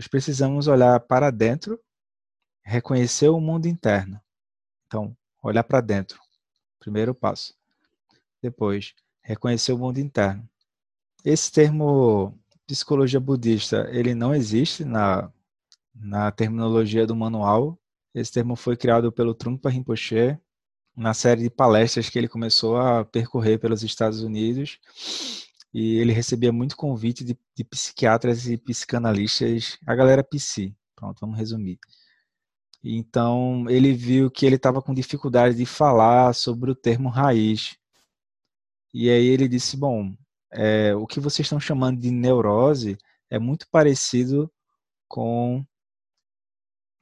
nós 0.00 0.08
precisamos 0.08 0.66
olhar 0.66 0.98
para 1.00 1.30
dentro, 1.30 1.78
reconhecer 2.64 3.28
o 3.28 3.38
mundo 3.38 3.66
interno. 3.66 4.18
Então, 4.86 5.14
olhar 5.42 5.62
para 5.62 5.82
dentro, 5.82 6.18
primeiro 6.78 7.14
passo. 7.14 7.54
Depois, 8.42 8.94
reconhecer 9.20 9.74
o 9.74 9.78
mundo 9.78 9.98
interno. 9.98 10.48
Esse 11.22 11.52
termo 11.52 12.34
psicologia 12.66 13.20
budista, 13.20 13.90
ele 13.92 14.14
não 14.14 14.34
existe 14.34 14.86
na, 14.86 15.30
na 15.94 16.30
terminologia 16.30 17.06
do 17.06 17.14
manual. 17.14 17.78
Esse 18.14 18.32
termo 18.32 18.56
foi 18.56 18.78
criado 18.78 19.12
pelo 19.12 19.34
Trungpa 19.34 19.68
Rinpoche 19.68 20.38
na 20.96 21.12
série 21.12 21.42
de 21.42 21.50
palestras 21.50 22.08
que 22.08 22.18
ele 22.18 22.26
começou 22.26 22.78
a 22.78 23.04
percorrer 23.04 23.58
pelos 23.58 23.82
Estados 23.82 24.22
Unidos 24.22 24.80
e 25.72 25.96
ele 25.98 26.12
recebia 26.12 26.52
muito 26.52 26.76
convite 26.76 27.24
de, 27.24 27.38
de 27.54 27.64
psiquiatras 27.64 28.46
e 28.48 28.56
psicanalistas, 28.58 29.78
a 29.86 29.94
galera 29.94 30.24
psi, 30.24 30.74
pronto, 30.96 31.20
vamos 31.20 31.38
resumir. 31.38 31.78
Então 32.82 33.68
ele 33.68 33.92
viu 33.92 34.30
que 34.30 34.46
ele 34.46 34.56
estava 34.56 34.82
com 34.82 34.94
dificuldade 34.94 35.56
de 35.56 35.66
falar 35.66 36.34
sobre 36.34 36.70
o 36.70 36.74
termo 36.74 37.08
raiz. 37.08 37.76
E 38.92 39.10
aí 39.10 39.26
ele 39.26 39.48
disse: 39.48 39.76
Bom, 39.76 40.14
é, 40.52 40.94
o 40.94 41.06
que 41.06 41.20
vocês 41.20 41.46
estão 41.46 41.60
chamando 41.60 42.00
de 42.00 42.10
neurose 42.10 42.98
é 43.30 43.38
muito 43.38 43.68
parecido 43.70 44.50
com 45.08 45.64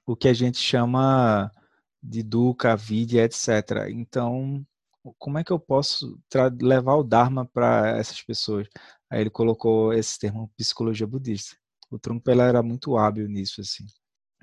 o 0.06 0.16
que 0.16 0.28
a 0.28 0.34
gente 0.34 0.58
chama 0.58 1.50
de 2.02 2.22
dukkha, 2.22 2.76
vidya, 2.76 3.24
etc. 3.24 3.88
Então, 3.90 4.66
como 5.18 5.38
é 5.38 5.44
que 5.44 5.52
eu 5.52 5.58
posso 5.58 6.18
levar 6.60 6.94
o 6.96 7.04
Dharma 7.04 7.46
para 7.46 7.96
essas 7.98 8.22
pessoas? 8.22 8.68
Aí 9.10 9.20
ele 9.20 9.30
colocou 9.30 9.92
esse 9.92 10.18
termo 10.18 10.50
psicologia 10.56 11.06
budista. 11.06 11.56
O 11.90 11.98
Trungpa 11.98 12.32
era 12.32 12.62
muito 12.62 12.96
hábil 12.96 13.28
nisso, 13.28 13.60
assim. 13.60 13.86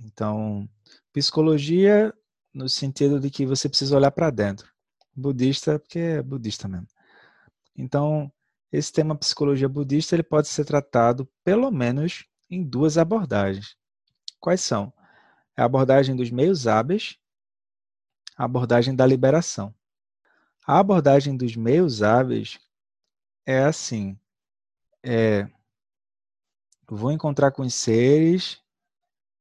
Então, 0.03 0.67
psicologia 1.13 2.13
no 2.53 2.67
sentido 2.69 3.19
de 3.19 3.30
que 3.30 3.45
você 3.45 3.69
precisa 3.69 3.95
olhar 3.95 4.11
para 4.11 4.30
dentro. 4.30 4.67
Budista, 5.16 5.77
porque 5.77 5.99
é 5.99 6.22
budista 6.23 6.67
mesmo. 6.67 6.88
Então, 7.75 8.31
esse 8.72 8.91
tema 8.91 9.16
psicologia 9.16 9.69
budista 9.69 10.16
ele 10.16 10.23
pode 10.23 10.47
ser 10.47 10.66
tratado 10.66 11.29
pelo 11.44 11.72
menos 11.72 12.25
em 12.50 12.63
duas 12.63 12.97
abordagens. 12.97 13.75
Quais 14.39 14.61
são? 14.61 14.94
É 15.57 15.61
a 15.61 15.66
abordagem 15.66 16.16
dos 16.16 16.29
meios 16.31 16.67
hábeis, 16.67 17.17
a 18.38 18.45
abordagem 18.45 18.95
da 18.95 19.05
liberação. 19.05 19.73
A 20.67 20.80
abordagem 20.80 21.38
dos 21.38 21.55
meios 21.55 22.02
hábeis 22.02 22.59
é 23.45 23.59
assim: 23.63 24.19
é, 25.03 25.47
vou 26.89 27.11
encontrar 27.11 27.52
com 27.52 27.61
os 27.61 27.75
seres 27.75 28.59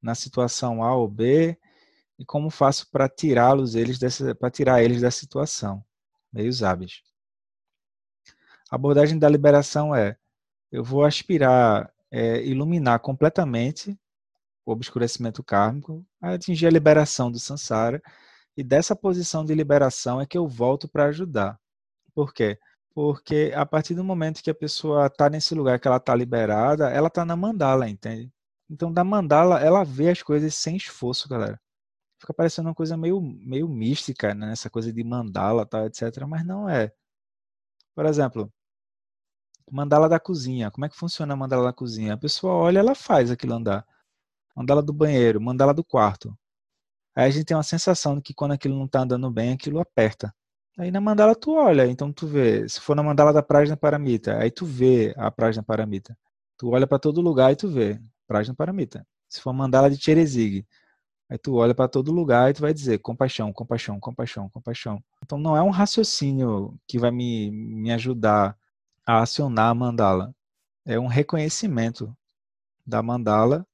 na 0.03 0.15
situação 0.15 0.83
A 0.83 0.95
ou 0.95 1.09
B 1.09 1.59
e 2.19 2.27
como 2.27 2.51
faço 2.51 2.91
para 2.91 3.09
tirá-los 3.09 3.75
eles 3.75 3.99
para 4.39 4.51
tirar 4.51 4.83
eles 4.83 5.01
da 5.01 5.11
situação, 5.11 5.83
meios 6.31 6.63
hábeis. 6.63 7.03
A 8.71 8.75
abordagem 8.75 9.19
da 9.19 9.29
liberação 9.29 9.95
é: 9.95 10.19
eu 10.71 10.85
vou 10.85 11.05
aspirar, 11.05 11.91
é, 12.11 12.45
iluminar 12.45 13.01
completamente 13.01 13.99
o 14.67 14.73
obscurecimento 14.73 15.43
kármico, 15.43 16.05
atingir 16.21 16.67
a 16.67 16.71
liberação 16.71 17.31
do 17.33 17.39
samsara 17.39 18.03
e 18.57 18.63
dessa 18.63 18.95
posição 18.97 19.45
de 19.45 19.55
liberação 19.55 20.21
é 20.21 20.27
que 20.27 20.39
eu 20.39 20.47
volto 20.49 20.89
para 20.89 21.07
ajudar. 21.07 21.59
Por 22.15 22.33
quê? 22.33 22.59
Porque 22.95 23.53
a 23.55 23.67
partir 23.67 23.95
do 23.95 24.05
momento 24.05 24.43
que 24.43 24.51
a 24.51 24.55
pessoa 24.55 25.07
está 25.07 25.29
nesse 25.29 25.55
lugar 25.55 25.81
que 25.81 25.89
ela 25.89 25.97
está 25.97 26.15
liberada, 26.15 26.91
ela 26.91 27.09
está 27.09 27.25
na 27.25 27.37
mandala, 27.37 27.89
entende? 27.89 28.33
Então, 28.71 28.93
da 28.93 29.05
mandala, 29.05 29.61
ela 29.61 29.85
vê 29.85 30.11
as 30.11 30.23
coisas 30.23 30.55
sem 30.55 30.77
esforço, 30.77 31.29
galera. 31.29 31.61
Fica 32.21 32.33
parecendo 32.35 32.69
uma 32.69 32.75
coisa 32.75 32.97
meio, 32.97 33.21
meio 33.21 33.69
mística, 33.69 34.35
né? 34.35 34.53
Essa 34.53 34.71
coisa 34.71 34.93
de 34.93 35.05
mandala, 35.05 35.67
tal, 35.67 35.87
etc. 35.87 36.25
Mas 36.27 36.47
não 36.47 36.69
é. 36.69 36.93
Por 37.95 38.07
exemplo, 38.07 38.53
mandala 39.71 40.09
da 40.09 40.21
cozinha. 40.21 40.71
Como 40.71 40.85
é 40.87 40.89
que 40.89 40.97
funciona 40.97 41.35
a 41.35 41.37
mandala 41.37 41.65
da 41.65 41.73
cozinha? 41.73 42.15
A 42.15 42.17
pessoa 42.19 42.55
olha, 42.55 42.79
ela 42.79 42.95
faz 42.95 43.31
aquilo 43.31 43.55
andar. 43.55 43.87
Mandala 44.57 44.83
do 44.83 44.93
banheiro, 44.93 45.41
mandala 45.41 45.75
do 45.75 45.85
quarto. 45.85 46.37
Aí 47.15 47.27
a 47.27 47.31
gente 47.31 47.45
tem 47.47 47.57
uma 47.57 47.63
sensação 47.63 48.17
de 48.17 48.23
que 48.23 48.35
quando 48.35 48.53
aquilo 48.53 48.77
não 48.77 48.87
está 48.87 49.01
andando 49.01 49.31
bem, 49.31 49.53
aquilo 49.53 49.81
aperta. 49.81 50.35
Aí 50.77 50.91
na 50.91 51.01
mandala 51.01 51.37
tu 51.37 51.53
olha, 51.55 51.87
então 51.87 52.13
tu 52.13 52.27
vê. 52.27 52.69
Se 52.69 52.81
for 52.81 52.97
na 52.97 53.03
mandala 53.03 53.33
da 53.33 53.43
Prajna 53.43 53.77
Paramita, 53.77 54.39
aí 54.39 54.51
tu 54.51 54.67
vê 54.67 55.15
a 55.17 55.31
Prajna 55.31 55.63
Paramita. 55.63 56.17
Tu 56.59 56.69
olha 56.69 56.87
para 56.87 56.99
todo 56.99 57.21
lugar 57.21 57.53
e 57.53 57.57
tu 57.57 57.69
vê 57.69 58.01
Prajna 58.27 58.55
Paramita. 58.55 59.07
Se 59.29 59.41
for 59.41 59.53
mandala 59.53 59.89
de 59.89 59.97
Cherezig, 59.97 60.67
aí 61.29 61.39
tu 61.39 61.55
olha 61.55 61.75
para 61.75 61.89
todo 61.89 62.13
lugar 62.13 62.51
e 62.51 62.55
tu 62.55 62.63
vai 62.63 62.75
dizer 62.75 62.99
compaixão, 62.99 63.53
compaixão, 63.53 64.01
compaixão, 64.01 64.49
compaixão. 64.51 65.03
Então 65.25 65.39
não 65.39 65.57
é 65.57 65.63
um 65.63 65.71
raciocínio 65.71 66.77
que 66.87 66.99
vai 66.99 67.11
me, 67.13 67.51
me 67.53 67.93
ajudar 67.93 68.57
a 69.07 69.23
acionar 69.23 69.71
a 69.71 69.75
mandala. 69.75 70.35
É 70.85 70.99
um 70.99 71.07
reconhecimento 71.07 72.17
da 72.87 73.03
mandala 73.03 73.67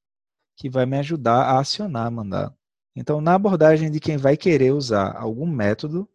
que 0.56 0.68
vai 0.68 0.86
me 0.86 0.98
ajudar 0.98 1.42
a 1.44 1.58
acionar 1.60 2.06
a 2.06 2.10
mandala. 2.10 2.59
Então, 2.94 3.20
na 3.20 3.34
abordagem 3.34 3.90
de 3.90 4.00
quem 4.00 4.16
vai 4.16 4.36
querer 4.36 4.72
usar 4.72 5.16
algum 5.16 5.46
método 5.46 6.08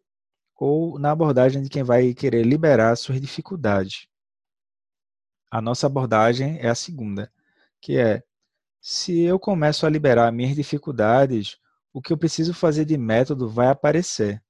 ou 0.54 0.98
na 0.98 1.10
abordagem 1.10 1.62
de 1.62 1.68
quem 1.68 1.82
vai 1.82 2.14
querer 2.14 2.44
liberar 2.44 2.96
suas 2.96 3.20
dificuldades. 3.20 4.08
A 5.50 5.60
nossa 5.60 5.86
abordagem 5.86 6.58
é 6.60 6.68
a 6.68 6.74
segunda, 6.74 7.32
que 7.80 7.98
é 7.98 8.22
se 8.80 9.22
eu 9.22 9.38
começo 9.38 9.86
a 9.86 9.90
liberar 9.90 10.30
minhas 10.32 10.54
dificuldades, 10.54 11.58
o 11.92 12.00
que 12.00 12.12
eu 12.12 12.18
preciso 12.18 12.54
fazer 12.54 12.84
de 12.84 12.96
método 12.96 13.48
vai 13.48 13.68
aparecer. 13.68 14.42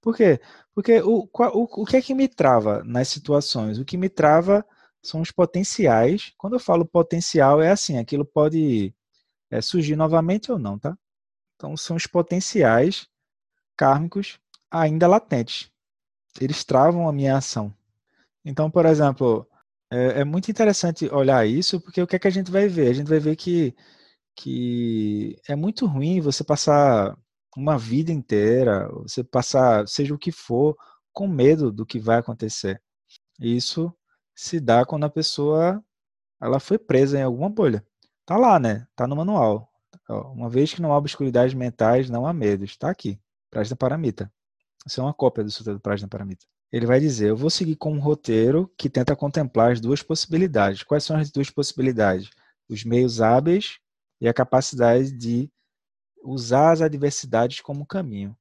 Por 0.00 0.16
quê? 0.16 0.40
Porque 0.74 1.00
o, 1.00 1.28
o, 1.32 1.82
o 1.82 1.86
que 1.86 1.96
é 1.96 2.02
que 2.02 2.14
me 2.14 2.28
trava 2.28 2.82
nas 2.84 3.08
situações? 3.08 3.78
O 3.78 3.84
que 3.84 3.96
me 3.96 4.08
trava 4.08 4.64
são 5.02 5.20
os 5.20 5.30
potenciais. 5.30 6.32
Quando 6.36 6.54
eu 6.54 6.60
falo 6.60 6.84
potencial, 6.84 7.60
é 7.62 7.70
assim: 7.70 7.98
aquilo 7.98 8.24
pode 8.24 8.94
é, 9.52 9.60
surgir 9.60 9.94
novamente 9.94 10.50
ou 10.50 10.58
não, 10.58 10.78
tá? 10.78 10.96
Então, 11.56 11.76
são 11.76 11.94
os 11.96 12.06
potenciais 12.06 13.06
kármicos 13.76 14.40
ainda 14.70 15.06
latentes. 15.06 15.70
Eles 16.40 16.64
travam 16.64 17.06
a 17.08 17.12
minha 17.12 17.36
ação. 17.36 17.72
Então, 18.44 18.70
por 18.70 18.86
exemplo, 18.86 19.46
é, 19.90 20.20
é, 20.20 20.24
muito 20.24 20.50
interessante 20.50 21.06
olhar 21.12 21.46
isso, 21.46 21.80
porque 21.80 22.00
o 22.02 22.06
que 22.06 22.16
é 22.16 22.18
que 22.18 22.28
a 22.28 22.30
gente 22.30 22.50
vai 22.50 22.66
ver? 22.66 22.88
A 22.88 22.94
gente 22.94 23.08
vai 23.08 23.20
ver 23.20 23.36
que, 23.36 23.76
que 24.34 25.38
é 25.46 25.54
muito 25.54 25.86
ruim 25.86 26.20
você 26.20 26.42
passar 26.42 27.16
uma 27.56 27.78
vida 27.78 28.10
inteira, 28.10 28.88
você 28.92 29.22
passar, 29.22 29.86
seja 29.86 30.14
o 30.14 30.18
que 30.18 30.32
for, 30.32 30.76
com 31.12 31.28
medo 31.28 31.70
do 31.70 31.84
que 31.84 32.00
vai 32.00 32.18
acontecer. 32.18 32.82
Isso 33.38 33.94
se 34.34 34.58
dá 34.58 34.86
quando 34.86 35.04
a 35.04 35.10
pessoa 35.10 35.84
ela 36.40 36.58
foi 36.58 36.78
presa 36.78 37.18
em 37.18 37.22
alguma 37.22 37.50
bolha. 37.50 37.84
Tá 38.24 38.36
lá, 38.36 38.58
né? 38.58 38.86
Tá 38.94 39.06
no 39.06 39.16
manual. 39.16 39.68
Uma 40.08 40.48
vez 40.48 40.72
que 40.72 40.82
não 40.82 40.92
há 40.92 40.98
obscuridades 40.98 41.54
mentais, 41.54 42.08
não 42.08 42.26
há 42.26 42.32
medos. 42.32 42.70
Está 42.70 42.90
aqui. 42.90 43.20
Prajna 43.50 43.76
Paramita. 43.76 44.32
Isso 44.86 45.00
é 45.00 45.04
uma 45.04 45.14
cópia 45.14 45.44
do 45.44 45.50
Sutra 45.50 45.74
do 45.74 45.80
Prajna 45.80 46.08
Paramita. 46.08 46.46
Ele 46.72 46.86
vai 46.86 46.98
dizer: 47.00 47.30
Eu 47.30 47.36
vou 47.36 47.50
seguir 47.50 47.76
com 47.76 47.92
um 47.92 48.00
roteiro 48.00 48.72
que 48.78 48.88
tenta 48.88 49.14
contemplar 49.14 49.72
as 49.72 49.80
duas 49.80 50.02
possibilidades. 50.02 50.82
Quais 50.82 51.04
são 51.04 51.16
as 51.16 51.30
duas 51.30 51.50
possibilidades? 51.50 52.30
Os 52.68 52.84
meios 52.84 53.20
hábeis 53.20 53.78
e 54.20 54.28
a 54.28 54.34
capacidade 54.34 55.12
de 55.12 55.50
usar 56.24 56.72
as 56.72 56.80
adversidades 56.80 57.60
como 57.60 57.86
caminho. 57.86 58.36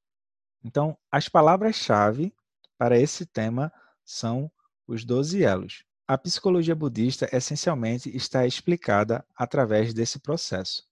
Então, 0.64 0.98
as 1.12 1.28
palavras-chave 1.28 2.34
para 2.78 2.98
esse 2.98 3.26
tema 3.26 3.72
são 4.06 4.52
os 4.88 5.04
doze 5.04 5.44
elos. 5.44 5.84
A 6.12 6.18
psicologia 6.18 6.76
budista 6.76 7.30
essencialmente 7.32 8.14
está 8.14 8.46
explicada 8.46 9.26
através 9.34 9.94
desse 9.94 10.20
processo. 10.20 10.86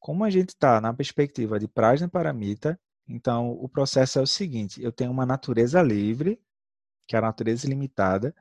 Como 0.00 0.24
a 0.24 0.30
gente 0.30 0.48
está 0.48 0.80
na 0.80 0.94
perspectiva 0.94 1.60
de 1.60 1.68
Prajna 1.68 2.08
Paramita, 2.08 2.80
então 3.06 3.50
o 3.50 3.68
processo 3.68 4.18
é 4.18 4.22
o 4.22 4.26
seguinte: 4.26 4.82
eu 4.82 4.90
tenho 4.90 5.10
uma 5.10 5.26
natureza 5.26 5.82
livre, 5.82 6.40
que 7.06 7.14
é 7.14 7.18
a 7.18 7.20
natureza 7.20 7.66
ilimitada, 7.66 8.34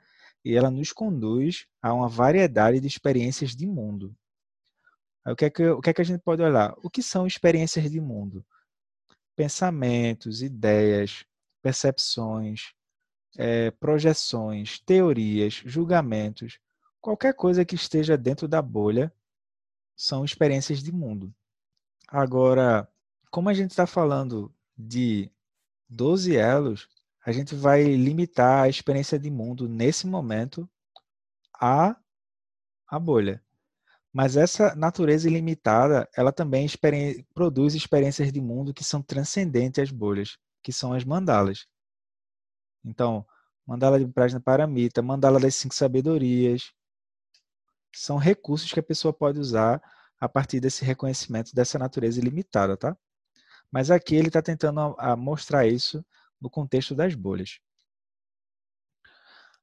e 0.46 0.56
ela 0.56 0.72
nos 0.72 0.94
conduz 0.94 1.68
a 1.82 1.94
uma 1.94 2.08
variedade 2.08 2.80
de 2.80 2.88
experiências 2.88 3.54
de 3.54 3.68
mundo. 3.68 4.16
o 5.28 5.36
que, 5.36 5.44
é 5.44 5.50
que, 5.50 5.68
o 5.68 5.82
que 5.82 5.90
é 5.90 5.94
que 5.94 6.02
a 6.02 6.06
gente 6.06 6.22
pode 6.22 6.42
olhar? 6.42 6.74
O 6.82 6.90
que 6.90 7.04
são 7.04 7.28
experiências 7.28 7.92
de 7.92 8.00
mundo? 8.00 8.46
Pensamentos, 9.36 10.42
ideias, 10.42 11.26
percepções, 11.62 12.74
é, 13.38 13.72
projeções, 13.72 14.80
teorias, 14.80 15.62
julgamentos, 15.66 16.60
qualquer 17.02 17.34
coisa 17.34 17.66
que 17.66 17.76
esteja 17.76 18.18
dentro 18.18 18.48
da 18.48 18.62
bolha 18.62 19.12
são 19.96 20.24
experiências 20.24 20.82
de 20.82 20.92
mundo. 20.92 21.34
Agora, 22.08 22.88
como 23.32 23.50
a 23.50 23.54
gente 23.54 23.72
está 23.72 23.88
falando 23.88 24.54
de 24.78 25.32
12 25.90 26.36
elos, 26.36 26.88
a 27.26 27.32
gente 27.32 27.56
vai 27.56 27.84
limitar 27.84 28.64
a 28.64 28.70
experiência 28.70 29.18
de 29.18 29.32
mundo 29.32 29.68
nesse 29.68 30.06
momento 30.06 30.70
à, 31.60 31.96
à 32.88 33.00
bolha. 33.00 33.42
Mas 34.12 34.38
essa 34.38 34.76
natureza 34.76 35.28
ilimitada, 35.28 36.08
ela 36.16 36.32
também 36.32 36.66
experi 36.66 37.26
produz 37.34 37.74
experiências 37.74 38.32
de 38.32 38.40
mundo 38.40 38.74
que 38.74 38.84
são 38.84 39.02
transcendentes 39.02 39.82
às 39.82 39.90
bolhas, 39.90 40.38
que 40.62 40.72
são 40.72 40.94
as 40.94 41.04
mandalas. 41.04 41.66
Então, 42.84 43.26
mandala 43.66 44.00
de 44.00 44.06
Prajna 44.08 44.40
Paramita, 44.40 45.02
mandala 45.02 45.40
das 45.40 45.56
cinco 45.56 45.74
sabedorias, 45.74 46.74
são 47.94 48.18
recursos 48.18 48.72
que 48.72 48.80
a 48.80 48.84
pessoa 48.84 49.14
pode 49.14 49.40
usar 49.40 49.82
a 50.20 50.28
partir 50.28 50.60
desse 50.60 50.84
reconhecimento 50.84 51.54
dessa 51.54 51.78
natureza 51.78 52.20
ilimitada, 52.20 52.76
tá? 52.76 52.98
Mas 53.72 53.92
aqui 53.92 54.16
ele 54.16 54.28
está 54.28 54.42
tentando 54.42 54.96
mostrar 55.18 55.68
isso 55.68 56.06
no 56.40 56.50
contexto 56.50 56.96
das 56.96 57.16
bolhas. 57.16 57.60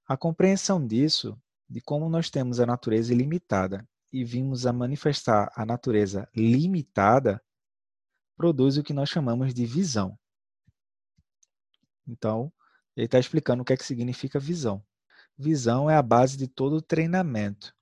A 0.06 0.16
compreensão 0.16 0.84
disso, 0.84 1.40
de 1.68 1.80
como 1.80 2.08
nós 2.08 2.30
temos 2.30 2.58
a 2.58 2.66
natureza 2.66 3.12
ilimitada 3.12 3.88
e 4.12 4.24
vimos 4.24 4.66
a 4.66 4.72
manifestar 4.72 5.52
a 5.54 5.64
natureza 5.64 6.28
limitada, 6.34 7.40
produz 8.36 8.76
o 8.76 8.82
que 8.82 8.92
nós 8.92 9.08
chamamos 9.08 9.54
de 9.54 9.64
visão. 9.66 10.18
Então, 12.08 12.52
ele 13.00 13.06
está 13.06 13.18
explicando 13.18 13.62
o 13.62 13.64
que 13.64 13.72
é 13.72 13.76
que 13.78 13.84
significa 13.84 14.38
visão. 14.38 14.84
Visão 15.34 15.88
é 15.88 15.96
a 15.96 16.02
base 16.02 16.36
de 16.36 16.46
todo 16.46 16.76
o 16.76 16.82
treinamento. 16.82 17.74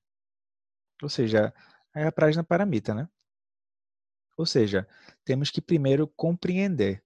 Ou 1.02 1.08
seja, 1.08 1.52
é 1.92 2.06
a 2.06 2.12
página 2.12 2.44
paramita, 2.44 2.94
né? 2.94 3.08
Ou 4.36 4.46
seja, 4.46 4.86
temos 5.24 5.50
que 5.50 5.60
primeiro 5.60 6.06
compreender. 6.06 7.02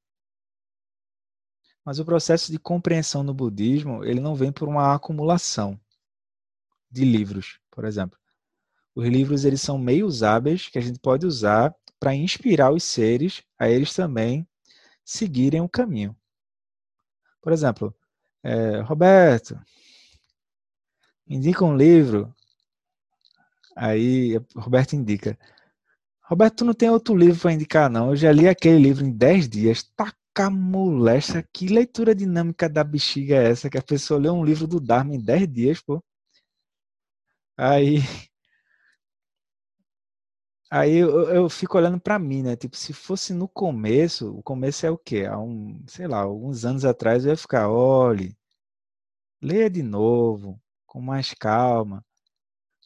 Mas 1.83 1.99
o 1.99 2.05
processo 2.05 2.53
de 2.53 2.59
compreensão 2.59 3.23
no 3.23 3.33
budismo, 3.33 4.05
ele 4.05 4.21
não 4.21 4.35
vem 4.35 4.53
por 4.53 4.69
uma 4.69 4.95
acumulação 4.95 5.81
de 6.91 7.07
livros, 7.07 7.61
por 7.71 7.87
exemplo. 7.87 8.19
Os 8.95 9.09
livros 9.09 9.47
eles 9.47 9.63
são 9.63 9.79
meios 9.79 10.23
hábeis 10.23 10.69
que 10.69 10.79
a 10.79 10.83
gente 10.83 10.99
pode 10.99 11.25
usar 11.25 11.75
para 11.99 12.15
inspirar 12.15 12.75
os 12.75 12.85
seres 12.85 13.43
a 13.59 13.71
eles 13.71 13.95
também 13.95 14.47
seguirem 15.03 15.63
o 15.63 15.69
caminho. 15.69 16.15
Por 17.41 17.55
exemplo, 17.55 17.97
é, 18.43 18.81
Roberto, 18.81 19.59
indica 21.27 21.65
um 21.65 21.77
livro. 21.77 22.35
Aí 23.77 24.39
Roberto 24.55 24.95
indica. 24.95 25.39
Roberto, 26.23 26.57
tu 26.59 26.65
não 26.65 26.75
tem 26.75 26.91
outro 26.91 27.17
livro 27.17 27.41
para 27.41 27.53
indicar, 27.53 27.91
não. 27.91 28.11
Eu 28.11 28.17
já 28.17 28.33
li 28.33 28.49
aquele 28.49 28.79
livro 28.79 29.05
em 29.05 29.13
10 29.13 29.49
dias. 29.49 29.83
Taca 29.83 30.51
molesta. 30.51 31.47
Que 31.53 31.67
leitura 31.69 32.15
dinâmica 32.15 32.69
da 32.69 32.85
bexiga 32.85 33.37
é 33.37 33.51
essa? 33.51 33.71
Que 33.71 33.79
a 33.79 33.83
pessoa 33.83 34.21
lê 34.21 34.31
um 34.31 34.45
livro 34.45 34.67
do 34.67 34.81
Dharma 34.81 35.15
em 35.15 35.21
10 35.21 35.49
dias, 35.53 35.81
pô. 35.81 36.03
Aí. 37.57 37.99
Aí 40.75 40.97
eu, 40.97 41.29
eu 41.29 41.51
fico 41.51 41.77
olhando 41.77 42.01
para 42.01 42.19
mim, 42.19 42.43
né? 42.43 42.57
Tipo, 42.57 42.77
se 42.79 42.95
fosse 42.95 43.35
no 43.35 43.47
começo, 43.47 44.35
o 44.39 44.43
começo 44.43 44.87
é 44.87 44.91
o 44.91 44.97
quê? 44.97 45.27
Há 45.27 45.39
um, 45.39 45.85
sei 45.87 46.07
lá, 46.09 46.21
alguns 46.23 46.65
anos 46.65 46.83
atrás 46.87 47.27
eu 47.27 47.31
ia 47.33 47.37
ficar, 47.37 47.69
olhe, 47.69 48.35
leia 49.43 49.69
de 49.69 49.83
novo, 49.83 50.59
com 50.87 50.99
mais 51.01 51.35
calma. 51.35 52.03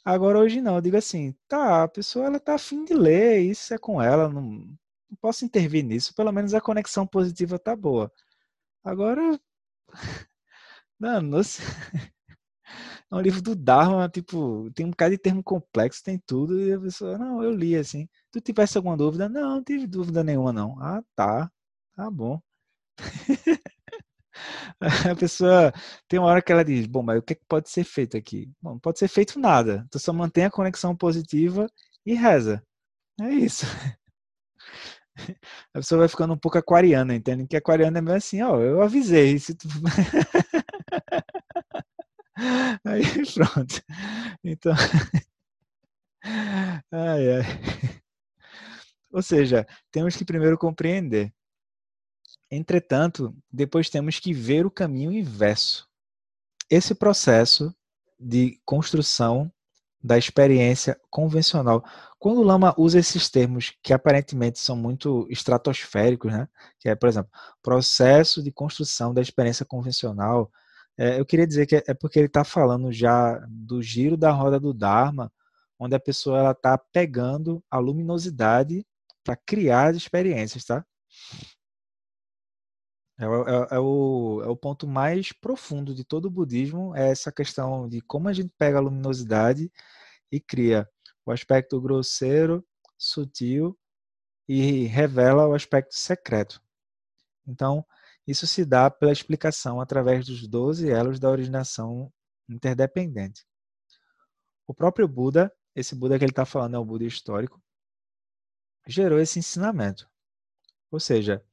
Agora 0.05 0.39
hoje 0.41 0.61
não, 0.61 0.77
eu 0.77 0.81
digo 0.83 0.97
assim, 0.97 1.35
tá, 1.49 1.85
a 1.85 1.89
pessoa 1.89 2.27
ela 2.27 2.41
tá 2.41 2.55
afim 2.57 2.85
de 2.85 2.95
ler, 2.95 3.41
isso 3.41 3.75
é 3.75 3.79
com 3.79 4.03
ela, 4.03 4.29
não, 4.29 4.43
não 4.43 5.17
posso 5.21 5.45
intervir 5.45 5.85
nisso, 5.85 6.15
pelo 6.15 6.33
menos 6.33 6.55
a 6.55 6.61
conexão 6.61 7.07
positiva 7.07 7.59
tá 7.59 7.77
boa. 7.77 8.13
Agora, 8.85 9.41
não, 11.01 11.23
não 11.23 11.43
é 13.13 13.15
um 13.15 13.21
livro 13.21 13.41
do 13.43 13.55
Dharma, 13.55 14.09
tipo, 14.09 14.71
tem 14.75 14.87
um 14.87 14.91
bocado 14.91 15.13
de 15.13 15.19
termo 15.19 15.43
complexo, 15.43 16.03
tem 16.03 16.19
tudo, 16.27 16.61
e 16.61 16.73
a 16.73 16.81
pessoa, 16.81 17.17
não, 17.19 17.43
eu 17.43 17.53
li 17.53 17.77
assim. 17.77 18.09
Tu 18.33 18.41
tivesse 18.41 18.77
alguma 18.77 18.97
dúvida? 18.97 19.29
Não, 19.29 19.57
não 19.57 19.65
tive 19.65 19.87
dúvida 19.87 20.25
nenhuma, 20.25 20.53
não. 20.53 20.79
Ah, 20.81 21.03
tá, 21.15 21.51
tá 21.95 22.11
bom. 22.11 22.41
A 25.11 25.17
pessoa 25.17 25.73
tem 26.09 26.19
uma 26.19 26.29
hora 26.29 26.43
que 26.43 26.53
ela 26.53 26.65
diz: 26.65 26.87
Bom, 26.87 27.03
mas 27.03 27.19
o 27.19 27.23
que, 27.23 27.33
é 27.33 27.37
que 27.37 27.45
pode 27.49 27.71
ser 27.71 27.85
feito 27.85 28.17
aqui? 28.17 28.51
Bom, 28.61 28.73
não 28.73 28.79
pode 28.79 28.99
ser 28.99 29.09
feito 29.09 29.39
nada. 29.39 29.87
Tu 29.91 29.99
só 29.99 30.13
mantém 30.13 30.45
a 30.45 30.51
conexão 30.51 30.95
positiva 30.97 31.67
e 32.05 32.15
reza. 32.15 32.63
É 33.21 33.31
isso. 33.31 33.67
A 35.75 35.79
pessoa 35.79 36.01
vai 36.01 36.09
ficando 36.09 36.35
um 36.35 36.39
pouco 36.39 36.59
aquariana, 36.59 37.15
entende? 37.15 37.47
Que 37.47 37.57
aquariana 37.57 37.99
é 37.99 38.03
meio 38.03 38.17
assim: 38.17 38.43
Ó, 38.43 38.61
eu 38.61 38.83
avisei. 38.83 39.39
Se 39.39 39.55
tu... 39.55 39.67
Aí 42.85 43.03
pronto. 43.35 43.83
Então. 44.45 44.75
Ai, 46.91 47.37
ai. 47.37 47.43
Ou 49.13 49.23
seja, 49.23 49.65
temos 49.93 50.17
que 50.17 50.25
primeiro 50.25 50.59
compreender 50.59 51.33
Entretanto, 52.51 53.35
depois 53.51 53.91
temos 53.91 54.21
que 54.21 54.33
ver 54.33 54.65
o 54.65 54.71
caminho 54.71 55.13
inverso. 55.13 55.89
Esse 56.71 56.95
processo 56.95 57.75
de 58.19 58.61
construção 58.65 59.53
da 60.03 60.17
experiência 60.17 60.99
convencional. 61.11 61.85
Quando 62.19 62.39
o 62.39 62.45
Lama 62.45 62.73
usa 62.79 63.01
esses 63.01 63.29
termos 63.29 63.73
que 63.83 63.93
aparentemente 63.93 64.61
são 64.61 64.77
muito 64.77 65.27
estratosféricos, 65.29 66.33
né? 66.33 66.49
que 66.79 66.89
é, 66.89 66.95
por 66.95 67.09
exemplo, 67.09 67.31
processo 67.61 68.43
de 68.43 68.53
construção 68.53 69.13
da 69.13 69.21
experiência 69.21 69.67
convencional, 69.67 70.51
é, 70.99 71.21
eu 71.21 71.27
queria 71.27 71.47
dizer 71.47 71.67
que 71.67 71.77
é 71.77 71.95
porque 71.95 72.19
ele 72.19 72.27
está 72.27 72.45
falando 72.45 72.91
já 72.93 73.39
do 73.49 73.83
giro 73.83 74.17
da 74.17 74.31
roda 74.31 74.59
do 74.59 74.73
Dharma, 74.73 75.31
onde 75.79 75.95
a 75.95 76.01
pessoa 76.01 76.53
está 76.53 76.79
pegando 76.79 77.63
a 77.71 77.79
luminosidade 77.79 78.87
para 79.23 79.37
criar 79.37 79.91
as 79.91 79.97
experiências, 79.97 80.65
tá? 80.65 80.85
É, 83.19 83.25
é, 83.25 83.77
é, 83.77 83.79
o, 83.79 84.43
é 84.45 84.49
o 84.49 84.57
ponto 84.57 84.87
mais 84.87 85.33
profundo 85.33 85.95
de 85.95 86.05
todo 86.05 86.27
o 86.27 86.31
budismo, 86.31 86.95
é 86.95 87.11
essa 87.11 87.33
questão 87.33 87.89
de 87.89 88.01
como 88.03 88.29
a 88.29 88.33
gente 88.33 88.53
pega 88.59 88.79
a 88.79 88.81
luminosidade 88.81 89.71
e 90.31 90.39
cria 90.41 90.89
o 91.25 91.31
aspecto 91.33 91.81
grosseiro, 91.81 92.65
sutil 92.99 93.79
e 94.49 94.85
revela 94.85 95.47
o 95.47 95.55
aspecto 95.55 95.95
secreto. 95.95 96.63
Então, 97.47 97.85
isso 98.27 98.47
se 98.47 98.65
dá 98.65 98.91
pela 98.91 99.13
explicação 99.13 99.81
através 99.81 100.27
dos 100.27 100.47
12 100.47 100.91
elos 100.91 101.21
da 101.21 101.31
originação 101.31 102.13
interdependente. 102.49 103.47
O 104.67 104.75
próprio 104.75 105.07
Buda, 105.07 105.53
esse 105.75 105.95
Buda 105.95 106.19
que 106.19 106.25
ele 106.25 106.33
está 106.33 106.45
falando 106.45 106.75
é 106.75 106.79
o 106.79 106.85
Buda 106.85 107.05
histórico, 107.05 107.63
gerou 108.87 109.21
esse 109.21 109.39
ensinamento. 109.39 110.09
Ou 110.91 110.99
seja, 110.99 111.45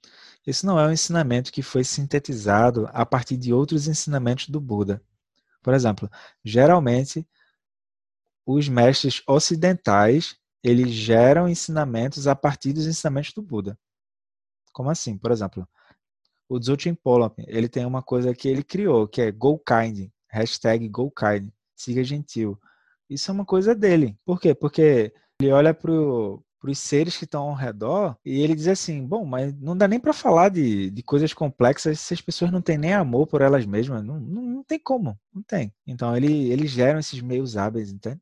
esse 0.45 0.65
não 0.65 0.79
é 0.79 0.87
um 0.87 0.91
ensinamento 0.91 1.51
que 1.51 1.61
foi 1.61 1.83
sintetizado 1.83 2.87
a 2.91 3.05
partir 3.05 3.37
de 3.37 3.53
outros 3.53 3.87
ensinamentos 3.87 4.49
do 4.49 4.59
Buda. 4.59 5.03
Por 5.61 5.73
exemplo, 5.73 6.09
geralmente 6.43 7.27
os 8.45 8.67
mestres 8.67 9.21
ocidentais 9.27 10.35
eles 10.63 10.91
geram 10.91 11.47
ensinamentos 11.47 12.25
a 12.25 12.35
partir 12.35 12.73
dos 12.73 12.87
ensinamentos 12.87 13.33
do 13.33 13.41
Buda. 13.41 13.77
Como 14.71 14.89
assim? 14.89 15.17
Por 15.17 15.31
exemplo, 15.31 15.67
o 16.49 16.59
Dzogchen 16.59 16.95
Polop, 16.95 17.39
ele 17.47 17.69
tem 17.69 17.85
uma 17.85 18.01
coisa 18.01 18.33
que 18.33 18.47
ele 18.47 18.63
criou, 18.63 19.07
que 19.07 19.21
é 19.21 19.31
Go 19.31 19.59
Kind, 19.59 20.09
hashtag 20.29 20.87
Go 20.89 21.11
Kind, 21.11 21.49
siga 21.75 22.03
gentil. 22.03 22.59
Isso 23.09 23.31
é 23.31 23.33
uma 23.33 23.45
coisa 23.45 23.75
dele. 23.75 24.17
Por 24.25 24.39
quê? 24.39 24.53
Porque 24.53 25.13
ele 25.39 25.51
olha 25.51 25.73
para 25.73 25.91
o 25.91 26.43
para 26.63 26.71
os 26.71 26.79
seres 26.79 27.17
que 27.17 27.25
estão 27.25 27.49
ao 27.49 27.53
redor, 27.53 28.17
e 28.23 28.39
ele 28.39 28.55
diz 28.55 28.69
assim: 28.69 29.05
bom, 29.05 29.25
mas 29.25 29.53
não 29.59 29.75
dá 29.75 29.85
nem 29.85 29.99
para 29.99 30.13
falar 30.13 30.47
de, 30.47 30.89
de 30.91 31.03
coisas 31.03 31.33
complexas 31.33 31.99
se 31.99 32.13
as 32.13 32.21
pessoas 32.21 32.51
não 32.51 32.61
têm 32.61 32.77
nem 32.77 32.93
amor 32.93 33.27
por 33.27 33.41
elas 33.41 33.65
mesmas. 33.65 34.01
Não, 34.01 34.17
não, 34.17 34.41
não 34.41 34.63
tem 34.63 34.79
como, 34.79 35.19
não 35.33 35.43
tem. 35.43 35.73
Então 35.85 36.15
ele, 36.15 36.49
eles 36.49 36.71
geram 36.71 36.99
esses 36.99 37.19
meios 37.19 37.57
hábeis, 37.57 37.91
entende? 37.91 38.21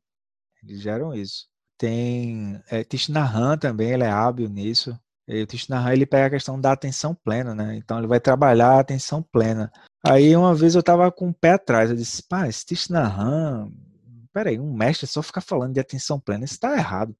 Eles 0.60 0.80
geram 0.80 1.14
isso. 1.14 1.46
Tem 1.78 2.60
é, 2.68 2.82
Tishnahan 2.82 3.56
também, 3.56 3.92
ele 3.92 4.02
é 4.02 4.10
hábil 4.10 4.48
nisso. 4.48 4.98
E 5.32 5.42
o 5.42 5.46
Tishnahan 5.46 5.92
ele 5.94 6.04
pega 6.04 6.26
a 6.26 6.30
questão 6.30 6.60
da 6.60 6.72
atenção 6.72 7.14
plena, 7.14 7.54
né? 7.54 7.76
Então 7.76 7.98
ele 7.98 8.06
vai 8.06 8.20
trabalhar 8.20 8.72
a 8.72 8.80
atenção 8.80 9.22
plena. 9.22 9.72
Aí 10.06 10.36
uma 10.36 10.54
vez 10.54 10.74
eu 10.74 10.80
estava 10.80 11.10
com 11.10 11.30
o 11.30 11.34
pé 11.34 11.52
atrás, 11.52 11.88
eu 11.90 11.96
disse, 11.96 12.22
pá, 12.22 12.46
esse 12.46 12.66
Tishnahan, 12.66 13.70
peraí, 14.32 14.60
um 14.60 14.74
mestre 14.74 15.06
só 15.06 15.22
ficar 15.22 15.40
falando 15.40 15.72
de 15.72 15.80
atenção 15.80 16.20
plena, 16.20 16.44
isso 16.44 16.54
está 16.54 16.76
errado. 16.76 17.16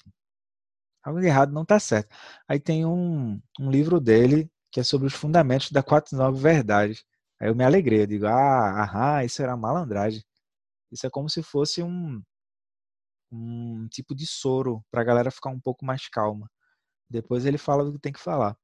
Algo 1.03 1.21
de 1.21 1.27
errado 1.27 1.53
não 1.53 1.63
está 1.63 1.79
certo. 1.81 2.15
Aí 2.47 2.61
tem 2.61 2.85
um, 2.85 3.41
um 3.59 3.71
livro 3.71 3.99
dele 4.01 4.51
que 4.71 4.81
é 4.81 4.83
sobre 4.83 5.07
os 5.07 5.15
fundamentos 5.15 5.71
da 5.71 5.83
quatro 5.83 6.17
nove 6.17 6.41
verdades. 6.41 7.05
Aí 7.41 7.49
eu 7.49 7.55
me 7.55 7.65
alegrei, 7.65 8.03
eu 8.03 8.07
digo, 8.07 8.27
ah, 8.27 8.83
aham, 8.85 9.25
isso 9.25 9.43
era 9.43 9.57
malandragem. 9.57 10.23
Isso 10.93 11.07
é 11.07 11.11
como 11.11 11.31
se 11.31 11.43
fosse 11.43 11.83
um, 11.83 12.23
um 13.33 13.89
tipo 13.91 14.15
de 14.15 14.27
soro 14.27 14.85
para 14.91 15.03
a 15.03 15.05
galera 15.05 15.31
ficar 15.31 15.51
um 15.51 15.61
pouco 15.61 15.85
mais 15.85 16.09
calma. 16.09 16.51
Depois 17.13 17.45
ele 17.45 17.59
fala 17.59 17.85
do 17.85 17.93
que 17.93 17.99
tem 17.99 18.13
que 18.13 18.19
falar. 18.19 18.57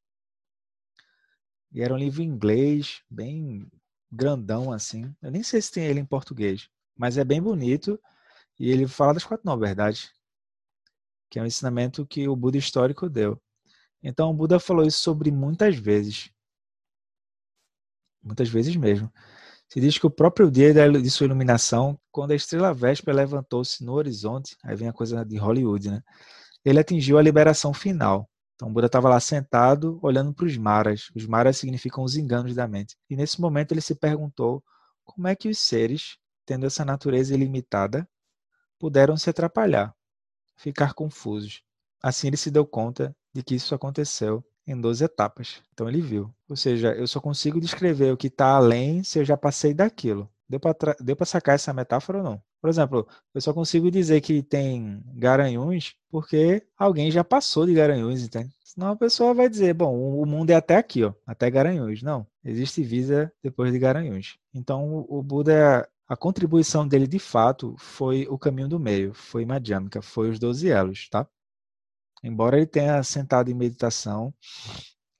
E 1.70 1.82
era 1.82 1.92
um 1.92 1.98
livro 1.98 2.22
em 2.22 2.26
inglês, 2.26 3.02
bem 3.10 3.70
grandão 4.10 4.72
assim. 4.72 5.14
Eu 5.20 5.30
nem 5.30 5.42
sei 5.42 5.60
se 5.60 5.70
tem 5.70 5.84
ele 5.84 6.00
em 6.00 6.06
português, 6.06 6.68
mas 6.96 7.18
é 7.18 7.24
bem 7.24 7.42
bonito. 7.42 8.00
E 8.58 8.70
ele 8.70 8.88
fala 8.88 9.14
das 9.14 9.24
quatro 9.24 9.44
nove 9.46 9.66
verdades. 9.66 10.12
que 11.30 11.38
é 11.38 11.42
um 11.42 11.46
ensinamento 11.46 12.06
que 12.06 12.26
o 12.28 12.34
Buda 12.36 12.56
histórico 12.56 13.08
deu. 13.08 13.40
Então, 14.02 14.30
o 14.30 14.34
Buda 14.34 14.58
falou 14.58 14.86
isso 14.86 15.00
sobre 15.00 15.30
muitas 15.30 15.76
vezes. 15.76 16.30
Muitas 18.22 18.48
vezes 18.48 18.74
mesmo. 18.76 19.12
Se 19.68 19.80
diz 19.80 19.98
que 19.98 20.06
o 20.06 20.10
próprio 20.10 20.50
dia 20.50 20.72
de 20.72 21.10
sua 21.10 21.26
iluminação, 21.26 22.00
quando 22.10 22.30
a 22.30 22.34
estrela 22.34 22.72
véspera 22.72 23.16
levantou-se 23.16 23.84
no 23.84 23.92
horizonte, 23.92 24.56
aí 24.64 24.74
vem 24.74 24.88
a 24.88 24.92
coisa 24.92 25.24
de 25.24 25.36
Hollywood, 25.36 25.90
né? 25.90 26.02
Ele 26.64 26.80
atingiu 26.80 27.18
a 27.18 27.22
liberação 27.22 27.74
final. 27.74 28.28
Então, 28.58 28.68
o 28.68 28.72
Buda 28.72 28.86
estava 28.86 29.08
lá 29.08 29.20
sentado, 29.20 30.00
olhando 30.02 30.34
para 30.34 30.44
os 30.44 30.56
maras. 30.56 31.12
Os 31.14 31.24
maras 31.24 31.56
significam 31.58 32.02
os 32.02 32.16
enganos 32.16 32.56
da 32.56 32.66
mente. 32.66 32.96
E 33.08 33.14
nesse 33.14 33.40
momento 33.40 33.70
ele 33.70 33.80
se 33.80 33.94
perguntou 33.94 34.64
como 35.04 35.28
é 35.28 35.36
que 35.36 35.48
os 35.48 35.58
seres, 35.58 36.18
tendo 36.44 36.66
essa 36.66 36.84
natureza 36.84 37.32
ilimitada, 37.32 38.08
puderam 38.76 39.16
se 39.16 39.30
atrapalhar, 39.30 39.94
ficar 40.56 40.92
confusos. 40.92 41.62
Assim 42.02 42.26
ele 42.26 42.36
se 42.36 42.50
deu 42.50 42.66
conta 42.66 43.14
de 43.32 43.44
que 43.44 43.54
isso 43.54 43.76
aconteceu 43.76 44.44
em 44.66 44.78
12 44.80 45.04
etapas. 45.04 45.62
Então 45.72 45.88
ele 45.88 46.00
viu. 46.00 46.34
Ou 46.48 46.56
seja, 46.56 46.92
eu 46.94 47.06
só 47.06 47.20
consigo 47.20 47.60
descrever 47.60 48.12
o 48.12 48.16
que 48.16 48.26
está 48.26 48.56
além 48.56 49.04
se 49.04 49.20
eu 49.20 49.24
já 49.24 49.36
passei 49.36 49.72
daquilo. 49.72 50.28
Deu 50.48 50.58
para 50.58 51.26
sacar 51.26 51.54
essa 51.54 51.72
metáfora 51.72 52.18
ou 52.18 52.24
não? 52.24 52.42
Por 52.60 52.68
exemplo, 52.68 53.06
eu 53.34 53.40
só 53.40 53.52
consigo 53.52 53.90
dizer 53.90 54.20
que 54.20 54.42
tem 54.42 55.02
garanhuns 55.14 55.94
porque 56.10 56.66
alguém 56.76 57.10
já 57.10 57.22
passou 57.22 57.66
de 57.66 57.74
garanhuns, 57.74 58.22
entende? 58.24 58.52
Senão 58.64 58.88
a 58.92 58.96
pessoa 58.96 59.34
vai 59.34 59.48
dizer, 59.48 59.74
bom, 59.74 59.96
o 60.20 60.26
mundo 60.26 60.50
é 60.50 60.54
até 60.54 60.76
aqui, 60.76 61.04
ó, 61.04 61.12
até 61.26 61.50
garanhuns. 61.50 62.02
Não, 62.02 62.26
existe 62.44 62.82
vida 62.82 63.32
depois 63.42 63.72
de 63.72 63.78
garanhuns. 63.78 64.38
Então 64.52 65.06
o 65.08 65.22
Buda 65.22 65.88
a 66.08 66.16
contribuição 66.16 66.88
dele, 66.88 67.06
de 67.06 67.18
fato, 67.18 67.76
foi 67.78 68.26
o 68.30 68.38
caminho 68.38 68.66
do 68.66 68.80
meio, 68.80 69.12
foi 69.12 69.44
Madhyamika, 69.44 70.00
foi 70.00 70.30
os 70.30 70.38
12 70.38 70.68
elos, 70.70 71.06
tá? 71.10 71.28
Embora 72.24 72.56
ele 72.56 72.66
tenha 72.66 73.02
sentado 73.02 73.50
em 73.50 73.54
meditação, 73.54 74.32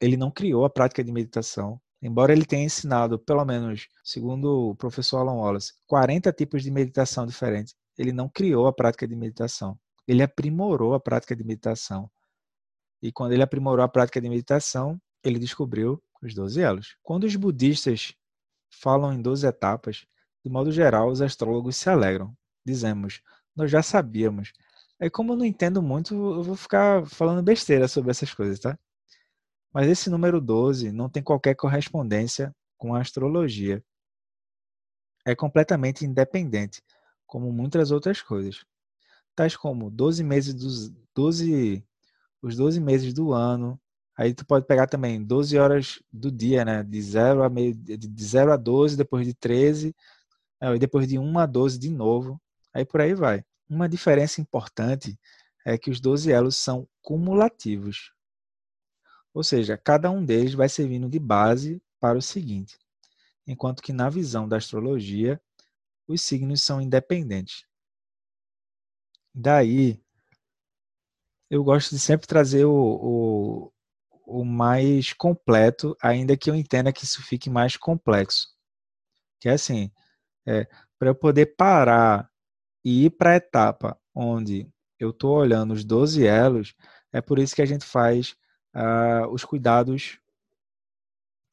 ele 0.01 0.17
não 0.17 0.31
criou 0.31 0.65
a 0.65 0.71
prática 0.71 1.05
de 1.05 1.13
meditação. 1.13 1.79
Embora 2.01 2.33
ele 2.33 2.45
tenha 2.45 2.65
ensinado, 2.65 3.19
pelo 3.19 3.45
menos, 3.45 3.89
segundo 4.05 4.71
o 4.71 4.75
professor 4.77 5.19
Alan 5.19 5.35
Wallace, 5.35 5.73
40 5.87 6.33
tipos 6.33 6.63
de 6.63 6.71
meditação 6.71 7.27
diferentes, 7.27 7.75
ele 7.97 8.13
não 8.13 8.29
criou 8.29 8.67
a 8.67 8.73
prática 8.73 9.07
de 9.07 9.17
meditação. 9.17 9.79
Ele 10.07 10.23
aprimorou 10.23 10.95
a 10.95 11.01
prática 11.01 11.35
de 11.35 11.43
meditação. 11.45 12.09
E 13.03 13.11
quando 13.11 13.33
ele 13.33 13.43
aprimorou 13.43 13.85
a 13.85 13.89
prática 13.89 14.21
de 14.21 14.29
meditação, 14.29 15.01
ele 15.25 15.39
descobriu 15.39 16.01
os 16.23 16.35
12 16.35 16.61
elos. 16.61 16.97
Quando 17.03 17.25
os 17.25 17.35
budistas 17.35 18.15
falam 18.71 19.13
em 19.13 19.21
12 19.21 19.47
etapas, 19.47 20.07
de 20.45 20.51
modo 20.51 20.71
geral, 20.71 21.11
os 21.11 21.21
astrólogos 21.21 21.77
se 21.77 21.91
alegram. 21.91 22.33
Dizemos, 22.65 23.21
nós 23.55 23.71
já 23.71 23.83
sabíamos. 23.83 24.53
Aí, 25.01 25.11
como 25.11 25.33
eu 25.33 25.37
não 25.37 25.45
entendo 25.45 25.83
muito, 25.83 26.15
eu 26.15 26.43
vou 26.43 26.57
ficar 26.57 27.07
falando 27.07 27.43
besteira 27.43 27.89
sobre 27.89 28.11
essas 28.11 28.33
coisas, 28.33 28.59
tá? 28.61 28.79
Mas 29.73 29.89
esse 29.89 30.11
número 30.11 30.41
12 30.41 30.93
não 30.93 31.09
tem 31.09 31.23
qualquer 31.23 31.55
correspondência 31.55 32.55
com 32.77 32.95
a 32.95 33.01
astrologia. 33.01 33.83
É 35.27 35.35
completamente 35.35 36.05
independente, 36.05 36.83
como 37.27 37.53
muitas 37.53 37.91
outras 37.91 38.23
coisas. 38.23 38.65
Tais 39.37 39.57
como 39.57 39.91
12 39.91 40.25
meses 40.25 40.55
dos 40.55 40.91
12 41.15 41.85
os 42.43 42.57
12 42.57 42.81
meses 42.81 43.13
do 43.13 43.33
ano. 43.33 43.81
Aí 44.17 44.35
tu 44.35 44.45
pode 44.47 44.67
pegar 44.67 44.87
também 44.87 45.23
12 45.23 45.59
horas 45.59 46.03
do 46.13 46.31
dia, 46.31 46.65
né? 46.65 46.83
De 46.83 47.01
0 47.01 47.43
a 47.43 47.49
meio 47.49 47.75
de 47.75 48.25
0 48.25 48.53
a 48.53 48.57
12, 48.57 48.97
depois 48.97 49.27
de 49.27 49.35
13, 49.35 49.95
e 50.61 50.79
depois 50.79 51.07
de 51.07 51.19
1 51.19 51.39
a 51.39 51.47
12 51.47 51.79
de 51.79 51.91
novo, 51.91 52.41
aí 52.73 52.85
por 52.85 53.01
aí 53.01 53.15
vai. 53.15 53.45
Uma 53.69 53.89
diferença 53.89 54.41
importante 54.41 55.19
é 55.65 55.79
que 55.79 55.91
os 55.91 56.01
12 56.01 56.33
elos 56.33 56.57
são 56.57 56.89
cumulativos. 57.03 58.13
Ou 59.35 59.43
seja, 59.43 59.77
cada 59.77 60.11
um 60.11 60.25
deles 60.25 60.55
vai 60.55 60.69
servindo 60.69 61.09
de 61.09 61.19
base 61.19 61.83
para 62.01 62.19
o 62.19 62.23
seguinte, 62.23 62.79
enquanto 63.47 63.83
que 63.83 63.93
na 63.93 64.09
visão 64.09 64.49
da 64.49 64.57
astrologia, 64.57 65.41
os 66.07 66.23
signos 66.23 66.63
são 66.63 66.81
independentes. 66.81 67.65
Daí, 69.35 70.01
eu 71.51 71.63
gosto 71.63 71.91
de 71.91 71.99
sempre 71.99 72.27
trazer 72.27 72.65
o, 72.65 72.73
o, 72.73 73.73
o 74.27 74.45
mais 74.45 75.13
completo, 75.13 75.97
ainda 76.03 76.37
que 76.37 76.51
eu 76.51 76.55
entenda 76.55 76.93
que 76.93 77.05
isso 77.05 77.23
fique 77.23 77.49
mais 77.49 77.77
complexo. 77.77 78.49
Que 79.41 79.49
é 79.49 79.53
assim, 79.53 79.91
é, 80.47 80.67
para 80.99 81.11
eu 81.11 81.15
poder 81.15 81.55
parar 81.57 82.31
e 82.85 83.07
ir 83.07 83.11
para 83.11 83.33
a 83.33 83.37
etapa 83.37 83.99
onde 84.15 84.69
eu 84.99 85.11
estou 85.11 85.37
olhando 85.37 85.73
os 85.73 85.85
12 85.85 86.27
elos, 86.27 86.75
é 87.13 87.21
por 87.21 87.39
isso 87.39 87.55
que 87.55 87.63
a 87.63 87.67
gente 87.67 87.85
faz 87.85 88.37
os 89.31 89.45
cuidados 89.45 90.19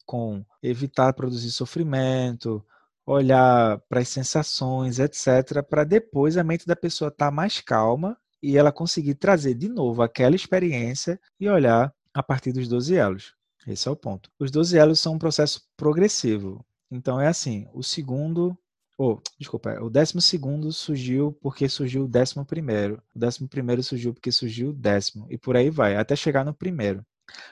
com 0.06 0.46
evitar 0.62 1.14
produzir 1.14 1.52
sofrimento, 1.52 2.64
olhar 3.06 3.80
para 3.90 4.02
as 4.02 4.10
sensações, 4.10 5.00
etc., 5.00 5.64
para 5.68 5.84
depois 5.84 6.38
a 6.38 6.44
mente 6.44 6.66
da 6.66 6.76
pessoa 6.76 7.10
estar 7.10 7.26
tá 7.26 7.32
mais 7.32 7.60
calma 7.60 8.18
e 8.42 8.58
ela 8.58 8.72
conseguir 8.72 9.16
trazer 9.16 9.56
de 9.56 9.68
novo 9.68 10.02
aquela 10.02 10.36
experiência 10.36 11.20
e 11.40 11.50
olhar 11.50 11.94
a 12.14 12.24
partir 12.24 12.52
dos 12.52 12.68
12 12.68 12.96
elos. 12.96 13.36
Esse 13.68 13.88
é 13.88 13.92
o 13.92 13.96
ponto. 13.96 14.30
Os 14.40 14.52
12 14.52 14.78
elos 14.78 15.00
são 15.00 15.16
um 15.16 15.20
processo 15.20 15.64
progressivo. 15.76 16.64
Então 16.92 17.20
é 17.20 17.28
assim, 17.28 17.68
o 17.74 17.84
segundo 17.84 18.58
Oh, 18.98 19.20
desculpa, 19.38 19.78
o 19.82 19.90
décimo 19.90 20.22
segundo 20.22 20.72
surgiu 20.72 21.34
porque 21.42 21.68
surgiu 21.68 22.06
o 22.06 22.08
décimo 22.08 22.46
primeiro. 22.46 23.04
O 23.14 23.20
décimo 23.20 23.46
primeiro 23.48 23.84
surgiu 23.84 24.14
porque 24.14 24.32
surgiu 24.32 24.70
o 24.70 24.74
décimo. 24.74 25.28
E 25.30 25.38
por 25.38 25.58
aí 25.58 25.70
vai, 25.70 25.98
até 25.98 26.16
chegar 26.16 26.46
no 26.46 26.54
primeiro. 26.54 27.06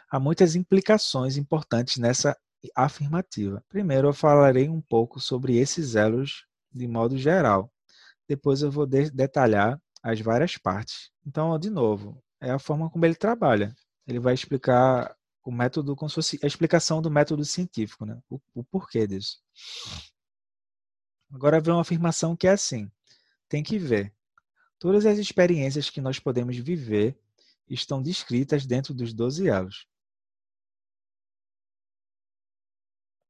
Há 0.09 0.19
muitas 0.19 0.55
implicações 0.55 1.37
importantes 1.37 1.97
nessa 1.97 2.37
afirmativa. 2.75 3.63
Primeiro 3.67 4.07
eu 4.07 4.13
falarei 4.13 4.69
um 4.69 4.81
pouco 4.81 5.19
sobre 5.19 5.57
esses 5.57 5.95
elos 5.95 6.45
de 6.71 6.87
modo 6.87 7.17
geral. 7.17 7.71
Depois 8.27 8.61
eu 8.61 8.71
vou 8.71 8.85
de 8.85 9.09
detalhar 9.11 9.79
as 10.01 10.19
várias 10.19 10.57
partes. 10.57 11.11
Então, 11.25 11.57
de 11.57 11.69
novo, 11.69 12.21
é 12.39 12.51
a 12.51 12.59
forma 12.59 12.89
como 12.89 13.05
ele 13.05 13.15
trabalha. 13.15 13.75
Ele 14.07 14.19
vai 14.19 14.33
explicar 14.33 15.15
o 15.43 15.51
método, 15.51 15.95
como 15.95 16.09
se 16.09 16.15
fosse 16.15 16.39
a 16.43 16.47
explicação 16.47 17.01
do 17.01 17.11
método 17.11 17.43
científico, 17.43 18.05
né? 18.05 18.17
o, 18.29 18.39
o 18.53 18.63
porquê 18.63 19.05
disso. 19.05 19.39
Agora 21.31 21.59
vem 21.59 21.73
uma 21.73 21.81
afirmação 21.81 22.35
que 22.35 22.47
é 22.47 22.51
assim: 22.51 22.89
tem 23.49 23.63
que 23.63 23.77
ver. 23.77 24.13
Todas 24.79 25.05
as 25.05 25.17
experiências 25.17 25.89
que 25.89 26.01
nós 26.01 26.19
podemos 26.19 26.57
viver 26.57 27.17
estão 27.69 28.01
descritas 28.01 28.65
dentro 28.65 28.93
dos 28.93 29.13
12 29.13 29.47
elos. 29.47 29.87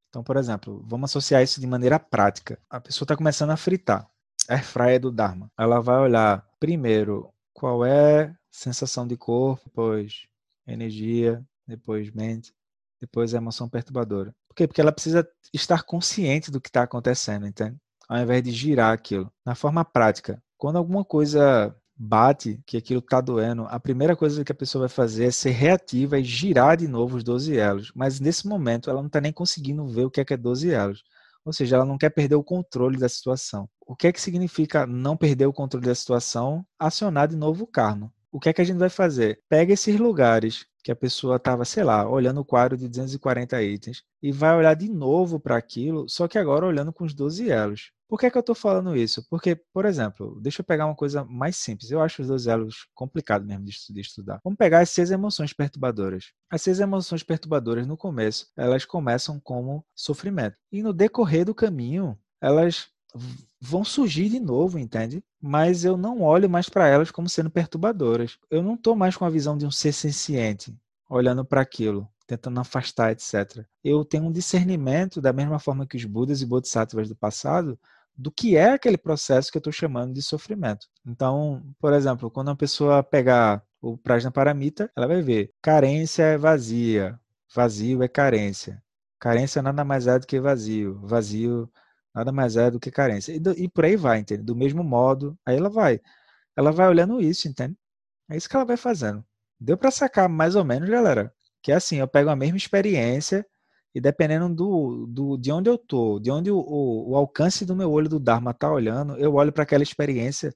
Então, 0.10 0.24
por 0.24 0.38
exemplo, 0.38 0.84
vamos 0.88 1.10
associar 1.10 1.42
isso 1.42 1.60
de 1.60 1.66
maneira 1.66 2.00
prática. 2.00 2.62
A 2.70 2.80
pessoa 2.80 3.06
está 3.06 3.18
começando 3.18 3.50
a 3.50 3.58
fritar. 3.58 4.08
A 4.48 4.56
airfryer 4.56 5.00
do 5.00 5.12
Dharma. 5.12 5.50
Ela 5.58 5.80
vai 5.80 5.98
olhar 5.98 6.48
primeiro 6.60 7.34
qual 7.54 7.86
é 7.86 8.25
a 8.25 8.38
sensação 8.52 9.08
de 9.08 9.18
corpo, 9.18 9.63
depois 9.66 10.28
energia, 10.68 11.44
depois 11.68 12.12
mente, 12.12 12.54
depois 13.02 13.34
emoção 13.34 13.70
perturbadora. 13.70 14.36
Por 14.48 14.56
quê? 14.56 14.68
Porque 14.68 14.82
ela 14.82 14.92
precisa 14.92 15.28
estar 15.54 15.84
consciente 15.84 16.52
do 16.52 16.62
que 16.62 16.70
está 16.70 16.84
acontecendo, 16.84 17.48
entende? 17.48 17.78
ao 18.08 18.20
invés 18.20 18.44
de 18.44 18.52
girar 18.52 18.94
aquilo. 18.94 19.32
Na 19.46 19.56
forma 19.56 19.84
prática, 19.84 20.42
quando 20.58 20.78
alguma 20.78 21.04
coisa 21.04 21.75
bate, 22.03 22.62
que 22.65 22.77
aquilo 22.77 23.00
está 23.00 23.22
doendo, 23.22 23.65
a 23.69 23.79
primeira 23.79 24.15
coisa 24.15 24.43
que 24.43 24.51
a 24.51 24.55
pessoa 24.55 24.81
vai 24.81 24.89
fazer 24.89 25.25
é 25.25 25.31
ser 25.31 25.51
reativa 25.51 26.19
e 26.19 26.24
girar 26.24 26.75
de 26.77 26.88
novo 26.88 27.17
os 27.17 27.24
12 27.24 27.57
elos. 27.57 27.91
Mas 27.95 28.19
nesse 28.19 28.48
momento 28.48 28.89
ela 28.89 29.00
não 29.00 29.07
está 29.07 29.22
nem 29.22 29.31
conseguindo 29.31 29.86
ver 29.88 30.05
o 30.05 30.12
que 30.12 30.22
é 30.22 30.25
que 30.25 30.33
é 30.33 30.38
12 30.38 30.69
elos. 30.69 31.03
Ou 31.45 31.53
seja, 31.53 31.77
ela 31.77 31.86
não 31.86 31.98
quer 31.98 32.10
perder 32.10 32.36
o 32.36 32.43
controle 32.43 32.98
da 32.98 33.10
situação. 33.10 33.69
O 33.86 33.95
que 33.95 34.07
é 34.07 34.12
que 34.12 34.22
significa 34.22 34.86
não 34.86 35.17
perder 35.17 35.45
o 35.45 35.53
controle 35.53 35.86
da 35.86 35.95
situação? 35.95 36.65
Acionar 36.79 37.27
de 37.27 37.36
novo 37.36 37.63
o 37.63 37.67
karma. 37.67 38.12
O 38.31 38.39
que 38.39 38.50
é 38.50 38.53
que 38.53 38.62
a 38.62 38.65
gente 38.65 38.77
vai 38.77 38.89
fazer? 38.89 39.41
Pega 39.48 39.74
esses 39.74 39.98
lugares 40.00 40.65
que 40.83 40.91
a 40.91 40.95
pessoa 40.95 41.38
estava, 41.38 41.63
sei 41.63 41.83
lá, 41.83 42.10
olhando 42.10 42.41
o 42.41 42.45
quadro 42.45 42.77
de 42.77 42.88
240 42.89 43.62
itens 43.63 44.03
e 44.22 44.31
vai 44.31 44.55
olhar 44.55 44.74
de 44.74 44.89
novo 44.89 45.39
para 45.39 45.55
aquilo, 45.55 46.10
só 46.10 46.27
que 46.27 46.38
agora 46.38 46.65
olhando 46.65 46.91
com 46.91 47.05
os 47.05 47.13
12 47.13 47.50
elos. 47.50 47.91
Por 48.13 48.20
que, 48.20 48.27
é 48.27 48.29
que 48.29 48.38
eu 48.38 48.41
estou 48.41 48.53
falando 48.53 48.96
isso? 48.96 49.27
Porque, 49.27 49.55
por 49.55 49.86
exemplo, 49.86 50.39
deixa 50.39 50.62
eu 50.62 50.63
pegar 50.63 50.86
uma 50.86 50.93
coisa 50.93 51.25
mais 51.25 51.58
simples. 51.58 51.89
Eu 51.89 52.00
acho 52.00 52.22
os 52.22 52.27
12 52.27 52.48
elos 52.48 52.88
complicado 52.93 53.43
mesmo 53.43 53.65
de 53.65 54.00
estudar. 54.00 54.39
Vamos 54.43 54.55
pegar 54.55 54.82
as 54.82 54.91
seis 54.91 55.10
emoções 55.10 55.51
perturbadoras. 55.51 56.25
As 56.48 56.62
seis 56.62 56.79
emoções 56.79 57.24
perturbadoras, 57.24 57.88
no 57.88 57.98
começo, 57.98 58.51
elas 58.55 58.86
começam 58.86 59.39
como 59.39 59.84
sofrimento. 59.96 60.55
E 60.72 60.84
no 60.84 60.93
decorrer 60.93 61.43
do 61.43 61.55
caminho, 61.55 62.15
elas 62.39 62.88
vão 63.60 63.84
surgir 63.84 64.29
de 64.29 64.39
novo, 64.39 64.77
entende? 64.77 65.24
Mas 65.41 65.84
eu 65.84 65.98
não 65.98 66.22
olho 66.22 66.48
mais 66.48 66.70
para 66.70 66.88
elas 66.88 67.10
como 67.10 67.27
sendo 67.27 67.50
perturbadoras. 67.50 68.38
Eu 68.48 68.62
não 68.62 68.75
estou 68.75 68.96
mais 68.96 69.17
com 69.17 69.25
a 69.25 69.29
visão 69.32 69.58
de 69.58 69.65
um 69.65 69.72
ser 69.72 69.91
senciente, 69.91 70.72
olhando 71.10 71.43
para 71.43 71.62
aquilo, 71.62 72.08
tentando 72.27 72.60
afastar, 72.60 73.12
etc. 73.12 73.65
Eu 73.84 74.05
tenho 74.05 74.25
um 74.25 74.32
discernimento, 74.32 75.20
da 75.20 75.34
mesma 75.34 75.58
forma 75.58 75.88
que 75.88 75.98
os 75.98 76.05
Budas 76.05 76.43
e 76.43 76.46
Bodhisattvas 76.46 77.10
do 77.10 77.15
passado, 77.15 77.75
do 78.15 78.32
que 78.32 78.55
é 78.55 78.72
aquele 78.72 78.98
processo 78.98 79.51
que 79.51 79.58
eu 79.58 79.60
estou 79.60 79.74
chamando 79.74 80.13
de 80.13 80.22
sofrimento. 80.22 80.88
Então, 81.05 81.63
por 81.79 81.93
exemplo, 81.93 82.29
quando 82.29 82.50
uma 82.50 82.55
pessoa 82.55 83.03
pegar 83.03 83.63
o 83.82 83.98
Prajna 83.98 84.32
Paramita, 84.32 84.91
ela 84.96 85.08
vai 85.08 85.22
ver 85.22 85.51
carência 85.62 86.24
é 86.24 86.38
vazia, 86.38 87.20
vazio 87.53 88.03
é 88.03 88.08
carência. 88.08 88.82
Carência 89.20 89.62
nada 89.62 89.84
mais 89.84 90.08
é 90.08 90.20
do 90.20 90.27
que 90.27 90.39
vazio, 90.39 91.00
vazio 91.03 91.72
nada 92.13 92.32
mais 92.32 92.55
é 92.58 92.70
do 92.70 92.79
que 92.79 92.91
carência. 92.91 93.34
E, 93.34 93.39
do, 93.39 93.51
e 93.58 93.67
por 93.67 93.86
aí 93.86 93.96
vai, 93.96 94.20
entende? 94.20 94.43
Do 94.43 94.55
mesmo 94.55 94.84
modo, 94.84 95.38
aí 95.46 95.58
ela 95.58 95.70
vai. 95.70 96.00
Ela 96.55 96.72
vai 96.72 96.88
olhando 96.88 97.22
isso, 97.22 97.48
entende? 97.48 97.75
É 98.29 98.38
isso 98.38 98.50
que 98.50 98.55
ela 98.55 98.65
vai 98.65 98.77
fazendo. 98.77 99.25
Deu 99.60 99.77
para 99.77 99.91
sacar 99.91 100.29
mais 100.29 100.55
ou 100.55 100.63
menos, 100.63 100.89
galera? 100.89 101.34
Que 101.62 101.72
é 101.72 101.75
assim, 101.75 101.98
eu 101.98 102.08
pego 102.08 102.29
a 102.29 102.36
mesma 102.36 102.58
experiência 102.58 103.46
e 103.96 104.02
dependendo 104.02 104.50
do, 104.54 105.06
do, 105.08 105.38
de 105.38 105.52
onde 105.52 105.70
eu 105.70 105.78
tô, 105.78 106.20
de 106.20 106.32
onde 106.32 106.50
o, 106.50 106.58
o, 106.58 107.16
alcance 107.16 107.64
do 107.64 107.76
meu 107.76 107.92
olho 107.92 108.10
do 108.10 108.20
Dharma 108.20 108.52
está 108.52 108.72
olhando, 108.72 109.16
eu 109.18 109.36
olho 109.36 109.52
para 109.52 109.64
aquela 109.64 109.84
experiência 109.84 110.54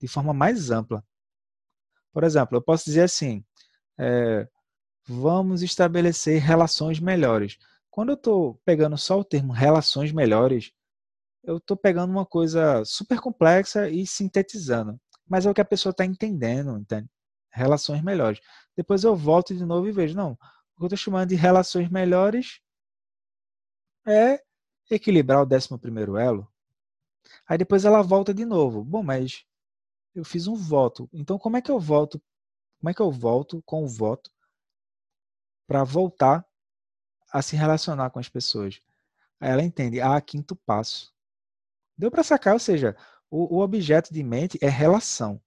de 0.00 0.08
forma 0.08 0.34
mais 0.34 0.70
ampla. 0.70 1.04
Por 2.12 2.24
exemplo, 2.24 2.56
eu 2.56 2.62
posso 2.62 2.84
dizer 2.84 3.02
assim: 3.02 3.44
é, 3.98 4.48
vamos 5.06 5.62
estabelecer 5.62 6.40
relações 6.40 6.98
melhores. 6.98 7.56
Quando 7.88 8.10
eu 8.10 8.14
estou 8.14 8.60
pegando 8.64 8.98
só 8.98 9.20
o 9.20 9.24
termo 9.24 9.52
relações 9.52 10.10
melhores, 10.12 10.72
eu 11.44 11.58
estou 11.58 11.76
pegando 11.76 12.10
uma 12.10 12.26
coisa 12.26 12.84
super 12.84 13.20
complexa 13.20 13.88
e 13.88 14.06
sintetizando. 14.06 15.00
Mas 15.28 15.46
é 15.46 15.50
o 15.50 15.54
que 15.54 15.60
a 15.60 15.64
pessoa 15.64 15.92
está 15.92 16.04
entendendo, 16.04 16.76
entende? 16.76 17.08
Relações 17.50 18.02
melhores. 18.02 18.40
Depois 18.76 19.04
eu 19.04 19.14
volto 19.14 19.54
de 19.54 19.64
novo 19.64 19.86
e 19.88 19.92
vejo, 19.92 20.16
não, 20.16 20.32
o 20.32 20.36
que 20.78 20.84
eu 20.84 20.86
estou 20.86 20.96
chamando 20.96 21.28
de 21.28 21.34
relações 21.36 21.88
melhores 21.88 22.60
é 24.06 24.42
equilibrar 24.90 25.42
o 25.42 25.46
décimo 25.46 25.78
primeiro 25.78 26.16
elo. 26.16 26.46
Aí 27.46 27.56
depois 27.58 27.84
ela 27.84 28.02
volta 28.02 28.32
de 28.32 28.44
novo. 28.44 28.84
Bom, 28.84 29.02
mas 29.02 29.44
eu 30.14 30.24
fiz 30.24 30.46
um 30.46 30.54
voto. 30.54 31.08
Então 31.12 31.38
como 31.38 31.56
é 31.56 31.62
que 31.62 31.70
eu 31.70 31.80
volto? 31.80 32.20
Como 32.78 32.90
é 32.90 32.94
que 32.94 33.00
eu 33.00 33.10
volto 33.10 33.62
com 33.62 33.84
o 33.84 33.88
voto 33.88 34.30
para 35.66 35.84
voltar 35.84 36.44
a 37.32 37.40
se 37.40 37.56
relacionar 37.56 38.10
com 38.10 38.18
as 38.18 38.28
pessoas? 38.28 38.80
Aí 39.40 39.50
ela 39.50 39.62
entende, 39.62 40.00
ah, 40.00 40.20
quinto 40.20 40.54
passo. 40.54 41.12
Deu 41.96 42.10
para 42.10 42.22
sacar, 42.22 42.54
ou 42.54 42.60
seja, 42.60 42.96
o, 43.30 43.56
o 43.56 43.60
objeto 43.60 44.12
de 44.12 44.22
mente 44.22 44.58
é 44.60 44.68
relação. 44.68 45.40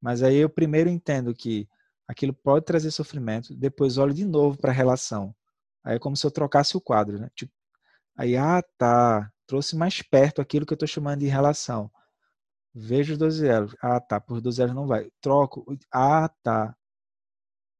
Mas 0.00 0.22
aí 0.22 0.36
eu 0.36 0.48
primeiro 0.48 0.90
entendo 0.90 1.34
que 1.34 1.68
aquilo 2.06 2.32
pode 2.32 2.64
trazer 2.64 2.90
sofrimento, 2.90 3.54
depois 3.54 3.98
olho 3.98 4.14
de 4.14 4.24
novo 4.24 4.56
para 4.58 4.70
a 4.70 4.74
relação. 4.74 5.34
Aí 5.82 5.96
é 5.96 5.98
como 5.98 6.16
se 6.16 6.26
eu 6.26 6.30
trocasse 6.30 6.76
o 6.76 6.80
quadro, 6.80 7.18
né? 7.18 7.30
Tipo, 7.34 7.52
Aí, 8.16 8.36
ah, 8.36 8.62
tá. 8.78 9.30
Trouxe 9.46 9.76
mais 9.76 10.02
perto 10.02 10.40
aquilo 10.40 10.66
que 10.66 10.72
eu 10.72 10.76
estou 10.76 10.88
chamando 10.88 11.20
de 11.20 11.26
relação. 11.26 11.90
Vejo 12.74 13.14
os 13.14 13.18
12 13.18 13.46
elos. 13.46 13.76
Ah, 13.80 14.00
tá. 14.00 14.20
Por 14.20 14.40
12 14.40 14.62
elos 14.62 14.74
não 14.74 14.86
vai. 14.86 15.10
Troco. 15.20 15.64
Ah, 15.92 16.28
tá. 16.42 16.76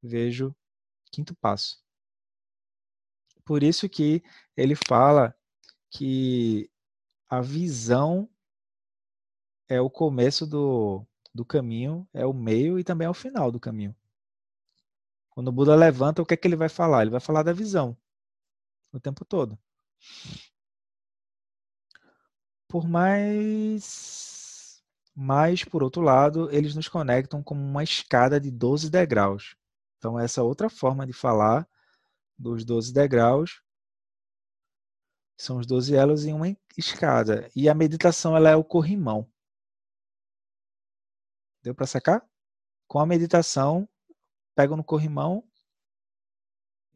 Vejo. 0.02 0.54
Quinto 1.10 1.34
passo. 1.36 1.78
Por 3.44 3.62
isso 3.62 3.88
que 3.88 4.22
ele 4.56 4.74
fala 4.74 5.34
que 5.90 6.70
a 7.28 7.40
visão 7.40 8.28
é 9.68 9.80
o 9.80 9.90
começo 9.90 10.46
do, 10.46 11.06
do 11.34 11.44
caminho, 11.44 12.08
é 12.12 12.26
o 12.26 12.32
meio 12.32 12.78
e 12.78 12.84
também 12.84 13.06
é 13.06 13.10
o 13.10 13.14
final 13.14 13.50
do 13.50 13.60
caminho. 13.60 13.94
Quando 15.30 15.48
o 15.48 15.52
Buda 15.52 15.74
levanta, 15.76 16.22
o 16.22 16.26
que 16.26 16.34
é 16.34 16.36
que 16.36 16.48
ele 16.48 16.56
vai 16.56 16.68
falar? 16.68 17.02
Ele 17.02 17.10
vai 17.10 17.20
falar 17.20 17.42
da 17.42 17.52
visão 17.52 17.96
o 18.92 19.00
tempo 19.00 19.24
todo. 19.24 19.58
Por 22.68 22.88
mais. 22.88 24.82
Mas, 25.14 25.64
por 25.64 25.82
outro 25.82 26.02
lado, 26.02 26.50
eles 26.50 26.74
nos 26.74 26.88
conectam 26.88 27.42
como 27.42 27.60
uma 27.62 27.82
escada 27.82 28.38
de 28.38 28.50
12 28.50 28.90
degraus. 28.90 29.56
Então, 29.98 30.18
essa 30.18 30.42
outra 30.42 30.68
forma 30.68 31.06
de 31.06 31.12
falar 31.12 31.66
dos 32.38 32.64
12 32.64 32.92
degraus 32.92 33.62
são 35.38 35.58
os 35.58 35.66
12 35.66 35.94
elos 35.94 36.24
em 36.24 36.32
uma 36.34 36.54
escada. 36.76 37.50
E 37.54 37.68
a 37.68 37.74
meditação 37.74 38.36
ela 38.36 38.50
é 38.50 38.56
o 38.56 38.64
corrimão. 38.64 39.26
Deu 41.62 41.74
para 41.74 41.86
sacar? 41.86 42.24
Com 42.86 42.98
a 42.98 43.06
meditação, 43.06 43.88
pego 44.54 44.76
no 44.76 44.84
corrimão 44.84 45.42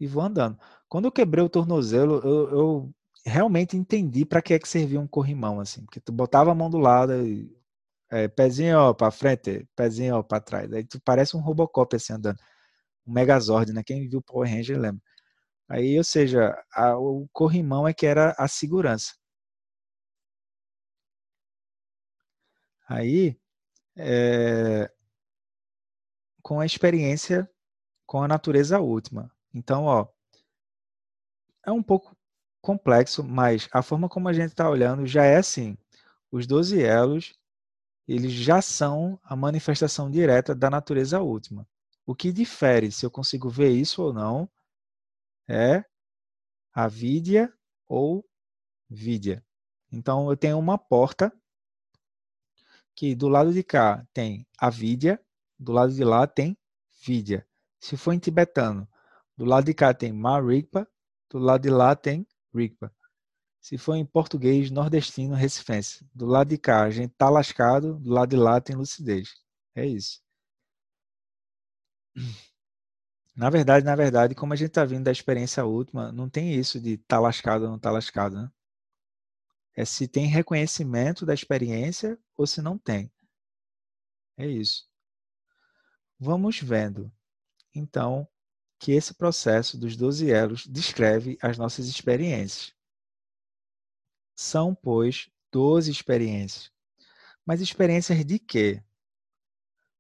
e 0.00 0.06
vou 0.06 0.22
andando. 0.22 0.58
Quando 0.88 1.06
eu 1.06 1.12
quebrei 1.12 1.44
o 1.44 1.48
tornozelo, 1.48 2.16
eu, 2.24 2.50
eu 2.50 2.94
realmente 3.24 3.76
entendi 3.76 4.24
para 4.24 4.42
que 4.42 4.54
é 4.54 4.58
que 4.58 4.68
servia 4.68 5.00
um 5.00 5.06
corrimão, 5.06 5.60
assim, 5.60 5.84
porque 5.84 6.00
tu 6.00 6.12
botava 6.12 6.50
a 6.52 6.54
mão 6.54 6.70
do 6.70 6.78
lado, 6.78 7.14
e, 7.26 7.54
é, 8.10 8.28
pezinho 8.28 8.94
para 8.94 9.10
frente, 9.12 9.68
pezinho 9.76 10.22
para 10.24 10.40
trás, 10.40 10.72
aí 10.72 10.84
tu 10.84 11.00
parece 11.02 11.36
um 11.36 11.40
Robocop 11.40 11.94
assim 11.96 12.14
andando, 12.14 12.38
um 13.06 13.12
Megazord, 13.12 13.72
né? 13.72 13.82
Quem 13.84 14.08
viu 14.08 14.22
Power 14.22 14.50
Ranger 14.50 14.78
lembra. 14.80 15.02
Aí, 15.68 15.98
ou 15.98 16.04
seja, 16.04 16.56
a, 16.74 16.98
o 16.98 17.28
corrimão 17.32 17.88
é 17.88 17.94
que 17.94 18.06
era 18.06 18.34
a 18.38 18.48
segurança. 18.48 19.14
Aí, 22.88 23.38
é, 23.96 24.90
com 26.42 26.60
a 26.60 26.66
experiência 26.66 27.48
com 28.06 28.22
a 28.22 28.28
natureza 28.28 28.80
última. 28.80 29.30
Então, 29.52 29.84
ó, 29.84 30.08
é 31.64 31.72
um 31.72 31.82
pouco 31.82 32.16
complexo, 32.60 33.22
mas 33.24 33.68
a 33.72 33.82
forma 33.82 34.08
como 34.08 34.28
a 34.28 34.32
gente 34.32 34.50
está 34.50 34.68
olhando 34.68 35.06
já 35.06 35.24
é 35.24 35.36
assim. 35.36 35.76
Os 36.30 36.46
12 36.46 36.82
elos, 36.82 37.34
eles 38.06 38.32
já 38.32 38.62
são 38.62 39.18
a 39.22 39.34
manifestação 39.34 40.10
direta 40.10 40.54
da 40.54 40.70
natureza 40.70 41.20
última. 41.20 41.66
O 42.06 42.14
que 42.14 42.32
difere 42.32 42.90
se 42.90 43.04
eu 43.04 43.10
consigo 43.10 43.48
ver 43.48 43.70
isso 43.70 44.02
ou 44.02 44.12
não 44.12 44.50
é 45.48 45.84
a 46.72 46.86
vidya 46.88 47.52
ou 47.88 48.24
vidya. 48.88 49.44
Então 49.92 50.30
eu 50.30 50.36
tenho 50.36 50.58
uma 50.58 50.78
porta 50.78 51.32
que 52.94 53.14
do 53.14 53.28
lado 53.28 53.52
de 53.52 53.62
cá 53.62 54.06
tem 54.12 54.46
a 54.58 54.70
vidya, 54.70 55.20
do 55.58 55.72
lado 55.72 55.92
de 55.92 56.04
lá 56.04 56.26
tem 56.26 56.56
vidya. 57.02 57.46
Se 57.80 57.96
for 57.96 58.12
em 58.12 58.18
tibetano, 58.18 58.88
do 59.40 59.46
lado 59.46 59.64
de 59.64 59.72
cá 59.72 59.94
tem 59.94 60.12
marikpa, 60.12 60.86
do 61.30 61.38
lado 61.38 61.62
de 61.62 61.70
lá 61.70 61.96
tem 61.96 62.26
Rigpa. 62.54 62.94
Se 63.58 63.78
for 63.78 63.94
em 63.94 64.04
português 64.04 64.70
nordestino, 64.70 65.34
recifense. 65.34 66.06
Do 66.14 66.26
lado 66.26 66.48
de 66.48 66.58
cá, 66.58 66.82
a 66.82 66.90
gente 66.90 67.14
tá 67.14 67.30
lascado, 67.30 67.98
do 67.98 68.10
lado 68.10 68.28
de 68.28 68.36
lá 68.36 68.60
tem 68.60 68.76
lucidez. 68.76 69.30
É 69.74 69.86
isso. 69.86 70.20
Na 73.34 73.48
verdade, 73.48 73.82
na 73.82 73.96
verdade, 73.96 74.34
como 74.34 74.52
a 74.52 74.56
gente 74.56 74.72
tá 74.72 74.84
vindo 74.84 75.04
da 75.04 75.10
experiência 75.10 75.64
última, 75.64 76.12
não 76.12 76.28
tem 76.28 76.52
isso 76.52 76.78
de 76.78 76.98
tá 76.98 77.18
lascado 77.18 77.62
ou 77.62 77.70
não 77.70 77.78
tá 77.78 77.90
lascado, 77.90 78.36
né? 78.36 78.52
É 79.74 79.86
se 79.86 80.06
tem 80.06 80.26
reconhecimento 80.26 81.24
da 81.24 81.32
experiência 81.32 82.18
ou 82.36 82.46
se 82.46 82.60
não 82.60 82.76
tem. 82.76 83.10
É 84.36 84.46
isso. 84.46 84.86
Vamos 86.18 86.60
vendo. 86.60 87.10
Então, 87.74 88.28
que 88.80 88.92
esse 88.92 89.12
processo 89.12 89.76
dos 89.78 89.94
12 89.94 90.30
elos 90.30 90.66
descreve 90.66 91.36
as 91.42 91.58
nossas 91.58 91.86
experiências. 91.86 92.72
São, 94.34 94.74
pois, 94.74 95.28
12 95.52 95.90
experiências. 95.90 96.72
Mas 97.44 97.60
experiências 97.60 98.24
de 98.24 98.38
quê? 98.38 98.82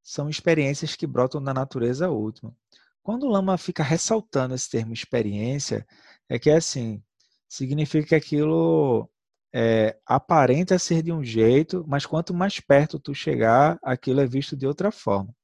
São 0.02 0.30
experiências 0.30 0.96
que 0.96 1.06
brotam 1.06 1.42
da 1.42 1.52
natureza 1.52 2.08
última. 2.08 2.56
Quando 3.02 3.24
o 3.24 3.28
Lama 3.28 3.58
fica 3.58 3.82
ressaltando 3.82 4.54
esse 4.54 4.70
termo 4.70 4.94
experiência, 4.94 5.86
é 6.26 6.38
que 6.38 6.48
é 6.48 6.56
assim, 6.56 7.02
significa 7.46 8.08
que 8.08 8.14
aquilo 8.14 9.10
é, 9.52 9.98
aparenta 10.06 10.78
ser 10.78 11.02
de 11.02 11.12
um 11.12 11.22
jeito, 11.22 11.84
mas 11.86 12.06
quanto 12.06 12.32
mais 12.32 12.60
perto 12.60 12.98
tu 12.98 13.14
chegar, 13.14 13.78
aquilo 13.82 14.20
é 14.20 14.26
visto 14.26 14.56
de 14.56 14.66
outra 14.66 14.90
forma. 14.90 15.34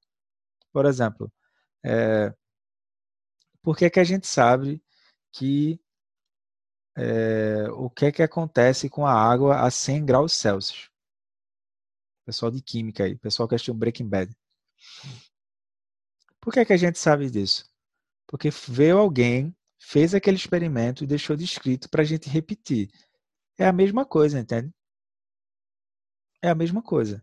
Por 0.72 0.86
exemplo, 0.86 1.30
é, 1.84 2.32
por 3.66 3.76
que, 3.76 3.90
que 3.90 3.98
a 3.98 4.04
gente 4.04 4.28
sabe 4.28 4.80
que 5.32 5.80
é, 6.96 7.68
o 7.70 7.90
que 7.90 8.06
é 8.06 8.12
que 8.12 8.22
acontece 8.22 8.88
com 8.88 9.04
a 9.04 9.12
água 9.12 9.60
a 9.60 9.68
100 9.68 10.06
graus 10.06 10.34
Celsius? 10.34 10.88
Pessoal 12.24 12.52
de 12.52 12.62
química 12.62 13.02
aí, 13.02 13.16
pessoal 13.16 13.48
que 13.48 13.56
assistiu 13.56 13.74
Breaking 13.74 14.08
Bad. 14.08 14.32
Por 16.40 16.54
que, 16.54 16.64
que 16.64 16.72
a 16.74 16.76
gente 16.76 16.96
sabe 16.96 17.28
disso? 17.28 17.68
Porque 18.28 18.50
veio 18.68 18.98
alguém, 18.98 19.52
fez 19.80 20.14
aquele 20.14 20.36
experimento 20.36 21.02
e 21.02 21.06
deixou 21.08 21.36
descrito 21.36 21.90
para 21.90 22.02
a 22.02 22.06
gente 22.06 22.30
repetir. 22.30 22.88
É 23.58 23.66
a 23.66 23.72
mesma 23.72 24.06
coisa, 24.06 24.38
entende? 24.38 24.72
É 26.40 26.48
a 26.48 26.54
mesma 26.54 26.80
coisa. 26.80 27.20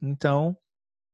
Então, 0.00 0.56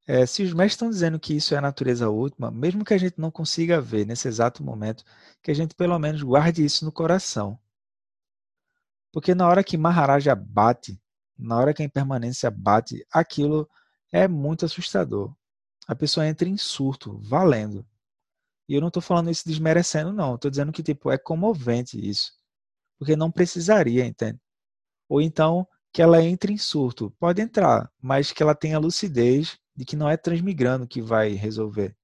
é, 0.06 0.26
se 0.26 0.42
os 0.42 0.52
mestres 0.52 0.72
estão 0.72 0.90
dizendo 0.90 1.18
que 1.18 1.34
isso 1.34 1.54
é 1.54 1.58
a 1.58 1.60
natureza 1.60 2.08
última, 2.08 2.50
mesmo 2.50 2.84
que 2.84 2.94
a 2.94 2.98
gente 2.98 3.20
não 3.20 3.30
consiga 3.30 3.80
ver 3.80 4.04
nesse 4.04 4.26
exato 4.26 4.62
momento, 4.62 5.04
que 5.42 5.50
a 5.50 5.54
gente 5.54 5.74
pelo 5.74 5.98
menos 5.98 6.22
guarde 6.22 6.64
isso 6.64 6.84
no 6.84 6.92
coração. 6.92 7.58
Porque 9.12 9.34
na 9.34 9.46
hora 9.46 9.62
que 9.62 9.76
Maharaja 9.76 10.34
bate, 10.34 11.00
na 11.38 11.56
hora 11.56 11.74
que 11.74 11.82
a 11.82 11.86
impermanência 11.86 12.50
bate, 12.50 13.06
aquilo 13.12 13.68
é 14.10 14.26
muito 14.26 14.64
assustador. 14.64 15.34
A 15.86 15.94
pessoa 15.94 16.26
entra 16.26 16.48
em 16.48 16.56
surto, 16.56 17.18
valendo. 17.20 17.86
E 18.68 18.74
eu 18.74 18.80
não 18.80 18.88
estou 18.88 19.02
falando 19.02 19.30
isso 19.30 19.46
desmerecendo, 19.46 20.12
não. 20.12 20.34
Estou 20.34 20.50
dizendo 20.50 20.72
que 20.72 20.82
tipo 20.82 21.10
é 21.10 21.18
comovente 21.18 21.98
isso, 21.98 22.32
porque 22.98 23.14
não 23.14 23.30
precisaria, 23.30 24.04
entende? 24.06 24.40
Ou 25.08 25.20
então 25.20 25.66
que 25.92 26.00
ela 26.02 26.22
entre 26.22 26.52
em 26.52 26.58
surto, 26.58 27.10
pode 27.20 27.42
entrar, 27.42 27.92
mas 28.00 28.32
que 28.32 28.42
ela 28.42 28.54
tenha 28.54 28.78
lucidez 28.78 29.58
de 29.74 29.84
que 29.84 29.96
não 29.96 30.08
é 30.08 30.16
transmigrando 30.16 30.86
que 30.86 31.00
vai 31.00 31.30
resolver. 31.30 31.96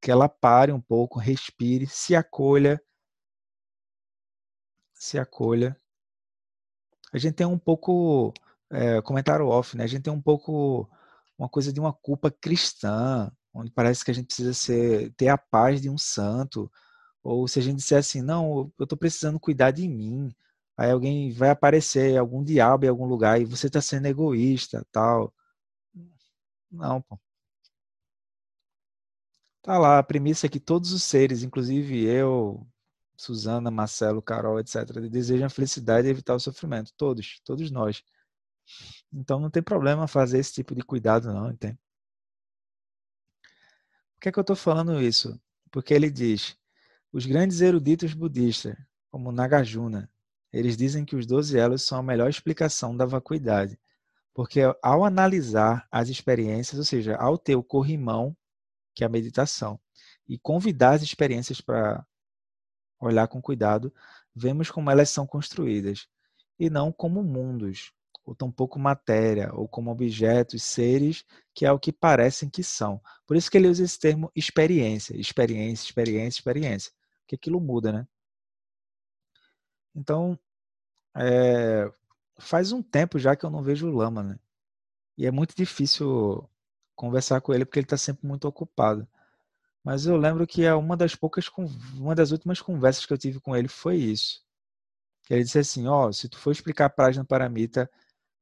Que 0.00 0.10
ela 0.10 0.28
pare 0.28 0.72
um 0.72 0.80
pouco, 0.80 1.18
respire, 1.18 1.86
se 1.86 2.14
acolha, 2.14 2.80
se 4.92 5.18
acolha. 5.18 5.78
A 7.12 7.18
gente 7.18 7.34
tem 7.34 7.46
um 7.46 7.58
pouco 7.58 8.32
é, 8.70 9.00
comentário 9.02 9.46
off, 9.46 9.76
né? 9.76 9.84
A 9.84 9.86
gente 9.86 10.02
tem 10.02 10.12
um 10.12 10.20
pouco 10.20 10.88
uma 11.38 11.48
coisa 11.48 11.72
de 11.72 11.80
uma 11.80 11.92
culpa 11.92 12.30
cristã, 12.30 13.30
onde 13.52 13.70
parece 13.70 14.04
que 14.04 14.10
a 14.10 14.14
gente 14.14 14.26
precisa 14.26 14.54
ser, 14.54 15.12
ter 15.16 15.28
a 15.28 15.38
paz 15.38 15.80
de 15.80 15.90
um 15.90 15.98
santo, 15.98 16.70
ou 17.22 17.48
se 17.48 17.58
a 17.58 17.62
gente 17.62 17.76
disser 17.76 17.98
assim, 17.98 18.22
não, 18.22 18.72
eu 18.78 18.84
estou 18.84 18.98
precisando 18.98 19.40
cuidar 19.40 19.70
de 19.70 19.88
mim, 19.88 20.34
aí 20.76 20.90
alguém 20.90 21.32
vai 21.32 21.50
aparecer, 21.50 22.16
algum 22.18 22.42
diabo 22.44 22.84
em 22.84 22.88
algum 22.88 23.06
lugar, 23.06 23.40
e 23.40 23.44
você 23.44 23.68
está 23.68 23.80
sendo 23.80 24.06
egoísta, 24.06 24.86
tal. 24.92 25.32
Não, 26.74 27.00
pô. 27.02 27.18
Tá 29.62 29.78
lá, 29.78 29.98
a 29.98 30.02
premissa 30.02 30.46
é 30.46 30.48
que 30.48 30.60
todos 30.60 30.92
os 30.92 31.02
seres, 31.02 31.42
inclusive 31.42 32.04
eu, 32.04 32.66
Suzana, 33.16 33.70
Marcelo, 33.70 34.20
Carol, 34.20 34.60
etc., 34.60 35.08
desejam 35.10 35.48
felicidade 35.48 36.06
e 36.06 36.10
evitar 36.10 36.34
o 36.34 36.40
sofrimento. 36.40 36.92
Todos, 36.96 37.40
todos 37.44 37.70
nós. 37.70 38.02
Então 39.12 39.40
não 39.40 39.50
tem 39.50 39.62
problema 39.62 40.06
fazer 40.06 40.38
esse 40.38 40.52
tipo 40.52 40.74
de 40.74 40.82
cuidado, 40.82 41.32
não, 41.32 41.50
entende? 41.50 41.78
Por 44.14 44.20
que, 44.20 44.28
é 44.28 44.32
que 44.32 44.38
eu 44.38 44.42
estou 44.42 44.56
falando 44.56 45.00
isso? 45.00 45.40
Porque 45.70 45.94
ele 45.94 46.10
diz: 46.10 46.56
os 47.12 47.26
grandes 47.26 47.60
eruditos 47.60 48.12
budistas, 48.14 48.76
como 49.10 49.32
Nagarjuna, 49.32 50.10
eles 50.52 50.76
dizem 50.76 51.04
que 51.04 51.16
os 51.16 51.26
12 51.26 51.58
elos 51.58 51.82
são 51.82 51.98
a 51.98 52.02
melhor 52.02 52.28
explicação 52.28 52.96
da 52.96 53.04
vacuidade. 53.06 53.78
Porque 54.34 54.60
ao 54.82 55.04
analisar 55.04 55.86
as 55.90 56.08
experiências, 56.08 56.78
ou 56.78 56.84
seja, 56.84 57.16
ao 57.16 57.38
ter 57.38 57.54
o 57.54 57.62
corrimão, 57.62 58.36
que 58.94 59.04
é 59.04 59.06
a 59.06 59.10
meditação, 59.10 59.80
e 60.28 60.38
convidar 60.38 60.94
as 60.94 61.02
experiências 61.02 61.60
para 61.60 62.04
olhar 63.00 63.28
com 63.28 63.40
cuidado, 63.40 63.94
vemos 64.34 64.70
como 64.70 64.90
elas 64.90 65.08
são 65.08 65.26
construídas, 65.26 66.08
e 66.58 66.68
não 66.68 66.90
como 66.92 67.22
mundos, 67.22 67.92
ou 68.24 68.34
tampouco 68.34 68.78
matéria, 68.78 69.52
ou 69.54 69.68
como 69.68 69.90
objetos, 69.90 70.62
seres, 70.62 71.24
que 71.54 71.66
é 71.66 71.70
o 71.70 71.78
que 71.78 71.92
parecem 71.92 72.48
que 72.48 72.62
são. 72.62 73.00
Por 73.26 73.36
isso 73.36 73.50
que 73.50 73.58
ele 73.58 73.68
usa 73.68 73.84
esse 73.84 73.98
termo 73.98 74.32
experiência, 74.34 75.16
experiência, 75.16 75.84
experiência, 75.86 76.38
experiência, 76.38 76.92
que 77.26 77.34
aquilo 77.36 77.60
muda, 77.60 77.92
né? 77.92 78.08
Então, 79.94 80.38
é, 81.16 81.90
faz 82.38 82.72
um 82.72 82.82
tempo 82.82 83.18
já 83.18 83.36
que 83.36 83.44
eu 83.44 83.50
não 83.50 83.62
vejo 83.62 83.88
o 83.88 83.92
Lama, 83.94 84.22
né? 84.22 84.38
E 85.16 85.26
é 85.26 85.30
muito 85.30 85.54
difícil 85.56 86.48
conversar 86.96 87.40
com 87.40 87.54
ele 87.54 87.64
porque 87.64 87.78
ele 87.80 87.86
está 87.86 87.96
sempre 87.96 88.26
muito 88.26 88.46
ocupado. 88.46 89.06
Mas 89.84 90.06
eu 90.06 90.16
lembro 90.16 90.46
que 90.46 90.64
é 90.64 90.74
uma 90.74 90.96
das 90.96 91.14
poucas, 91.14 91.50
uma 91.94 92.14
das 92.14 92.30
últimas 92.32 92.60
conversas 92.60 93.06
que 93.06 93.12
eu 93.12 93.18
tive 93.18 93.40
com 93.40 93.54
ele 93.56 93.68
foi 93.68 93.96
isso. 93.96 94.42
Ele 95.30 95.44
disse 95.44 95.58
assim, 95.58 95.86
ó, 95.86 96.08
oh, 96.08 96.12
se 96.12 96.28
tu 96.28 96.38
for 96.38 96.52
explicar 96.52 96.86
a 96.86 96.90
Prajna 96.90 97.24
Paramita 97.24 97.90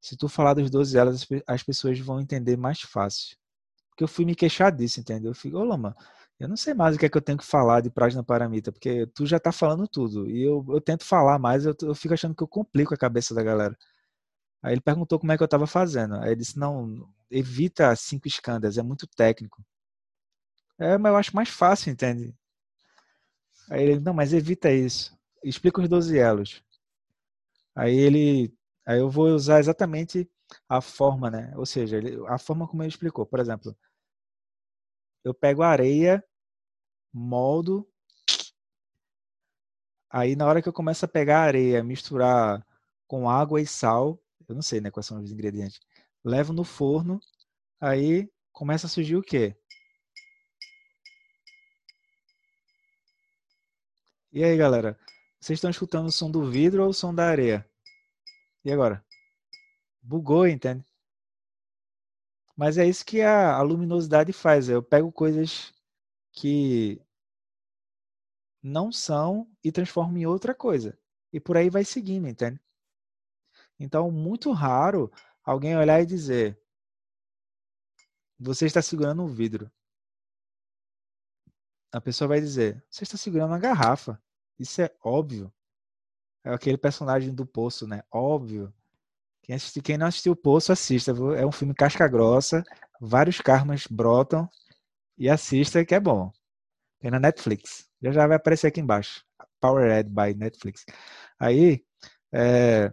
se 0.03 0.17
tu 0.17 0.29
falar 0.29 0.55
dos 0.55 0.69
12 0.69 0.99
elas, 0.99 1.27
as 1.47 1.63
pessoas 1.63 1.99
vão 2.01 2.21
entender 2.21 2.57
mais 2.57 2.81
fácil. 2.81 3.37
Porque 3.89 4.03
eu 4.03 4.09
fui 4.09 4.25
me 4.25 4.35
queixar 4.35 4.73
disso, 4.73 4.99
entendeu? 4.99 5.31
Eu 5.31 5.35
fico, 5.35 5.57
ô 5.57 5.65
Lama, 5.65 5.97
eu 6.39 6.49
não 6.49 6.57
sei 6.57 6.75
mais 6.75 6.97
o 6.97 6.99
que 6.99 7.07
é 7.07 7.09
que 7.09 7.17
eu 7.17 7.23
tenho 7.23 7.39
que 7.39 7.45
falar 7.47 7.81
de 7.81 7.91
Prajna 7.91 8.25
Paramita, 8.25 8.73
porque 8.73 9.07
tu 9.09 9.27
já 9.27 9.39
tá 9.41 9.53
falando 9.53 9.87
tudo. 9.89 10.29
E 10.29 10.43
eu, 10.43 10.65
eu 10.69 10.81
tento 10.81 11.05
falar 11.05 11.39
mais, 11.39 11.65
eu, 11.67 11.75
eu 11.83 11.95
fico 11.95 12.15
achando 12.15 12.35
que 12.35 12.43
eu 12.43 12.49
complico 12.49 12.95
a 12.95 12.99
cabeça 12.99 13.35
da 13.35 13.43
galera. 13.43 13.77
Aí 14.63 14.75
ele 14.75 14.81
perguntou 14.83 15.19
como 15.21 15.33
é 15.33 15.37
que 15.37 15.43
eu 15.43 15.47
estava 15.47 15.67
fazendo. 15.67 16.17
Aí 16.17 16.31
ele 16.31 16.37
disse, 16.37 16.59
não, 16.59 17.09
evita 17.31 17.95
cinco 17.97 18.29
escândalos, 18.29 18.79
é 18.79 18.83
muito 18.83 19.07
técnico. 19.09 19.65
É, 20.79 20.99
mas 20.99 21.13
eu 21.13 21.17
acho 21.17 21.35
mais 21.37 21.49
fácil, 21.49 21.91
entende? 21.93 22.35
Aí 23.71 23.83
ele, 23.83 24.01
não, 24.01 24.15
mas 24.15 24.33
evita 24.33 24.71
isso. 24.73 25.17
Explica 25.43 25.81
os 25.81 25.89
12 25.89 26.17
elos. 26.19 26.63
Aí 27.75 27.97
ele 27.97 28.53
Aí 28.87 28.99
eu 28.99 29.09
vou 29.11 29.29
usar 29.29 29.61
exatamente 29.61 30.29
a 30.69 30.81
forma, 30.81 31.31
né? 31.31 31.53
Ou 31.57 31.65
seja, 31.65 32.01
a 32.29 32.39
forma 32.39 32.67
como 32.67 32.83
ele 32.83 32.89
explicou. 32.91 33.25
Por 33.27 33.39
exemplo, 33.41 33.77
eu 35.25 35.35
pego 35.35 35.63
areia, 35.63 36.25
moldo, 37.13 37.89
aí 40.11 40.37
na 40.37 40.47
hora 40.47 40.61
que 40.61 40.69
eu 40.69 40.73
começo 40.73 41.05
a 41.05 41.09
pegar 41.09 41.41
a 41.41 41.45
areia, 41.45 41.83
misturar 41.83 42.67
com 43.07 43.29
água 43.29 43.61
e 43.61 43.67
sal, 43.67 44.21
eu 44.49 44.55
não 44.55 44.63
sei, 44.63 44.81
né, 44.81 44.91
quais 44.91 45.07
são 45.07 45.23
os 45.23 45.33
ingredientes. 45.33 45.81
Levo 46.25 46.53
no 46.53 46.65
forno, 46.65 47.21
aí 47.81 48.31
começa 48.53 48.87
a 48.87 48.91
surgir 48.91 49.17
o 49.17 49.23
quê? 49.23 49.57
E 54.33 54.43
aí, 54.43 54.57
galera? 54.57 54.99
Vocês 55.39 55.59
estão 55.59 55.71
escutando 55.71 56.07
o 56.07 56.13
som 56.13 56.31
do 56.31 56.49
vidro 56.51 56.85
ou 56.85 56.91
o 56.91 56.95
som 56.95 57.15
da 57.15 57.27
areia? 57.27 57.69
E 58.65 58.73
agora? 58.73 59.05
Bugou, 60.01 60.47
entende? 60.47 60.85
Mas 62.57 62.79
é 62.79 62.87
isso 62.87 63.05
que 63.05 63.21
a, 63.23 63.55
a 63.57 63.63
luminosidade 63.63 64.33
faz. 64.33 64.69
Eu 64.69 64.83
pego 64.83 65.11
coisas 65.11 65.73
que 66.33 67.01
não 68.63 68.93
são 68.93 69.51
e 69.65 69.73
transformo 69.73 70.17
em 70.19 70.27
outra 70.27 70.55
coisa. 70.55 70.99
E 71.33 71.41
por 71.41 71.57
aí 71.57 71.71
vai 71.71 71.85
seguindo, 71.85 72.29
entende? 72.29 72.61
Então, 73.79 74.11
muito 74.11 74.53
raro 74.53 75.11
alguém 75.45 75.77
olhar 75.77 76.01
e 76.01 76.07
dizer: 76.07 76.59
Você 78.39 78.67
está 78.67 78.81
segurando 78.83 79.23
um 79.23 79.27
vidro. 79.27 79.71
A 81.91 82.01
pessoa 82.01 82.29
vai 82.29 82.41
dizer: 82.41 82.85
Você 82.89 83.05
está 83.05 83.17
segurando 83.17 83.51
uma 83.51 83.59
garrafa. 83.59 84.23
Isso 84.59 84.81
é 84.83 84.95
óbvio. 85.03 85.53
É 86.45 86.51
aquele 86.51 86.77
personagem 86.77 87.35
do 87.35 87.47
Poço, 87.47 87.87
né? 87.87 88.03
Óbvio. 88.11 88.73
Quem, 89.43 89.57
assisti, 89.57 89.83
quem 89.83 89.99
não 89.99 90.07
assistiu 90.07 90.33
o 90.33 90.37
Poço, 90.37 90.73
assista. 90.73 91.13
É 91.37 91.45
um 91.45 91.53
filme 91.53 91.75
casca 91.75 92.07
grossa, 92.09 92.63
vários 93.01 93.41
karmas 93.41 93.87
brotam 93.87 94.49
e 95.19 95.29
assista 95.29 95.85
que 95.85 95.95
é 95.95 96.01
bom. 96.01 96.33
Tem 97.01 97.11
na 97.11 97.19
Netflix. 97.21 97.89
Já 98.03 98.13
já 98.13 98.27
vai 98.27 98.37
aparecer 98.37 98.69
aqui 98.69 98.81
embaixo. 98.81 99.25
Powered 99.61 100.09
by 100.11 100.35
Netflix. 100.35 100.85
Aí, 101.39 101.85
é, 102.33 102.93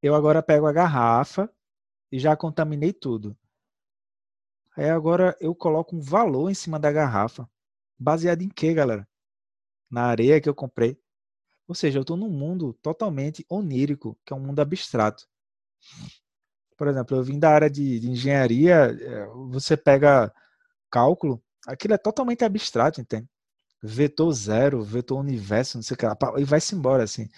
eu 0.00 0.14
agora 0.14 0.42
pego 0.42 0.66
a 0.66 0.72
garrafa 0.72 1.50
e 2.10 2.18
já 2.18 2.36
contaminei 2.36 2.92
tudo. 2.92 3.36
Aí 4.76 4.88
agora 4.88 5.36
eu 5.40 5.54
coloco 5.54 5.96
um 5.96 6.00
valor 6.00 6.50
em 6.50 6.54
cima 6.54 6.78
da 6.78 6.92
garrafa. 6.92 7.48
Baseado 7.98 8.42
em 8.42 8.48
quê, 8.48 8.72
galera? 8.72 9.08
Na 9.90 10.04
areia 10.06 10.40
que 10.40 10.48
eu 10.48 10.54
comprei. 10.54 11.01
Ou 11.68 11.74
seja, 11.74 11.98
eu 11.98 12.02
estou 12.02 12.16
num 12.16 12.30
mundo 12.30 12.72
totalmente 12.82 13.44
onírico, 13.48 14.16
que 14.24 14.32
é 14.32 14.36
um 14.36 14.40
mundo 14.40 14.60
abstrato. 14.60 15.26
Por 16.76 16.88
exemplo, 16.88 17.16
eu 17.16 17.22
vim 17.22 17.38
da 17.38 17.50
área 17.50 17.70
de, 17.70 18.00
de 18.00 18.10
engenharia, 18.10 18.74
é, 19.00 19.26
você 19.50 19.76
pega 19.76 20.32
cálculo, 20.90 21.42
aquilo 21.66 21.94
é 21.94 21.98
totalmente 21.98 22.44
abstrato, 22.44 23.00
entende? 23.00 23.28
Vetor 23.82 24.32
zero, 24.32 24.82
vetor 24.84 25.20
universo, 25.20 25.78
não 25.78 25.82
sei 25.82 25.94
o 25.96 25.98
que 25.98 26.06
lá, 26.06 26.16
e 26.38 26.44
vai-se 26.44 26.74
embora, 26.74 27.04
assim. 27.04 27.28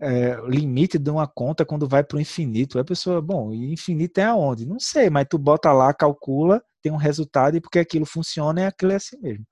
É, 0.00 0.36
limite 0.48 0.98
de 0.98 1.10
uma 1.10 1.28
conta 1.28 1.64
quando 1.66 1.88
vai 1.88 2.04
para 2.04 2.18
o 2.18 2.20
infinito. 2.20 2.78
A 2.78 2.84
pessoa, 2.84 3.22
bom, 3.22 3.52
infinito 3.54 4.18
é 4.20 4.24
aonde? 4.24 4.66
Não 4.66 4.80
sei, 4.80 5.10
mas 5.10 5.26
tu 5.30 5.38
bota 5.38 5.72
lá, 5.72 5.94
calcula, 5.94 6.62
tem 6.82 6.92
um 6.92 6.96
resultado 6.96 7.56
e 7.56 7.60
porque 7.62 7.78
aquilo 7.80 8.06
funciona, 8.06 8.62
é 8.62 8.66
aquilo 8.68 8.92
é 8.92 8.96
assim 8.96 9.18
mesmo. 9.20 9.46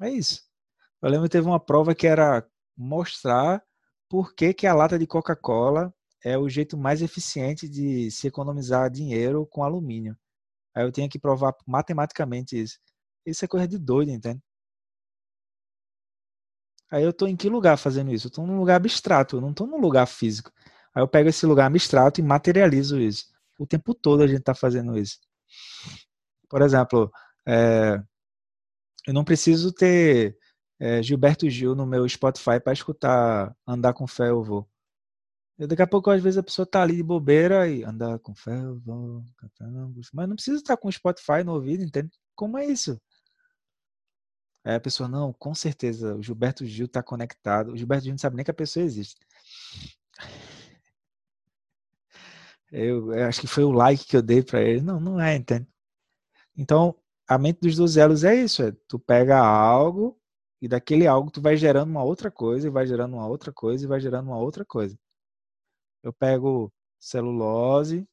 É 0.00 0.08
isso. 0.10 0.40
Eu 1.04 1.10
lembro 1.10 1.24
que 1.24 1.32
teve 1.32 1.46
uma 1.46 1.60
prova 1.60 1.94
que 1.94 2.06
era 2.06 2.42
mostrar 2.74 3.62
por 4.08 4.34
que, 4.34 4.54
que 4.54 4.66
a 4.66 4.72
lata 4.72 4.98
de 4.98 5.06
Coca-Cola 5.06 5.92
é 6.24 6.38
o 6.38 6.48
jeito 6.48 6.78
mais 6.78 7.02
eficiente 7.02 7.68
de 7.68 8.10
se 8.10 8.26
economizar 8.26 8.90
dinheiro 8.90 9.46
com 9.46 9.62
alumínio. 9.62 10.16
Aí 10.74 10.82
eu 10.82 10.90
tinha 10.90 11.06
que 11.06 11.18
provar 11.18 11.54
matematicamente 11.66 12.58
isso. 12.58 12.78
Isso 13.26 13.44
é 13.44 13.48
coisa 13.48 13.68
de 13.68 13.78
doido, 13.78 14.12
entende? 14.12 14.40
Aí 16.90 17.04
eu 17.04 17.10
estou 17.10 17.28
em 17.28 17.36
que 17.36 17.50
lugar 17.50 17.76
fazendo 17.76 18.10
isso? 18.10 18.28
Eu 18.28 18.30
estou 18.30 18.46
num 18.46 18.58
lugar 18.58 18.76
abstrato, 18.76 19.36
eu 19.36 19.42
não 19.42 19.50
estou 19.50 19.66
num 19.66 19.78
lugar 19.78 20.06
físico. 20.06 20.50
Aí 20.94 21.02
eu 21.02 21.08
pego 21.08 21.28
esse 21.28 21.44
lugar 21.44 21.66
abstrato 21.66 22.18
e 22.18 22.24
materializo 22.24 22.98
isso. 22.98 23.26
O 23.58 23.66
tempo 23.66 23.94
todo 23.94 24.22
a 24.22 24.26
gente 24.26 24.40
está 24.40 24.54
fazendo 24.54 24.96
isso. 24.96 25.18
Por 26.48 26.62
exemplo, 26.62 27.12
é, 27.46 28.02
eu 29.06 29.12
não 29.12 29.22
preciso 29.22 29.70
ter 29.70 30.38
é, 30.78 31.02
Gilberto 31.02 31.48
Gil 31.48 31.74
no 31.74 31.86
meu 31.86 32.08
Spotify 32.08 32.60
para 32.62 32.72
escutar 32.72 33.56
Andar 33.66 33.94
com 33.94 34.06
Fé 34.06 34.30
eu 34.30 34.42
vou. 34.42 34.68
E 35.58 35.66
daqui 35.66 35.82
a 35.82 35.86
pouco, 35.86 36.10
às 36.10 36.20
vezes, 36.22 36.38
a 36.38 36.42
pessoa 36.42 36.66
tá 36.66 36.82
ali 36.82 36.96
de 36.96 37.02
bobeira 37.02 37.68
e 37.68 37.84
andar 37.84 38.18
com 38.18 38.34
fé, 38.34 38.60
eu 38.60 38.78
vou, 38.80 39.24
mas 40.12 40.28
não 40.28 40.34
precisa 40.34 40.56
estar 40.56 40.76
com 40.76 40.88
o 40.88 40.92
Spotify 40.92 41.44
no 41.44 41.52
ouvido, 41.54 41.84
entende? 41.84 42.10
Como 42.34 42.58
é 42.58 42.66
isso? 42.66 43.00
Aí 44.64 44.74
a 44.74 44.80
pessoa, 44.80 45.08
não, 45.08 45.32
com 45.32 45.54
certeza, 45.54 46.16
o 46.16 46.22
Gilberto 46.22 46.66
Gil 46.66 46.86
está 46.86 47.02
conectado. 47.02 47.72
O 47.72 47.76
Gilberto 47.76 48.04
Gil 48.04 48.12
não 48.14 48.18
sabe 48.18 48.36
nem 48.36 48.44
que 48.44 48.50
a 48.50 48.54
pessoa 48.54 48.84
existe. 48.84 49.20
Eu, 52.72 53.12
eu 53.12 53.26
acho 53.26 53.40
que 53.40 53.46
foi 53.46 53.62
o 53.62 53.70
like 53.70 54.06
que 54.06 54.16
eu 54.16 54.22
dei 54.22 54.42
para 54.42 54.60
ele. 54.62 54.80
Não, 54.80 54.98
não 54.98 55.20
é, 55.20 55.36
entende? 55.36 55.68
Então, 56.56 56.96
a 57.28 57.38
mente 57.38 57.60
dos 57.60 57.76
dois 57.76 57.96
elos 57.96 58.24
é 58.24 58.34
isso, 58.34 58.62
é 58.62 58.72
tu 58.88 58.98
pega 58.98 59.38
algo 59.38 60.18
e 60.64 60.68
daquele 60.68 61.06
algo 61.06 61.30
tu 61.30 61.42
vai 61.42 61.58
gerando 61.58 61.90
uma 61.90 62.02
outra 62.02 62.30
coisa, 62.30 62.66
e 62.66 62.70
vai 62.70 62.86
gerando 62.86 63.16
uma 63.16 63.26
outra 63.26 63.52
coisa, 63.52 63.84
e 63.84 63.86
vai 63.86 64.00
gerando 64.00 64.28
uma 64.28 64.38
outra 64.38 64.64
coisa. 64.64 64.98
Eu 66.02 66.10
pego 66.10 66.72
celulose 66.98 68.08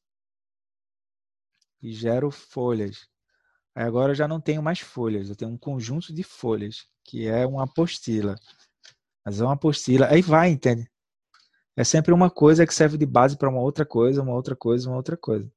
e 1.80 1.94
gero 1.94 2.30
folhas. 2.30 3.08
Aí 3.74 3.84
agora 3.84 4.10
eu 4.10 4.14
já 4.14 4.28
não 4.28 4.38
tenho 4.38 4.62
mais 4.62 4.80
folhas, 4.80 5.30
eu 5.30 5.34
tenho 5.34 5.50
um 5.50 5.56
conjunto 5.56 6.12
de 6.12 6.22
folhas, 6.22 6.86
que 7.02 7.26
é 7.26 7.46
uma 7.46 7.64
apostila. 7.64 8.34
Mas 9.24 9.40
é 9.40 9.44
uma 9.44 9.54
apostila, 9.54 10.08
aí 10.08 10.20
vai, 10.20 10.50
entende? 10.50 10.90
É 11.74 11.84
sempre 11.84 12.12
uma 12.12 12.30
coisa 12.30 12.66
que 12.66 12.74
serve 12.74 12.98
de 12.98 13.06
base 13.06 13.38
para 13.38 13.48
uma 13.48 13.62
outra 13.62 13.86
coisa, 13.86 14.20
uma 14.20 14.34
outra 14.34 14.54
coisa, 14.54 14.90
uma 14.90 14.96
outra 14.98 15.16
coisa. 15.16 15.50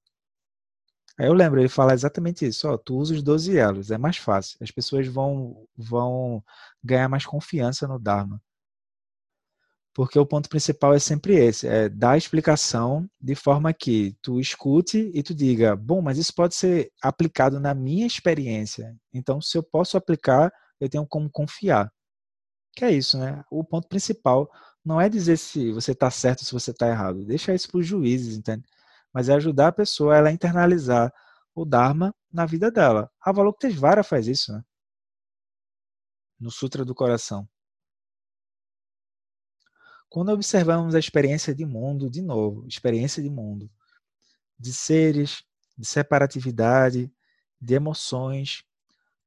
Aí 1.17 1.27
eu 1.27 1.33
lembro, 1.33 1.59
ele 1.61 1.69
fala 1.69 1.93
exatamente 1.93 2.45
isso, 2.45 2.67
ó, 2.69 2.77
tu 2.77 2.97
usa 2.97 3.13
os 3.13 3.23
12 3.23 3.57
elos, 3.57 3.89
é 3.91 3.97
mais 3.97 4.17
fácil. 4.17 4.57
As 4.61 4.71
pessoas 4.71 5.07
vão, 5.07 5.65
vão 5.77 6.43
ganhar 6.83 7.07
mais 7.07 7.25
confiança 7.25 7.87
no 7.87 7.97
Dharma. 7.97 8.41
Porque 9.93 10.19
o 10.19 10.25
ponto 10.25 10.49
principal 10.49 10.93
é 10.93 10.99
sempre 10.99 11.35
esse, 11.35 11.65
é 11.65 11.87
dar 11.87 12.11
a 12.11 12.17
explicação 12.17 13.09
de 13.19 13.33
forma 13.33 13.73
que 13.73 14.13
tu 14.21 14.41
escute 14.41 15.09
e 15.13 15.23
tu 15.23 15.33
diga, 15.33 15.73
bom, 15.73 16.01
mas 16.01 16.17
isso 16.17 16.33
pode 16.35 16.53
ser 16.53 16.91
aplicado 17.01 17.61
na 17.61 17.73
minha 17.73 18.05
experiência. 18.05 18.93
Então, 19.13 19.39
se 19.41 19.57
eu 19.57 19.63
posso 19.63 19.95
aplicar, 19.95 20.51
eu 20.81 20.89
tenho 20.89 21.07
como 21.07 21.29
confiar. 21.29 21.89
Que 22.75 22.83
é 22.83 22.91
isso, 22.91 23.17
né? 23.17 23.41
O 23.49 23.63
ponto 23.63 23.87
principal 23.87 24.51
não 24.83 24.99
é 24.99 25.07
dizer 25.07 25.37
se 25.37 25.71
você 25.71 25.93
está 25.93 26.11
certo 26.11 26.41
ou 26.41 26.45
se 26.45 26.51
você 26.53 26.71
está 26.71 26.89
errado. 26.89 27.23
Deixa 27.23 27.55
isso 27.55 27.69
para 27.71 27.79
os 27.79 27.87
juízes, 27.87 28.37
entende? 28.37 28.65
Mas 29.15 29.29
é 29.29 29.33
ajudar 29.33 29.69
a 29.69 29.71
pessoa 29.71 30.13
a 30.13 30.17
ela 30.17 30.29
internalizar 30.29 31.09
o 31.55 31.63
Dharma 31.63 32.13
na 32.29 32.45
vida 32.45 32.69
dela. 32.69 33.09
A 33.21 33.29
Avalokitesvara 33.29 34.03
faz 34.03 34.27
isso, 34.27 34.51
né? 34.51 34.61
No 36.37 36.51
Sutra 36.51 36.83
do 36.83 36.93
Coração. 36.93 37.47
Quando 40.09 40.33
observamos 40.33 40.95
a 40.95 40.99
experiência 40.99 41.55
de 41.55 41.65
mundo, 41.65 42.09
de 42.09 42.21
novo, 42.21 42.67
experiência 42.67 43.23
de 43.23 43.29
mundo, 43.29 43.71
de 44.59 44.73
seres, 44.73 45.45
de 45.77 45.85
separatividade, 45.87 47.09
de 47.61 47.73
emoções, 47.73 48.65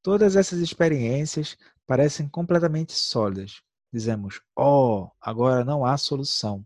todas 0.02 0.36
essas 0.36 0.58
experiências 0.58 1.56
parecem 1.86 2.28
completamente 2.28 2.92
sólidas. 2.92 3.62
Dizemos, 3.90 4.42
oh, 4.54 5.10
agora 5.18 5.64
não 5.64 5.82
há 5.82 5.96
solução. 5.96 6.62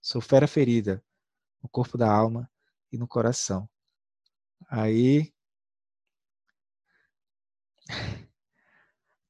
Sou 0.00 0.20
fera 0.20 0.46
ferida 0.46 1.02
no 1.62 1.68
corpo 1.68 1.96
da 1.98 2.10
alma 2.10 2.50
e 2.90 2.98
no 2.98 3.06
coração. 3.06 3.68
Aí, 4.68 5.32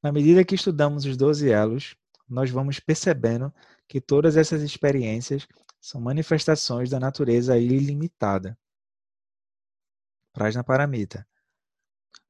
na 0.03 0.13
medida 0.13 0.45
que 0.45 0.55
estudamos 0.55 1.05
os 1.05 1.17
doze 1.17 1.51
elos, 1.51 1.97
nós 2.29 2.51
vamos 2.51 2.79
percebendo 2.79 3.53
que 3.89 4.01
todas 4.01 4.37
essas 4.37 4.63
experiências 4.63 5.49
são 5.81 6.01
manifestações 6.01 6.91
da 6.91 7.01
natureza 7.01 7.59
ilimitada. 7.59 8.57
Prajna 10.33 10.63
Paramita. 10.63 11.27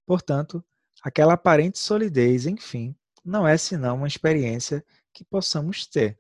Portanto, 0.07 0.65
aquela 1.03 1.35
aparente 1.35 1.79
solidez, 1.79 2.47
enfim, 2.47 2.97
não 3.25 3.47
é 3.47 3.57
senão 3.57 3.97
uma 3.97 4.09
experiência 4.09 4.85
que 5.13 5.25
possamos 5.25 5.87
ter. 5.87 6.19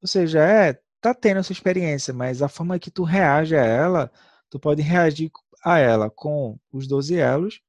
Ou 0.00 0.08
seja, 0.08 0.40
é, 0.40 0.82
tá 1.02 1.12
tendo 1.12 1.40
essa 1.40 1.52
experiência, 1.52 2.14
mas 2.14 2.40
a 2.42 2.48
forma 2.48 2.78
que 2.78 2.90
tu 2.90 3.02
reage 3.02 3.56
a 3.56 3.64
ela, 3.64 4.10
tu 4.48 4.58
pode 4.58 4.80
reagir 4.80 5.32
a 5.64 5.76
ela 5.78 6.08
com 6.08 6.58
os 6.72 6.86
12 6.86 7.16
elos, 7.16 7.60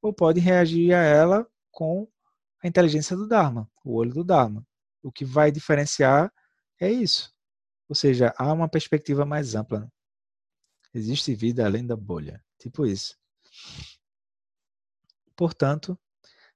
ou 0.00 0.12
pode 0.12 0.38
reagir 0.38 0.94
a 0.94 1.02
ela 1.02 1.46
com 1.72 2.08
a 2.62 2.68
inteligência 2.68 3.16
do 3.16 3.26
Dharma, 3.26 3.68
o 3.84 3.94
olho 3.94 4.14
do 4.14 4.22
Dharma. 4.22 4.64
O 5.02 5.10
que 5.10 5.24
vai 5.24 5.50
diferenciar 5.50 6.32
é 6.80 6.88
isso. 6.90 7.34
Ou 7.88 7.96
seja, 7.96 8.32
há 8.38 8.52
uma 8.52 8.68
perspectiva 8.68 9.24
mais 9.24 9.56
ampla. 9.56 9.90
Existe 10.94 11.34
vida 11.34 11.64
além 11.64 11.84
da 11.84 11.96
bolha. 11.96 12.44
Tipo 12.58 12.86
isso. 12.86 13.16
Portanto, 15.34 15.98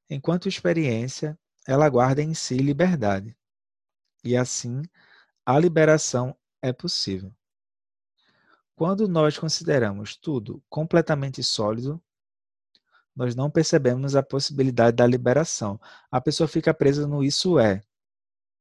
enquanto 0.08 0.48
experiência, 0.48 1.36
ela 1.66 1.88
guarda 1.88 2.22
em 2.22 2.32
si 2.32 2.56
liberdade. 2.58 3.36
E 4.22 4.36
assim, 4.36 4.82
a 5.44 5.58
liberação 5.58 6.36
é 6.60 6.72
possível. 6.72 7.34
Quando 8.74 9.06
nós 9.06 9.38
consideramos 9.38 10.16
tudo 10.16 10.62
completamente 10.68 11.42
sólido, 11.42 12.02
nós 13.14 13.34
não 13.34 13.50
percebemos 13.50 14.16
a 14.16 14.22
possibilidade 14.22 14.96
da 14.96 15.06
liberação. 15.06 15.80
A 16.10 16.20
pessoa 16.20 16.48
fica 16.48 16.72
presa 16.72 17.06
no 17.06 17.22
isso 17.22 17.58
é, 17.58 17.82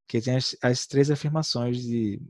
que 0.07 0.21
tem 0.21 0.35
as, 0.35 0.55
as 0.61 0.85
três 0.85 1.09
afirmações 1.09 1.81
de 1.81 2.21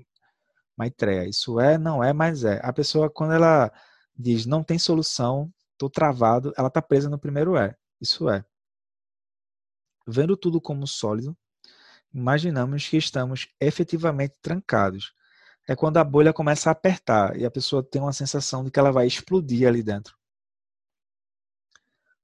Maitreya. 0.78 1.28
Isso 1.28 1.60
é, 1.60 1.78
não 1.78 2.04
é, 2.04 2.14
mas 2.14 2.44
é. 2.44 2.60
A 2.64 2.72
pessoa, 2.72 3.10
quando 3.10 3.34
ela 3.34 3.72
diz 4.16 4.46
não 4.46 4.64
tem 4.64 4.78
solução, 4.78 5.52
estou 5.74 5.90
travado, 5.90 6.54
ela 6.58 6.68
está 6.68 6.82
presa 6.82 7.10
no 7.10 7.20
primeiro 7.20 7.58
é. 7.58 7.76
Isso 8.00 8.30
é. 8.30 8.46
Vendo 10.08 10.38
tudo 10.38 10.62
como 10.62 10.86
sólido, 10.86 11.36
imaginamos 12.13 12.88
que 12.88 12.97
estamos 12.97 13.47
efetivamente 13.60 14.36
trancados. 14.41 15.13
É 15.67 15.76
quando 15.76 15.97
a 15.97 16.04
bolha 16.04 16.34
começa 16.34 16.69
a 16.69 16.74
apertar 16.74 17.38
e 17.38 17.45
a 17.45 17.52
pessoa 17.52 17.84
tem 17.84 18.02
uma 18.02 18.13
sensação 18.13 18.63
de 18.63 18.71
que 18.71 18.80
ela 18.80 18.91
vai 18.91 19.08
explodir 19.08 19.67
ali 19.67 19.84
dentro. 19.84 20.15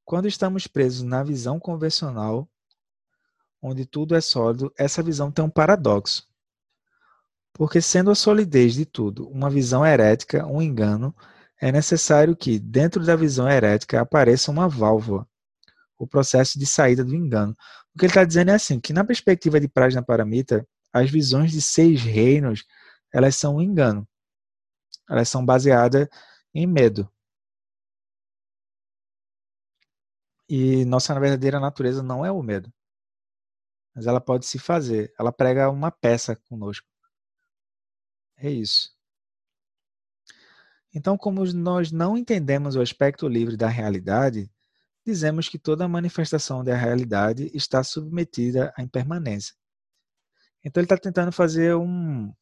Quando 0.04 0.28
estamos 0.28 0.68
presos 0.68 1.04
na 1.04 1.24
visão 1.24 1.60
convencional, 1.60 2.50
onde 3.62 3.86
tudo 3.86 4.16
é 4.16 4.22
sólido, 4.22 4.74
essa 4.78 5.04
visão 5.04 5.32
tem 5.32 5.44
um 5.44 5.50
paradoxo. 5.50 6.28
Porque, 7.54 7.82
sendo 7.82 8.12
a 8.12 8.16
solidez 8.16 8.74
de 8.74 8.86
tudo 8.86 9.28
uma 9.30 9.50
visão 9.50 9.86
herética, 9.86 10.46
um 10.46 10.62
engano, 10.62 11.16
é 11.60 11.72
necessário 11.72 12.36
que, 12.36 12.60
dentro 12.60 13.04
da 13.04 13.16
visão 13.16 13.50
herética, 13.50 14.00
apareça 14.00 14.52
uma 14.52 14.70
válvula, 14.70 15.28
o 15.98 16.08
processo 16.08 16.60
de 16.60 16.66
saída 16.66 17.04
do 17.04 17.16
engano. 17.16 17.58
O 17.98 18.00
que 18.00 18.06
ele 18.06 18.12
está 18.12 18.24
dizendo 18.24 18.52
é 18.52 18.54
assim, 18.54 18.80
que 18.80 18.94
na 18.94 19.04
perspectiva 19.04 19.60
de 19.60 19.68
Prajna 19.68 20.04
Paramita, 20.04 20.68
as 20.94 21.10
visões 21.10 21.52
de 21.52 21.62
seis 21.62 22.04
reinos, 22.04 22.64
elas 23.12 23.36
são 23.36 23.56
um 23.56 23.62
engano. 23.62 24.08
Elas 25.10 25.30
são 25.30 25.44
baseadas 25.44 26.08
em 26.54 26.68
medo. 26.68 27.12
E 30.48 30.86
nossa 30.86 31.20
verdadeira 31.20 31.60
natureza 31.60 32.04
não 32.04 32.26
é 32.26 32.32
o 32.32 32.42
medo 32.44 32.72
mas 33.98 34.06
ela 34.06 34.22
pode 34.22 34.46
se 34.46 34.60
fazer. 34.60 35.12
Ela 35.20 35.32
prega 35.32 35.72
uma 35.72 35.90
peça 35.90 36.36
conosco. 36.36 36.88
É 38.38 38.48
isso. 38.48 38.96
Então, 40.94 41.18
como 41.18 41.44
nós 41.52 41.92
não 41.92 42.16
entendemos 42.16 42.76
o 42.76 42.82
aspecto 42.82 43.28
livre 43.28 43.58
da 43.58 43.68
realidade, 43.68 44.52
dizemos 45.08 45.48
que 45.48 45.58
toda 45.58 45.88
manifestação 45.88 46.64
da 46.64 46.76
realidade 46.76 47.50
está 47.54 47.84
submetida 47.84 48.74
à 48.78 48.84
impermanência. 48.84 49.56
Então, 50.64 50.82
ele 50.82 50.86
está 50.86 50.98
tentando 50.98 51.32
fazer 51.32 51.76
um, 51.76 52.34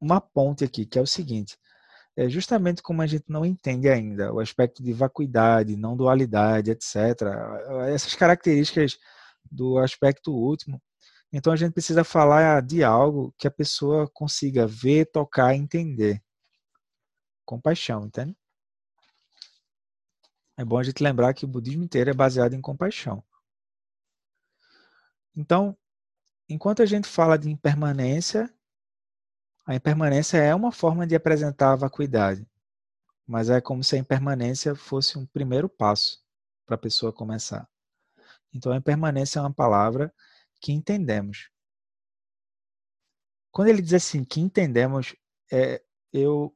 uma 0.00 0.20
ponte 0.20 0.64
aqui, 0.64 0.84
que 0.84 0.98
é 0.98 1.02
o 1.02 1.06
seguinte: 1.06 1.56
é 2.16 2.28
justamente 2.28 2.82
como 2.82 3.02
a 3.02 3.06
gente 3.06 3.24
não 3.28 3.46
entende 3.46 3.88
ainda 3.88 4.32
o 4.32 4.40
aspecto 4.40 4.82
de 4.82 4.92
vacuidade, 4.92 5.76
não 5.76 5.96
dualidade, 5.96 6.72
etc. 6.72 6.96
Essas 7.88 8.14
características 8.14 8.98
do 9.50 9.78
aspecto 9.78 10.32
último. 10.32 10.82
Então 11.32 11.52
a 11.52 11.56
gente 11.56 11.72
precisa 11.72 12.04
falar 12.04 12.62
de 12.62 12.82
algo 12.84 13.34
que 13.38 13.46
a 13.46 13.50
pessoa 13.50 14.08
consiga 14.12 14.66
ver, 14.66 15.06
tocar, 15.06 15.54
entender. 15.54 16.20
Compaixão, 17.44 18.06
entende? 18.06 18.36
É 20.56 20.64
bom 20.64 20.78
a 20.78 20.82
gente 20.82 21.02
lembrar 21.02 21.32
que 21.34 21.44
o 21.44 21.48
budismo 21.48 21.82
inteiro 21.82 22.10
é 22.10 22.14
baseado 22.14 22.54
em 22.54 22.60
compaixão. 22.60 23.24
Então, 25.34 25.76
enquanto 26.48 26.82
a 26.82 26.86
gente 26.86 27.08
fala 27.08 27.38
de 27.38 27.50
impermanência, 27.50 28.52
a 29.64 29.74
impermanência 29.74 30.38
é 30.38 30.54
uma 30.54 30.70
forma 30.70 31.06
de 31.06 31.14
apresentar 31.14 31.72
a 31.72 31.76
vacuidade, 31.76 32.46
mas 33.26 33.48
é 33.48 33.60
como 33.60 33.82
se 33.82 33.96
a 33.96 33.98
impermanência 33.98 34.74
fosse 34.74 35.18
um 35.18 35.24
primeiro 35.24 35.68
passo 35.68 36.22
para 36.66 36.74
a 36.74 36.78
pessoa 36.78 37.12
começar. 37.12 37.68
Então, 38.52 38.72
a 38.72 38.76
impermanência 38.76 39.38
é 39.38 39.42
uma 39.42 39.52
palavra 39.52 40.12
que 40.60 40.72
entendemos. 40.72 41.50
Quando 43.50 43.68
ele 43.68 43.80
diz 43.80 43.94
assim, 43.94 44.24
que 44.24 44.40
entendemos, 44.40 45.14
é, 45.50 45.82
eu 46.12 46.54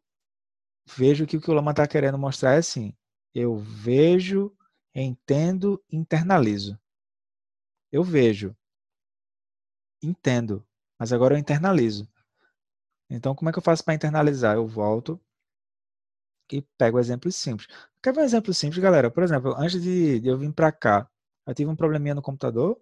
vejo 0.87 1.27
que 1.27 1.37
o 1.37 1.41
que 1.41 1.51
o 1.51 1.55
Lama 1.55 1.71
está 1.71 1.87
querendo 1.87 2.19
mostrar 2.19 2.55
é 2.55 2.59
assim: 2.59 2.95
eu 3.39 3.55
vejo, 3.59 4.51
entendo, 4.95 5.85
internalizo. 5.93 6.81
Eu 7.93 8.03
vejo, 8.03 8.57
entendo, 10.03 10.67
mas 10.99 11.13
agora 11.13 11.35
eu 11.35 11.39
internalizo. 11.39 12.09
Então, 13.11 13.35
como 13.35 13.51
é 13.51 13.53
que 13.53 13.59
eu 13.59 13.63
faço 13.63 13.85
para 13.85 13.93
internalizar? 13.95 14.57
Eu 14.57 14.67
volto 14.67 15.21
e 16.51 16.63
pego 16.79 16.99
exemplos 16.99 17.37
simples. 17.37 17.69
Quer 18.03 18.15
ver 18.15 18.21
um 18.21 18.25
exemplo 18.25 18.55
simples, 18.55 18.83
galera? 18.83 19.11
Por 19.11 19.23
exemplo, 19.23 19.55
antes 19.59 19.83
de, 19.83 20.27
eu 20.27 20.39
vir 20.39 20.53
para 20.53 20.73
cá, 20.73 21.07
eu 21.47 21.55
tive 21.55 21.71
um 21.71 21.77
probleminha 21.77 22.15
no 22.15 22.23
computador 22.23 22.81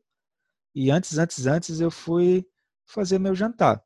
e 0.75 0.91
antes, 0.91 1.19
antes, 1.19 1.47
antes 1.47 1.81
eu 1.81 1.91
fui 1.91 2.47
fazer 2.87 3.19
meu 3.19 3.35
jantar. 3.35 3.85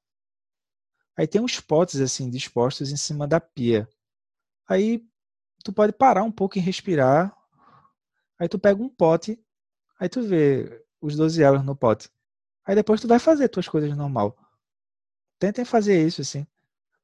Aí 1.17 1.27
tem 1.27 1.41
uns 1.41 1.61
potes 1.61 2.01
assim 2.01 2.31
dispostos 2.31 2.91
em 2.93 2.97
cima 2.97 3.27
da 3.27 3.41
pia. 3.41 3.89
Aí 4.69 5.05
tu 5.65 5.73
pode 5.73 5.93
parar 5.93 6.23
um 6.23 6.33
pouco 6.33 6.59
e 6.59 6.61
respirar. 6.61 7.35
Aí 8.39 8.49
tu 8.49 8.59
pega 8.59 8.83
um 8.83 8.89
pote, 8.89 9.39
aí 9.99 10.09
tu 10.09 10.23
vê 10.23 10.85
os 11.01 11.17
12 11.17 11.43
elos 11.43 11.65
no 11.65 11.77
pote. 11.77 12.11
Aí 12.65 12.75
depois 12.75 13.01
tu 13.01 13.09
vai 13.09 13.19
fazer 13.19 13.49
tuas 13.49 13.69
coisas 13.69 13.97
normal. 13.97 14.37
Tentem 15.39 15.65
fazer 15.65 16.05
isso 16.07 16.21
assim, 16.21 16.47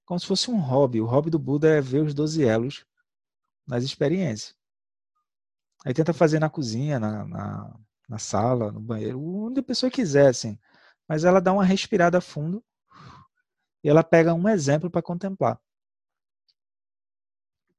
como 0.05 0.19
se 0.21 0.27
fosse 0.27 0.51
um 0.51 0.59
hobby. 0.59 1.01
O 1.01 1.07
hobby 1.07 1.31
do 1.31 1.39
Buda 1.39 1.69
é 1.69 1.81
ver 1.81 2.03
os 2.03 2.15
12 2.15 2.45
elos 2.45 2.85
nas 3.67 3.85
experiências. 3.85 4.55
Aí 5.85 5.93
tenta 5.93 6.13
fazer 6.13 6.39
na 6.39 6.49
cozinha, 6.49 6.99
na, 6.99 7.27
na, 7.27 7.79
na 8.09 8.19
sala, 8.19 8.73
no 8.73 8.81
banheiro, 8.81 9.23
onde 9.23 9.61
a 9.61 9.63
pessoa 9.63 9.91
quiser, 9.91 10.29
assim. 10.29 10.59
Mas 11.07 11.25
ela 11.25 11.41
dá 11.41 11.53
uma 11.53 11.65
respirada 11.65 12.21
fundo 12.21 12.65
e 13.83 13.89
ela 13.89 14.03
pega 14.03 14.33
um 14.33 14.49
exemplo 14.49 14.91
para 14.91 15.03
contemplar. 15.03 15.61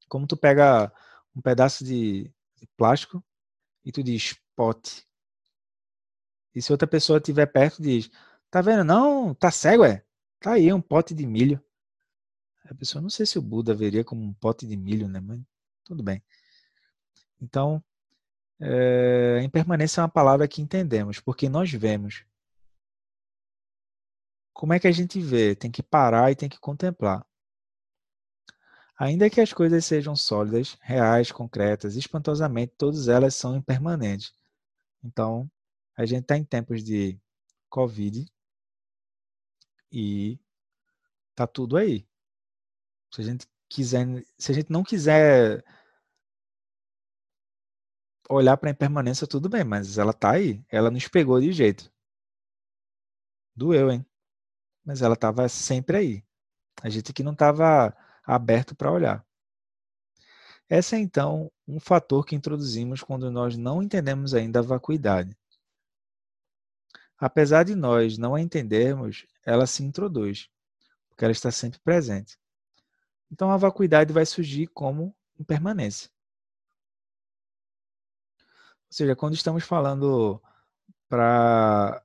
Como 0.08 0.28
tu 0.28 0.38
pega 0.38 0.92
um 1.36 1.42
pedaço 1.42 1.84
de, 1.84 2.32
plástico 2.78 3.24
e 3.84 3.92
tu 3.92 4.04
diz 4.04 4.36
pote. 4.56 5.06
E 6.54 6.62
se 6.62 6.72
outra 6.72 6.88
pessoa 6.88 7.18
estiver 7.18 7.46
perto, 7.46 7.82
diz: 7.82 8.10
Tá 8.50 8.62
vendo? 8.62 8.84
Não, 8.84 9.34
tá 9.34 9.52
cego, 9.52 9.84
é? 9.84 10.04
Tá 10.40 10.54
aí 10.54 10.72
um 10.72 10.82
pote 10.82 11.14
de 11.14 11.26
milho. 11.26 11.62
A 12.66 12.74
pessoa, 12.74 13.02
não 13.02 13.10
sei 13.10 13.26
se 13.26 13.38
o 13.38 13.42
Buda 13.42 13.74
veria 13.74 14.04
como 14.04 14.24
um 14.24 14.34
pote 14.34 14.66
de 14.66 14.76
milho, 14.76 15.08
né? 15.08 15.20
Mas 15.20 15.40
tudo 15.84 16.02
bem. 16.02 16.24
Então, 17.40 17.84
é, 18.60 19.42
impermanência 19.44 20.02
é 20.02 20.04
uma 20.04 20.10
palavra 20.10 20.48
que 20.48 20.62
entendemos, 20.62 21.20
porque 21.20 21.50
nós 21.50 21.72
vemos. 21.72 22.26
Como 24.54 24.74
é 24.74 24.80
que 24.80 24.88
a 24.88 24.92
gente 24.92 25.20
vê? 25.20 25.54
Tem 25.56 25.70
que 25.70 25.84
parar 25.84 26.32
e 26.32 26.36
tem 26.36 26.48
que 26.50 26.60
contemplar. 26.60 27.26
Ainda 28.98 29.30
que 29.30 29.42
as 29.42 29.52
coisas 29.52 29.86
sejam 29.86 30.16
sólidas, 30.16 30.78
reais, 30.82 31.32
concretas, 31.32 31.96
espantosamente, 31.96 32.74
todas 32.78 33.08
elas 33.10 33.36
são 33.36 33.56
impermanentes. 33.56 34.34
Então, 35.04 35.50
a 35.98 36.06
gente 36.06 36.22
está 36.22 36.38
em 36.38 36.44
tempos 36.46 36.84
de 36.84 37.20
Covid 37.70 38.26
e 39.92 40.40
tá 41.36 41.46
tudo 41.46 41.78
aí. 41.78 42.08
Se 43.14 43.22
a 43.22 43.24
gente 43.24 43.48
quiser, 43.68 44.26
se 44.38 44.52
a 44.52 44.56
gente 44.56 44.72
não 44.72 44.84
quiser 44.84 45.64
olhar 48.30 48.58
para 48.58 48.70
a 48.70 48.72
impermanência, 48.72 49.28
tudo 49.28 49.50
bem, 49.50 49.64
mas 49.64 49.98
ela 49.98 50.14
tá 50.14 50.32
aí. 50.32 50.64
Ela 50.70 50.90
nos 50.90 51.08
pegou 51.08 51.40
de 51.40 51.52
jeito. 51.52 51.92
Doeu, 53.56 53.92
hein? 53.92 54.06
Mas 54.84 55.02
ela 55.02 55.16
estava 55.16 55.48
sempre 55.50 55.98
aí. 55.98 56.24
A 56.82 56.90
gente 56.90 57.14
que 57.14 57.24
não 57.24 57.34
estava 57.34 57.96
aberto 58.26 58.76
para 58.76 58.92
olhar. 58.92 59.26
Esse 60.70 60.96
é 60.96 61.00
então 61.00 61.52
um 61.68 61.80
fator 61.80 62.26
que 62.26 62.36
introduzimos 62.36 63.02
quando 63.04 63.30
nós 63.32 63.56
não 63.56 63.84
entendemos 63.84 64.34
ainda 64.34 64.60
a 64.60 64.64
vacuidade. 64.64 65.38
Apesar 67.18 67.64
de 67.64 67.76
nós 67.76 68.18
não 68.18 68.36
a 68.36 68.42
entendermos, 68.42 69.26
ela 69.46 69.68
se 69.68 69.84
introduz, 69.84 70.50
porque 71.10 71.24
ela 71.24 71.32
está 71.32 71.52
sempre 71.52 71.80
presente. 71.80 72.38
Então 73.32 73.52
a 73.52 73.58
vacuidade 73.58 74.12
vai 74.12 74.26
surgir 74.26 74.68
como 74.68 75.16
impermanência. 75.40 76.10
Ou 78.88 78.92
seja, 78.92 79.16
quando 79.16 79.34
estamos 79.34 79.64
falando 79.64 80.42
para 81.08 82.02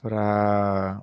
para 0.00 1.02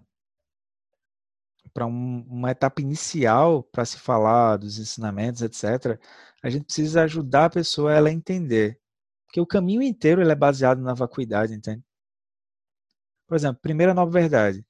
para 1.77 1.85
um, 1.85 2.25
uma 2.27 2.49
etapa 2.49 2.81
inicial 2.81 3.61
para 3.61 3.85
se 3.85 3.99
falar 3.99 4.57
dos 4.57 4.79
ensinamentos, 4.79 5.43
etc., 5.43 6.01
a 6.41 6.49
gente 6.49 6.65
precisa 6.65 7.03
ajudar 7.03 7.45
a 7.45 7.49
pessoa 7.51 7.91
a 7.91 7.93
ela 7.93 8.11
entender. 8.11 8.81
Porque 9.27 9.39
o 9.39 9.45
caminho 9.45 9.83
inteiro 9.83 10.19
ele 10.19 10.31
é 10.31 10.35
baseado 10.35 10.81
na 10.81 10.95
vacuidade, 10.95 11.53
entende? 11.53 11.83
Por 13.27 13.35
exemplo, 13.35 13.61
primeira 13.61 13.93
nova 13.93 14.09
verdade, 14.09 14.65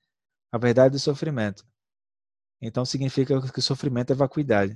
a 0.51 0.57
verdade 0.57 0.91
do 0.91 0.99
sofrimento. 0.99 1.65
Então 2.61 2.83
significa 2.83 3.39
que 3.53 3.59
o 3.59 3.61
sofrimento 3.61 4.11
é 4.11 4.15
vacuidade. 4.15 4.75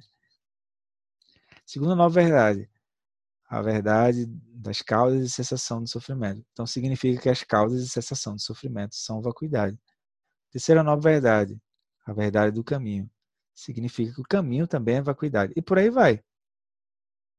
Segunda 1.65 1.96
nova 1.96 2.13
verdade, 2.13 2.70
a 3.50 3.62
verdade 3.62 4.26
das 4.56 4.82
causas 4.82 5.22
e 5.26 5.30
cessação 5.30 5.84
do 5.84 5.89
sofrimento. 5.89 6.46
Então 6.54 6.65
significa 6.65 7.24
que 7.24 7.30
as 7.30 7.44
causas 7.44 7.84
e 7.84 7.89
cessação 7.89 8.36
do 8.36 8.41
sofrimento 8.41 8.96
são 8.96 9.22
vacuidade. 9.22 9.78
Terceira 10.50 10.82
nova 10.82 11.02
verdade, 11.02 11.62
a 12.12 12.13
verdade 12.13 12.54
do 12.54 12.63
caminho. 12.63 13.10
Significa 13.54 14.13
que 14.13 14.21
o 14.21 14.26
caminho 14.26 14.67
também 14.67 14.97
é 14.97 15.02
vacuidade. 15.02 15.54
E 15.56 15.62
por 15.62 15.78
aí 15.78 15.89
vai. 15.89 16.24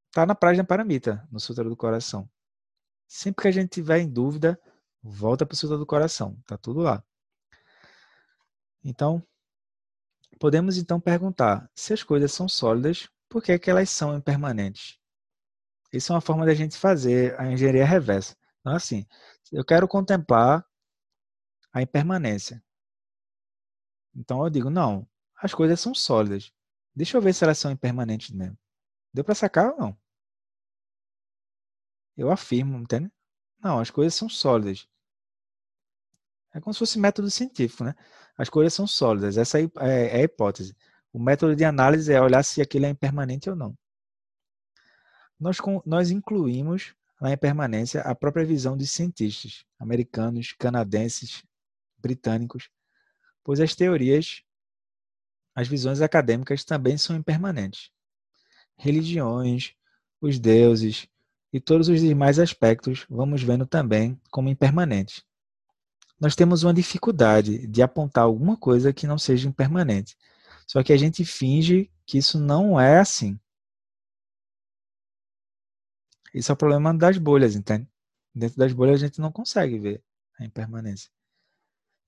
Está 0.09 0.27
na 0.27 0.35
Prajna 0.35 0.65
Paramita, 0.65 1.27
no 1.31 1.41
Sutra 1.41 1.65
do 1.65 1.77
Coração. 1.77 2.29
Sempre 3.07 3.43
que 3.43 3.49
a 3.49 3.53
gente 3.53 3.71
tiver 3.71 3.99
em 3.99 4.11
dúvida, 4.11 4.61
volta 5.03 5.47
para 5.47 5.55
o 5.55 5.57
Sutra 5.57 5.79
do 5.79 5.87
Coração. 5.87 6.37
Está 6.41 6.57
tudo 6.57 6.81
lá. 6.81 7.03
Então, 8.85 9.23
podemos 10.39 10.77
então 10.77 11.01
perguntar, 11.01 11.71
se 11.75 11.93
as 11.93 12.03
coisas 12.03 12.33
são 12.33 12.49
sólidas, 12.49 13.09
por 13.29 13.43
que, 13.43 13.53
é 13.53 13.59
que 13.59 13.71
elas 13.71 13.89
são 13.91 14.17
impermanentes? 14.17 14.99
Isso 15.93 16.13
é 16.13 16.15
uma 16.15 16.21
forma 16.21 16.45
da 16.45 16.55
gente 16.55 16.77
fazer 16.77 17.39
a 17.41 17.51
engenharia 17.51 17.85
reversa. 17.85 18.37
Então, 18.61 18.75
assim, 18.75 19.07
eu 19.51 19.65
quero 19.65 19.87
contemplar 19.87 20.65
a 21.73 21.83
impermanência. 21.83 22.63
Então 24.15 24.43
eu 24.45 24.51
digo, 24.51 24.71
não, 24.71 25.07
as 25.37 25.55
coisas 25.55 25.81
são 25.81 25.95
sólidas. 25.95 26.53
Deixa 26.95 27.17
eu 27.17 27.23
ver 27.23 27.35
se 27.35 27.45
elas 27.45 27.59
são 27.59 27.71
impermanentes 27.71 28.31
mesmo. 28.31 28.57
Deu 29.13 29.25
para 29.25 29.35
sacar 29.35 29.73
ou 29.73 29.79
não? 29.79 29.97
Eu 32.17 32.31
afirmo, 32.31 32.79
entende? 32.79 33.11
Não, 33.59 33.79
as 33.79 33.91
coisas 33.91 34.15
são 34.15 34.29
sólidas. 34.29 34.87
É 36.55 36.61
como 36.61 36.75
se 36.75 36.79
fosse 36.79 36.99
método 36.99 37.31
científico, 37.31 37.85
né? 37.85 37.95
As 38.37 38.49
coisas 38.49 38.75
são 38.75 38.87
sólidas. 38.87 39.37
Essa 39.39 39.61
é, 39.61 39.71
é 39.81 40.21
a 40.21 40.23
hipótese. 40.23 40.77
O 41.13 41.19
método 41.19 41.57
de 41.57 41.65
análise 41.65 42.13
é 42.13 42.21
olhar 42.21 42.43
se 42.43 42.61
aquilo 42.61 42.87
é 42.87 42.91
impermanente 42.91 43.49
ou 43.49 43.57
não. 43.57 43.77
Nós, 45.39 45.57
nós 45.85 46.11
incluímos 46.11 46.95
na 47.21 47.33
impermanência 47.33 48.01
a 48.03 48.15
própria 48.15 48.45
visão 48.45 48.77
dos 48.77 48.91
cientistas 48.91 49.65
americanos, 49.79 50.53
canadenses, 50.59 51.43
britânicos, 51.99 52.69
pois 53.45 53.61
as 53.61 53.75
teorias, 53.75 54.43
as 55.55 55.69
visões 55.69 56.01
acadêmicas 56.01 56.65
também 56.65 56.97
são 56.97 57.17
impermanentes. 57.17 57.91
Religiões, 58.77 59.75
os 60.21 60.39
deuses 60.39 61.07
e 61.53 61.61
todos 61.61 61.89
os 61.89 62.01
demais 62.01 62.39
aspectos 62.39 63.05
vamos 63.09 63.43
vendo 63.43 63.67
também 63.67 64.19
como 64.31 64.49
impermanentes. 64.49 65.25
Nós 66.19 66.37
temos 66.37 66.63
uma 66.63 66.73
dificuldade 66.73 67.67
de 67.67 67.83
apontar 67.83 68.25
alguma 68.25 68.57
coisa 68.57 68.93
que 68.93 69.07
não 69.07 69.19
seja 69.19 69.49
impermanente. 69.49 70.17
Só 70.67 70.83
que 70.83 70.93
a 70.93 70.97
gente 70.97 71.25
finge 71.25 71.91
que 72.07 72.17
isso 72.17 72.39
não 72.39 72.81
é 72.81 72.99
assim. 72.99 73.39
Isso 76.33 76.51
é 76.51 76.55
o 76.55 76.57
problema 76.57 76.95
das 76.95 77.19
bolhas, 77.19 77.55
entende? 77.57 77.87
Dentro 78.35 78.57
das 78.57 78.73
bolhas 78.73 79.03
a 79.03 79.07
gente 79.07 79.21
não 79.21 79.31
consegue 79.31 79.79
ver 79.79 80.03
a 80.39 80.45
impermanência. 80.45 81.11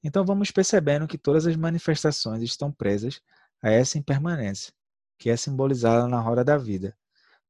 Então 0.04 0.22
vamos 0.22 0.50
percebendo 0.50 1.08
que 1.08 1.16
todas 1.16 1.46
as 1.46 1.56
manifestações 1.56 2.42
estão 2.42 2.70
presas 2.70 3.22
a 3.62 3.70
essa 3.70 3.96
impermanência, 3.96 4.70
que 5.18 5.30
é 5.30 5.36
simbolizada 5.36 6.06
na 6.06 6.20
roda 6.20 6.44
da 6.44 6.58
vida, 6.58 6.94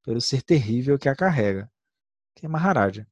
pelo 0.01 0.21
ser 0.21 0.41
terrível 0.41 0.97
que 0.97 1.09
a 1.09 1.15
carrega, 1.15 1.69
que 2.33 2.45
é 2.45 2.49
Maharaja. 2.49 3.05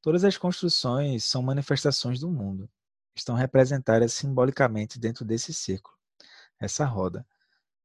Todas 0.00 0.22
as 0.22 0.38
construções 0.38 1.24
são 1.24 1.42
manifestações 1.42 2.20
do 2.20 2.30
mundo, 2.30 2.70
estão 3.12 3.34
representadas 3.34 4.12
simbolicamente 4.12 4.96
dentro 4.96 5.24
desse 5.24 5.52
círculo, 5.52 5.96
essa 6.60 6.84
roda, 6.84 7.26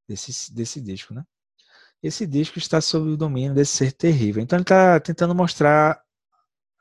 desse, 0.08 0.54
desse 0.54 0.80
disco. 0.80 1.16
Né? 1.16 1.26
Esse 2.02 2.28
disco 2.28 2.60
está 2.60 2.80
sob 2.80 3.10
o 3.10 3.18
domínio 3.18 3.56
desse 3.56 3.76
ser 3.76 3.92
terrível. 3.92 4.44
Então 4.44 4.58
ele 4.58 4.64
está 4.64 5.00
tentando 5.00 5.34
mostrar 5.34 6.00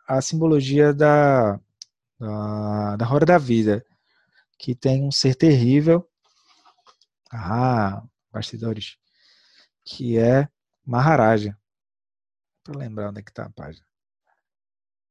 a 0.07 0.20
simbologia 0.20 0.93
da, 0.93 1.59
da, 2.19 2.97
da 2.97 3.05
roda 3.05 3.27
da 3.27 3.39
vida, 3.39 3.85
que 4.59 4.75
tem 4.75 5.03
um 5.03 5.11
ser 5.11 5.35
terrível. 5.35 6.09
Ah, 7.31 8.03
bastidores. 8.33 8.97
Que 9.85 10.19
é 10.19 10.49
Maharaja. 10.85 11.59
Para 12.62 12.79
lembrar 12.79 13.11
onde 13.11 13.21
é 13.21 13.23
que 13.23 13.31
está 13.31 13.45
a 13.45 13.51
página. 13.51 13.87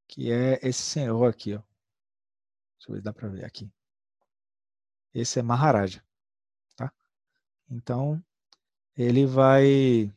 Que 0.08 0.32
é 0.32 0.60
esse 0.64 0.82
senhor 0.82 1.26
aqui, 1.26 1.56
ó. 1.56 1.62
Deixa 2.78 2.89
eu 2.89 2.93
ver 2.93 2.99
se 2.99 3.04
dá 3.04 3.14
para 3.14 3.30
ver 3.30 3.45
aqui. 3.45 3.72
Esse 5.14 5.39
é 5.39 5.43
Maharaja, 5.43 6.04
tá? 6.76 6.91
Então, 7.70 8.24
ele 8.97 9.26
vai 9.26 10.12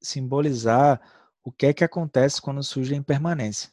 simbolizar 0.00 1.00
o 1.42 1.52
que 1.52 1.66
é 1.66 1.74
que 1.74 1.84
acontece 1.84 2.40
quando 2.40 2.62
surge 2.62 2.94
a 2.94 2.96
impermanência. 2.96 3.70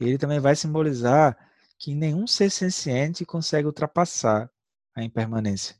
Ele 0.00 0.18
também 0.18 0.40
vai 0.40 0.54
simbolizar 0.54 1.36
que 1.78 1.94
nenhum 1.94 2.26
ser 2.26 2.50
senciente 2.50 3.24
consegue 3.24 3.66
ultrapassar 3.66 4.50
a 4.94 5.02
impermanência. 5.02 5.76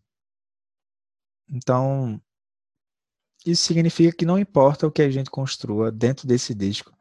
Então, 1.48 2.20
isso 3.44 3.64
significa 3.64 4.16
que 4.16 4.26
não 4.26 4.38
importa 4.38 4.86
o 4.86 4.92
que 4.92 5.02
a 5.02 5.10
gente 5.10 5.30
construa 5.30 5.90
dentro 5.90 6.26
desse 6.26 6.54
disco, 6.54 6.96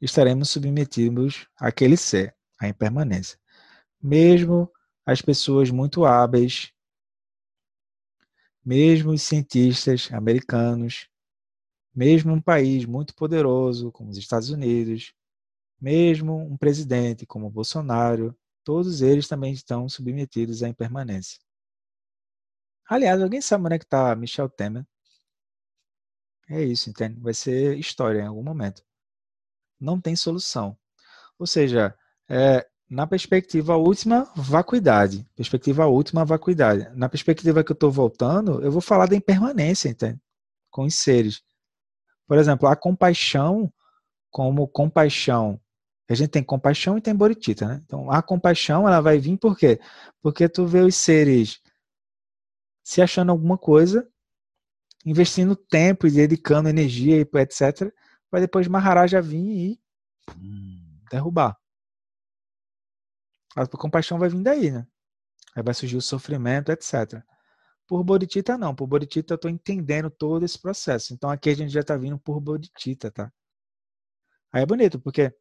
estaremos 0.00 0.50
submetidos 0.50 1.46
àquele 1.56 1.96
ser, 1.96 2.34
à 2.58 2.68
impermanência. 2.68 3.38
Mesmo 4.00 4.70
as 5.04 5.20
pessoas 5.20 5.70
muito 5.70 6.04
hábeis, 6.04 6.72
mesmo 8.64 9.10
os 9.10 9.22
cientistas 9.22 10.08
americanos, 10.12 11.08
mesmo 11.94 12.32
um 12.32 12.40
país 12.40 12.84
muito 12.84 13.14
poderoso 13.14 13.90
como 13.92 14.10
os 14.10 14.16
Estados 14.16 14.50
Unidos, 14.50 15.12
mesmo 15.80 16.36
um 16.36 16.56
presidente 16.56 17.26
como 17.26 17.50
Bolsonaro, 17.50 18.36
todos 18.64 19.02
eles 19.02 19.26
também 19.28 19.52
estão 19.52 19.88
submetidos 19.88 20.62
à 20.62 20.68
impermanência. 20.68 21.38
Aliás, 22.88 23.22
alguém 23.22 23.40
sabe 23.40 23.64
onde 23.64 23.76
é 23.76 23.78
que 23.78 23.84
está 23.84 24.14
Michel 24.16 24.48
Temer? 24.48 24.84
É 26.48 26.62
isso, 26.62 26.90
entende? 26.90 27.20
Vai 27.20 27.32
ser 27.32 27.78
história 27.78 28.20
em 28.20 28.26
algum 28.26 28.42
momento. 28.42 28.82
Não 29.78 30.00
tem 30.00 30.16
solução. 30.16 30.76
Ou 31.38 31.46
seja, 31.46 31.96
é, 32.28 32.66
na 32.90 33.06
perspectiva 33.06 33.76
última, 33.76 34.24
vacuidade. 34.34 35.24
Perspectiva 35.36 35.86
última, 35.86 36.24
vacuidade. 36.24 36.90
Na 36.96 37.08
perspectiva 37.08 37.62
que 37.62 37.70
eu 37.70 37.74
estou 37.74 37.90
voltando, 37.92 38.60
eu 38.62 38.72
vou 38.72 38.80
falar 38.80 39.06
da 39.06 39.14
impermanência, 39.14 39.88
entende? 39.88 40.20
Com 40.68 40.84
os 40.84 40.96
seres. 40.96 41.40
Por 42.26 42.36
exemplo, 42.36 42.68
a 42.68 42.74
compaixão, 42.74 43.72
como 44.30 44.66
compaixão. 44.66 45.60
A 46.10 46.14
gente 46.14 46.30
tem 46.30 46.42
compaixão 46.42 46.98
e 46.98 47.00
tem 47.00 47.14
boritita, 47.14 47.68
né? 47.68 47.80
Então, 47.86 48.10
a 48.10 48.20
compaixão, 48.20 48.86
ela 48.88 49.00
vai 49.00 49.20
vir 49.20 49.38
por 49.38 49.56
quê? 49.56 49.78
Porque 50.20 50.48
tu 50.48 50.66
vê 50.66 50.80
os 50.80 50.96
seres 50.96 51.62
se 52.82 53.00
achando 53.00 53.30
alguma 53.30 53.56
coisa, 53.56 54.10
investindo 55.06 55.54
tempo 55.54 56.08
e 56.08 56.10
dedicando 56.10 56.68
energia 56.68 57.16
e 57.16 57.20
etc, 57.20 57.94
para 58.28 58.40
depois 58.40 58.66
Maharaja 58.66 59.22
vir 59.22 59.78
e 59.78 59.80
derrubar. 61.08 61.56
A 63.54 63.64
compaixão 63.68 64.18
vai 64.18 64.28
vir 64.28 64.42
daí, 64.42 64.72
né? 64.72 64.84
Aí 65.54 65.62
vai 65.62 65.74
surgir 65.74 65.96
o 65.96 66.02
sofrimento, 66.02 66.72
etc. 66.72 67.22
Por 67.86 68.02
Bodhicitta, 68.02 68.58
não. 68.58 68.74
Por 68.74 68.88
Bodhicitta, 68.88 69.34
eu 69.34 69.36
estou 69.36 69.50
entendendo 69.50 70.10
todo 70.10 70.44
esse 70.44 70.60
processo. 70.60 71.14
Então, 71.14 71.30
aqui 71.30 71.50
a 71.50 71.54
gente 71.54 71.70
já 71.70 71.82
está 71.82 71.96
vindo 71.96 72.18
por 72.18 72.40
Bodhicitta, 72.40 73.12
tá? 73.12 73.32
Aí 74.52 74.62
é 74.62 74.66
bonito, 74.66 74.98
porque 74.98 75.32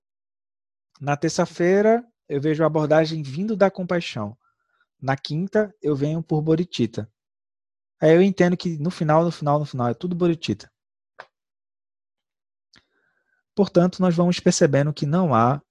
na 1.00 1.16
terça-feira 1.16 2.06
eu 2.28 2.40
vejo 2.40 2.64
a 2.64 2.68
abordagem 2.68 3.24
vindo 3.24 3.56
da 3.56 3.72
compaixão. 3.72 4.38
Na 5.02 5.16
quinta, 5.16 5.74
eu 5.82 5.96
venho 5.96 6.22
por 6.22 6.42
Bodhicitta. 6.42 7.10
Aí 8.02 8.14
eu 8.14 8.22
entendo 8.22 8.56
que 8.56 8.78
no 8.78 8.92
final, 8.92 9.24
no 9.24 9.32
final, 9.32 9.60
no 9.60 9.66
final, 9.66 9.88
é 9.88 9.94
tudo 9.94 10.16
Bodhicitta. 10.16 10.72
Portanto, 13.56 14.00
nós 14.00 14.16
vamos 14.16 14.40
percebendo 14.40 14.94
que 14.94 15.06
não 15.06 15.34
há 15.34 15.62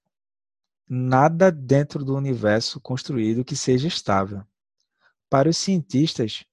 nada 0.87 1.51
dentro 1.51 2.03
do 2.03 2.15
universo 2.15 2.79
construído 2.81 3.45
que 3.45 3.55
seja 3.55 3.87
estável. 3.87 4.43
Para 5.29 5.49
os 5.49 5.57
cientistas, 5.57 6.43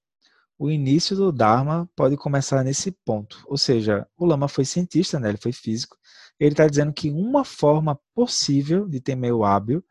o 0.58 0.70
início 0.70 1.16
do 1.16 1.32
Dharma 1.32 1.88
pode 1.96 2.16
começar 2.16 2.62
nesse 2.62 2.90
ponto. 2.90 3.42
Ou 3.46 3.58
seja, 3.58 4.06
o 4.16 4.24
Lama 4.24 4.48
foi 4.48 4.64
cientista, 4.64 5.18
né? 5.18 5.30
ele 5.30 5.38
foi 5.38 5.52
físico. 5.52 5.98
Ele 6.38 6.52
está 6.52 6.66
dizendo 6.66 6.92
que 6.92 7.10
uma 7.10 7.44
forma 7.44 7.98
possível 8.14 8.88
de 8.88 9.00
ter 9.00 9.14
meio 9.14 9.44
hábil 9.44 9.84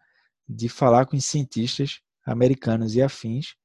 de 0.48 0.70
falar 0.70 1.06
com 1.06 1.18
os 1.18 1.26
cientistas 1.26 2.02
americanos 2.24 2.96
e 2.96 3.02
afins 3.02 3.56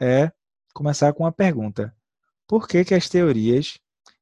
é 0.00 0.30
começar 0.74 1.12
com 1.14 1.24
uma 1.24 1.32
pergunta: 1.32 1.96
por 2.46 2.68
que, 2.68 2.84
que 2.84 2.94
as 2.94 3.08
teorias 3.08 3.78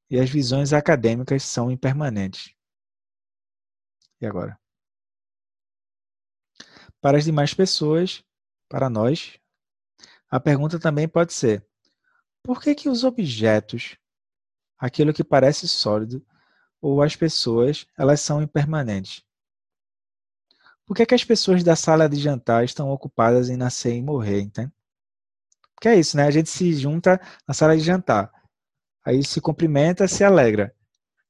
e 0.08 0.18
as 0.20 0.30
visões 0.30 0.72
acadêmicas 0.72 1.42
são 1.42 1.70
impermanentes? 1.70 2.54
E 4.20 4.26
agora? 4.26 4.58
Para 7.00 7.18
as 7.18 7.24
demais 7.24 7.52
pessoas, 7.52 8.24
para 8.68 8.88
nós, 8.88 9.38
a 10.30 10.38
pergunta 10.38 10.78
também 10.78 11.08
pode 11.08 11.32
ser: 11.32 11.66
por 12.42 12.62
que, 12.62 12.74
que 12.74 12.88
os 12.88 13.02
objetos, 13.02 13.98
aquilo 14.78 15.12
que 15.12 15.24
parece 15.24 15.68
sólido, 15.68 16.24
ou 16.84 17.00
as 17.00 17.16
pessoas, 17.16 17.86
elas 17.96 18.20
são 18.20 18.42
impermanentes? 18.42 19.24
Por 20.84 20.94
que, 20.94 21.06
que 21.06 21.14
as 21.14 21.24
pessoas 21.24 21.64
da 21.64 21.74
sala 21.74 22.06
de 22.06 22.16
jantar 22.18 22.62
estão 22.62 22.90
ocupadas 22.90 23.48
em 23.48 23.56
nascer 23.56 23.94
e 23.94 24.02
morrer, 24.02 24.42
entende? 24.42 24.70
Que 25.80 25.88
é 25.88 25.96
isso, 25.96 26.14
né? 26.14 26.24
A 26.24 26.30
gente 26.30 26.50
se 26.50 26.74
junta 26.74 27.18
na 27.48 27.54
sala 27.54 27.74
de 27.74 27.82
jantar. 27.82 28.30
Aí 29.02 29.24
se 29.24 29.40
cumprimenta, 29.40 30.06
se 30.06 30.22
alegra. 30.22 30.74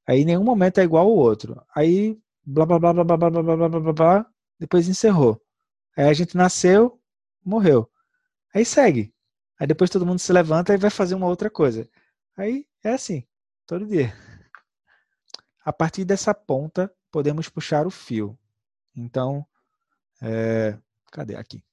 Aí 0.05 0.25
nenhum 0.25 0.43
momento 0.43 0.79
é 0.79 0.83
igual 0.83 1.07
ao 1.07 1.15
outro. 1.15 1.65
Aí 1.73 2.19
blá 2.45 2.65
blá 2.65 2.77
blá 2.77 2.93
blá 2.93 3.05
blá 3.05 3.17
blá 3.17 3.29
blá 3.29 3.41
blá 3.41 3.69
blá 3.69 3.79
blá, 3.79 3.93
blá 3.93 4.25
depois 4.59 4.89
encerrou. 4.89 5.41
Aí 5.95 6.03
a 6.03 6.13
gente 6.13 6.35
nasceu, 6.35 6.99
morreu. 7.45 7.89
Aí 8.53 8.65
segue. 8.65 9.13
Aí 9.57 9.65
depois 9.65 9.89
todo 9.89 10.05
mundo 10.05 10.19
se 10.19 10.33
levanta 10.33 10.73
e 10.73 10.77
vai 10.77 10.89
fazer 10.89 11.15
uma 11.15 11.27
outra 11.27 11.49
coisa. 11.49 11.89
Aí 12.35 12.67
é 12.83 12.89
assim, 12.89 13.25
todo 13.65 13.87
dia. 13.87 14.13
A 15.65 15.73
partir 15.73 16.05
dessa 16.05 16.33
ponta, 16.33 16.93
podemos 17.11 17.49
puxar 17.49 17.87
o 17.87 17.91
fio. 17.91 18.37
Então, 18.95 19.45
é... 20.21 20.79
cadê 21.11 21.35
aqui? 21.35 21.63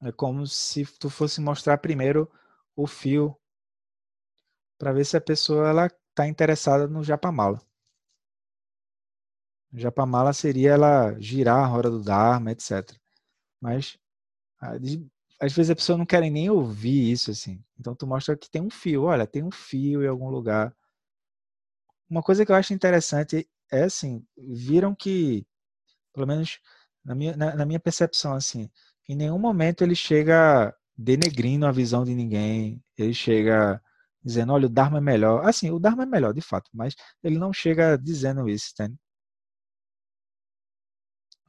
É 0.00 0.10
como 0.10 0.46
se 0.46 0.84
tu 0.98 1.10
fosse 1.10 1.40
mostrar 1.40 1.78
primeiro 1.78 2.30
o 2.74 2.86
fio 2.86 3.38
para 4.78 4.92
ver 4.92 5.04
se 5.04 5.16
a 5.16 5.20
pessoa 5.20 5.68
ela 5.68 5.86
está 5.86 6.26
interessada 6.26 6.86
no 6.86 7.04
japamala. 7.04 7.60
O 9.72 9.78
japamala 9.78 10.32
seria 10.32 10.72
ela 10.72 11.18
girar 11.20 11.62
a 11.62 11.66
roda 11.66 11.90
do 11.90 12.02
Dharma, 12.02 12.52
etc. 12.52 12.98
Mas 13.60 13.98
às 15.40 15.52
vezes 15.52 15.70
a 15.70 15.76
pessoa 15.76 15.98
não 15.98 16.06
quer 16.06 16.20
nem 16.22 16.48
ouvir 16.48 17.12
isso 17.12 17.30
assim. 17.30 17.62
Então 17.78 17.94
tu 17.94 18.06
mostra 18.06 18.36
que 18.36 18.48
tem 18.50 18.62
um 18.62 18.70
fio, 18.70 19.04
olha, 19.04 19.26
tem 19.26 19.42
um 19.42 19.50
fio 19.50 20.02
em 20.02 20.08
algum 20.08 20.30
lugar. 20.30 20.74
Uma 22.08 22.22
coisa 22.22 22.44
que 22.46 22.52
eu 22.52 22.56
acho 22.56 22.72
interessante 22.72 23.48
é 23.70 23.82
assim, 23.84 24.24
viram 24.36 24.94
que, 24.94 25.46
pelo 26.14 26.26
menos 26.26 26.60
na 27.04 27.14
minha, 27.14 27.36
na, 27.36 27.56
na 27.56 27.66
minha 27.66 27.80
percepção, 27.80 28.34
assim, 28.34 28.70
em 29.08 29.16
nenhum 29.16 29.38
momento 29.38 29.82
ele 29.82 29.94
chega 29.94 30.74
denegrindo 30.96 31.66
a 31.66 31.72
visão 31.72 32.04
de 32.04 32.14
ninguém, 32.14 32.82
ele 32.96 33.14
chega 33.14 33.80
dizendo, 34.24 34.52
olha, 34.52 34.66
o 34.66 34.70
Dharma 34.70 34.98
é 34.98 35.00
melhor. 35.00 35.46
Assim, 35.46 35.70
o 35.70 35.78
Dharma 35.78 36.02
é 36.04 36.06
melhor, 36.06 36.32
de 36.34 36.40
fato, 36.40 36.70
mas 36.74 36.96
ele 37.22 37.38
não 37.38 37.52
chega 37.52 37.96
dizendo 37.96 38.48
isso, 38.48 38.70
entende? 38.72 38.98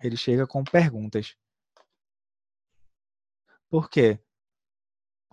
Ele 0.01 0.17
chega 0.17 0.47
com 0.47 0.63
perguntas. 0.63 1.35
Por 3.69 3.89
quê? 3.89 4.19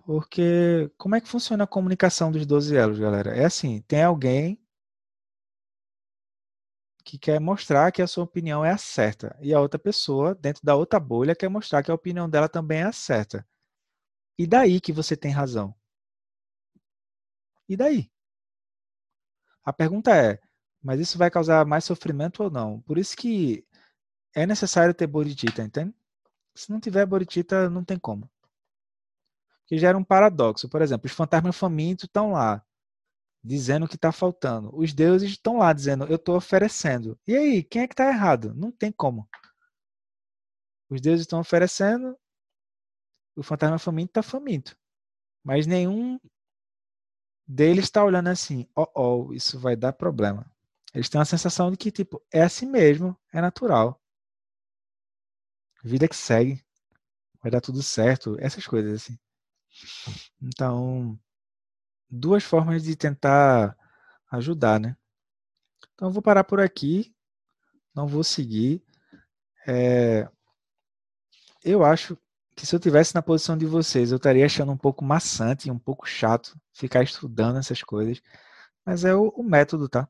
Porque 0.05 0.91
como 0.97 1.15
é 1.15 1.21
que 1.21 1.27
funciona 1.27 1.63
a 1.63 1.67
comunicação 1.67 2.31
dos 2.31 2.45
12 2.45 2.75
elos, 2.75 2.99
galera? 2.99 3.35
É 3.35 3.45
assim, 3.45 3.81
tem 3.87 4.03
alguém 4.03 4.59
que 7.05 7.17
quer 7.19 7.39
mostrar 7.39 7.91
que 7.91 8.01
a 8.01 8.07
sua 8.07 8.25
opinião 8.25 8.65
é 8.65 8.71
a 8.71 8.77
certa. 8.77 9.37
E 9.41 9.53
a 9.53 9.61
outra 9.61 9.79
pessoa, 9.79 10.35
dentro 10.35 10.63
da 10.65 10.75
outra 10.75 10.99
bolha, 10.99 11.35
quer 11.35 11.49
mostrar 11.49 11.83
que 11.83 11.91
a 11.91 11.95
opinião 11.95 12.29
dela 12.29 12.49
também 12.49 12.79
é 12.79 12.85
a 12.85 12.91
certa. 12.91 13.47
E 14.39 14.47
daí 14.47 14.81
que 14.81 14.93
você 14.93 15.17
tem 15.17 15.31
razão? 15.31 15.75
E 17.69 17.75
daí? 17.77 18.09
A 19.65 19.73
pergunta 19.73 20.15
é, 20.15 20.39
mas 20.81 20.99
isso 20.99 21.17
vai 21.17 21.29
causar 21.29 21.65
mais 21.65 21.83
sofrimento 21.83 22.43
ou 22.43 22.49
não? 22.49 22.81
Por 22.81 22.97
isso 22.97 23.15
que 23.17 23.65
é 24.35 24.45
necessário 24.47 24.93
ter 24.95 25.07
bodhicitta, 25.07 25.63
entende? 25.63 25.93
Se 26.55 26.71
não 26.71 26.79
tiver 26.81 27.05
bodhicitta, 27.05 27.69
não 27.69 27.83
tem 27.85 27.99
como. 27.99 28.29
Que 29.67 29.77
gera 29.77 29.97
um 29.97 30.03
paradoxo. 30.03 30.67
Por 30.67 30.81
exemplo, 30.81 31.05
os 31.05 31.11
fantasmas 31.13 31.55
famintos 31.55 32.05
estão 32.05 32.31
lá. 32.31 32.64
Dizendo 33.45 33.87
que 33.87 33.95
está 33.95 34.11
faltando. 34.11 34.75
Os 34.75 34.91
deuses 34.93 35.31
estão 35.31 35.57
lá 35.57 35.71
dizendo, 35.71 36.05
eu 36.05 36.15
estou 36.15 36.35
oferecendo. 36.35 37.17
E 37.27 37.35
aí, 37.35 37.63
quem 37.63 37.83
é 37.83 37.87
que 37.87 37.93
está 37.93 38.07
errado? 38.07 38.53
Não 38.55 38.71
tem 38.71 38.91
como. 38.91 39.29
Os 40.89 40.99
deuses 40.99 41.21
estão 41.21 41.39
oferecendo, 41.39 42.17
o 43.35 43.43
fantasma 43.43 43.77
faminto 43.77 44.09
está 44.11 44.23
faminto. 44.23 44.75
Mas 45.43 45.67
nenhum 45.67 46.19
deles 47.47 47.85
está 47.85 48.03
olhando 48.03 48.29
assim, 48.29 48.67
oh, 48.75 48.87
oh, 48.95 49.33
isso 49.33 49.59
vai 49.59 49.75
dar 49.75 49.93
problema. 49.93 50.51
Eles 50.93 51.09
têm 51.09 51.19
uma 51.19 51.25
sensação 51.25 51.69
de 51.69 51.77
que, 51.77 51.91
tipo, 51.91 52.23
é 52.31 52.41
assim 52.41 52.65
mesmo, 52.65 53.15
é 53.31 53.41
natural. 53.41 54.01
Vida 55.83 56.07
que 56.07 56.15
segue. 56.15 56.63
Vai 57.41 57.51
dar 57.51 57.61
tudo 57.61 57.83
certo. 57.83 58.37
Essas 58.39 58.65
coisas, 58.65 59.03
assim. 59.03 59.19
Então, 60.41 61.19
duas 62.15 62.43
formas 62.43 62.83
de 62.83 62.95
tentar 62.95 63.77
ajudar, 64.31 64.79
né? 64.79 64.95
Então, 65.93 66.09
eu 66.09 66.11
vou 66.11 66.21
parar 66.21 66.43
por 66.43 66.59
aqui. 66.59 67.13
Não 67.93 68.07
vou 68.07 68.23
seguir. 68.23 68.83
É, 69.67 70.27
eu 71.63 71.83
acho 71.83 72.17
que 72.55 72.65
se 72.65 72.75
eu 72.75 72.79
tivesse 72.79 73.15
na 73.15 73.21
posição 73.21 73.57
de 73.57 73.65
vocês, 73.65 74.11
eu 74.11 74.17
estaria 74.17 74.45
achando 74.45 74.71
um 74.71 74.77
pouco 74.77 75.03
maçante, 75.03 75.71
um 75.71 75.79
pouco 75.79 76.07
chato 76.07 76.57
ficar 76.73 77.03
estudando 77.03 77.57
essas 77.57 77.83
coisas. 77.83 78.21
Mas 78.85 79.03
é 79.05 79.15
o, 79.15 79.29
o 79.29 79.43
método, 79.43 79.89
tá? 79.89 80.07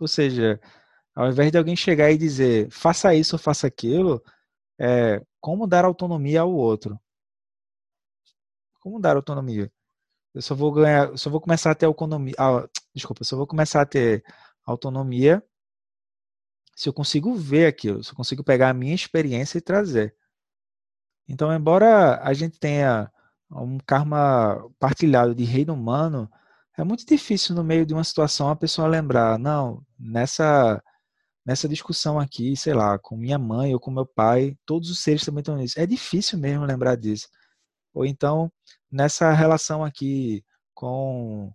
Ou 0.00 0.08
seja, 0.08 0.60
ao 1.14 1.28
invés 1.28 1.50
de 1.52 1.58
alguém 1.58 1.76
chegar 1.76 2.10
e 2.10 2.18
dizer 2.18 2.70
faça 2.70 3.14
isso 3.14 3.36
ou 3.36 3.40
faça 3.40 3.66
aquilo, 3.66 4.22
é 4.78 5.22
como 5.40 5.66
dar 5.66 5.84
autonomia 5.84 6.42
ao 6.42 6.52
outro. 6.52 7.00
Como 8.80 9.00
dar 9.00 9.16
autonomia? 9.16 9.70
Eu 10.34 10.42
só 10.42 10.54
vou 10.54 10.72
ganhar, 10.72 11.16
só 11.16 11.30
vou 11.30 11.40
começar 11.40 11.70
a 11.70 11.74
ter 11.74 11.86
autonomia. 11.86 12.34
Ah, 12.38 12.68
desculpa, 12.94 13.24
só 13.24 13.36
vou 13.36 13.46
começar 13.46 13.80
a 13.82 13.86
ter 13.86 14.24
autonomia 14.64 15.42
se 16.76 16.88
eu 16.88 16.92
consigo 16.92 17.34
ver 17.34 17.66
aquilo, 17.66 18.04
se 18.04 18.12
eu 18.12 18.16
consigo 18.16 18.44
pegar 18.44 18.70
a 18.70 18.74
minha 18.74 18.94
experiência 18.94 19.58
e 19.58 19.60
trazer. 19.60 20.14
Então, 21.28 21.52
embora 21.52 22.20
a 22.22 22.32
gente 22.32 22.58
tenha 22.58 23.10
um 23.50 23.78
karma 23.78 24.64
partilhado 24.78 25.34
de 25.34 25.44
reino 25.44 25.74
humano, 25.74 26.30
é 26.76 26.84
muito 26.84 27.04
difícil 27.04 27.54
no 27.54 27.64
meio 27.64 27.84
de 27.84 27.94
uma 27.94 28.04
situação 28.04 28.48
a 28.48 28.56
pessoa 28.56 28.86
lembrar, 28.88 29.38
não, 29.38 29.84
nessa 29.98 30.82
nessa 31.44 31.66
discussão 31.68 32.20
aqui, 32.20 32.54
sei 32.56 32.74
lá, 32.74 32.98
com 32.98 33.16
minha 33.16 33.38
mãe 33.38 33.72
ou 33.72 33.80
com 33.80 33.90
meu 33.90 34.04
pai, 34.06 34.54
todos 34.66 34.90
os 34.90 35.00
seres 35.00 35.24
também 35.24 35.40
estão 35.40 35.56
nisso. 35.56 35.80
É 35.80 35.86
difícil 35.86 36.38
mesmo 36.38 36.64
lembrar 36.66 36.94
disso. 36.96 37.26
Ou 37.94 38.04
então, 38.06 38.52
nessa 38.90 39.32
relação 39.32 39.84
aqui 39.84 40.44
com 40.74 41.52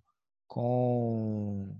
com 0.48 1.76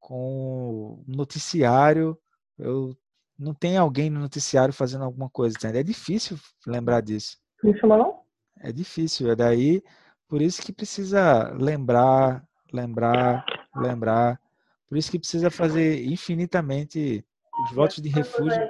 com 0.00 1.02
noticiário, 1.06 2.18
eu 2.58 2.96
não 3.38 3.54
tem 3.54 3.76
alguém 3.76 4.10
no 4.10 4.20
noticiário 4.20 4.74
fazendo 4.74 5.04
alguma 5.04 5.30
coisa, 5.30 5.56
entende? 5.56 5.78
É 5.78 5.82
difícil 5.82 6.38
lembrar 6.66 7.00
disso. 7.00 7.38
Me 7.62 7.76
chamou 7.78 7.98
não? 7.98 8.22
É 8.60 8.72
difícil, 8.72 9.30
é 9.30 9.36
daí 9.36 9.82
por 10.28 10.42
isso 10.42 10.62
que 10.62 10.72
precisa 10.72 11.50
lembrar, 11.52 12.46
lembrar, 12.72 13.44
lembrar. 13.76 14.40
Por 14.88 14.98
isso 14.98 15.10
que 15.10 15.18
precisa 15.18 15.50
fazer 15.50 16.04
infinitamente 16.04 17.24
os 17.64 17.74
votos 17.74 18.02
de 18.02 18.08
refúgio 18.08 18.60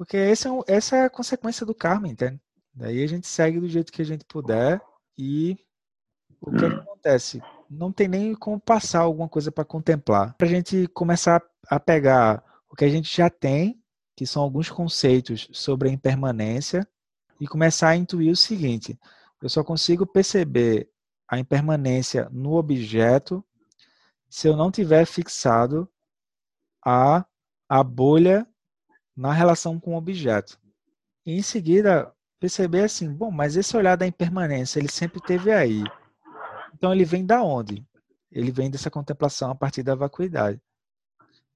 porque 0.00 0.16
esse 0.16 0.48
é, 0.48 0.50
essa 0.66 0.96
é 0.96 1.04
a 1.04 1.10
consequência 1.10 1.66
do 1.66 1.74
karma, 1.74 2.08
entende? 2.08 2.40
Daí 2.72 3.02
a 3.02 3.06
gente 3.06 3.26
segue 3.26 3.60
do 3.60 3.68
jeito 3.68 3.92
que 3.92 4.02
a 4.02 4.04
gente 4.04 4.24
puder 4.24 4.80
e 5.18 5.58
o 6.40 6.50
que, 6.50 6.58
que 6.58 6.64
acontece? 6.64 7.42
Não 7.68 7.92
tem 7.92 8.08
nem 8.08 8.34
como 8.34 8.58
passar 8.58 9.00
alguma 9.00 9.28
coisa 9.28 9.52
para 9.52 9.64
contemplar. 9.64 10.34
Para 10.34 10.46
a 10.46 10.50
gente 10.50 10.86
começar 10.88 11.42
a 11.68 11.78
pegar 11.78 12.42
o 12.68 12.74
que 12.74 12.84
a 12.84 12.88
gente 12.88 13.14
já 13.14 13.28
tem, 13.28 13.82
que 14.16 14.26
são 14.26 14.42
alguns 14.42 14.70
conceitos 14.70 15.48
sobre 15.52 15.88
a 15.88 15.92
impermanência, 15.92 16.86
e 17.40 17.46
começar 17.46 17.88
a 17.88 17.96
intuir 17.96 18.32
o 18.32 18.36
seguinte: 18.36 18.98
eu 19.42 19.48
só 19.48 19.64
consigo 19.64 20.06
perceber 20.06 20.90
a 21.28 21.38
impermanência 21.38 22.28
no 22.30 22.54
objeto 22.54 23.44
se 24.28 24.46
eu 24.46 24.56
não 24.56 24.70
tiver 24.70 25.04
fixado 25.06 25.88
a, 26.84 27.24
a 27.68 27.82
bolha 27.82 28.46
na 29.16 29.32
relação 29.32 29.78
com 29.78 29.94
o 29.94 29.98
objeto. 29.98 30.58
E 31.26 31.32
em 31.32 31.42
seguida, 31.42 32.14
perceber 32.40 32.84
assim, 32.84 33.12
bom, 33.12 33.30
mas 33.30 33.56
esse 33.56 33.76
olhar 33.76 33.96
da 33.96 34.06
impermanência, 34.06 34.80
ele 34.80 34.90
sempre 34.90 35.20
teve 35.20 35.52
aí. 35.52 35.84
Então 36.74 36.92
ele 36.92 37.04
vem 37.04 37.24
da 37.24 37.42
onde? 37.42 37.86
Ele 38.32 38.50
vem 38.50 38.70
dessa 38.70 38.90
contemplação 38.90 39.50
a 39.50 39.54
partir 39.54 39.82
da 39.82 39.94
vacuidade 39.94 40.60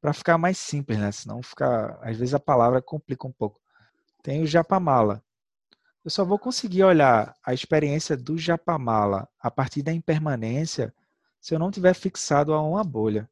para 0.05 0.13
ficar 0.13 0.37
mais 0.37 0.59
simples, 0.59 0.99
né? 0.99 1.11
Senão 1.11 1.43
fica, 1.43 1.99
às 2.03 2.15
vezes 2.19 2.35
a 2.35 2.39
palavra 2.39 2.83
complica 2.83 3.27
um 3.27 3.33
pouco. 3.33 3.59
Tem 4.23 4.43
o 4.43 4.47
japamala. 4.47 5.25
Eu 6.05 6.11
só 6.11 6.27
vou 6.27 6.39
conseguir 6.39 6.85
olhar 6.85 7.35
a 7.43 7.55
experiência 7.55 8.15
do 8.15 8.37
japamala 8.37 9.27
a 9.41 9.51
partir 9.51 9.83
da 9.83 9.95
impermanência 9.95 10.95
se 11.41 11.55
eu 11.55 11.59
não 11.59 11.71
tiver 11.71 11.95
fixado 11.95 12.53
a 12.53 12.61
uma 12.61 12.85
bolha. 12.85 13.31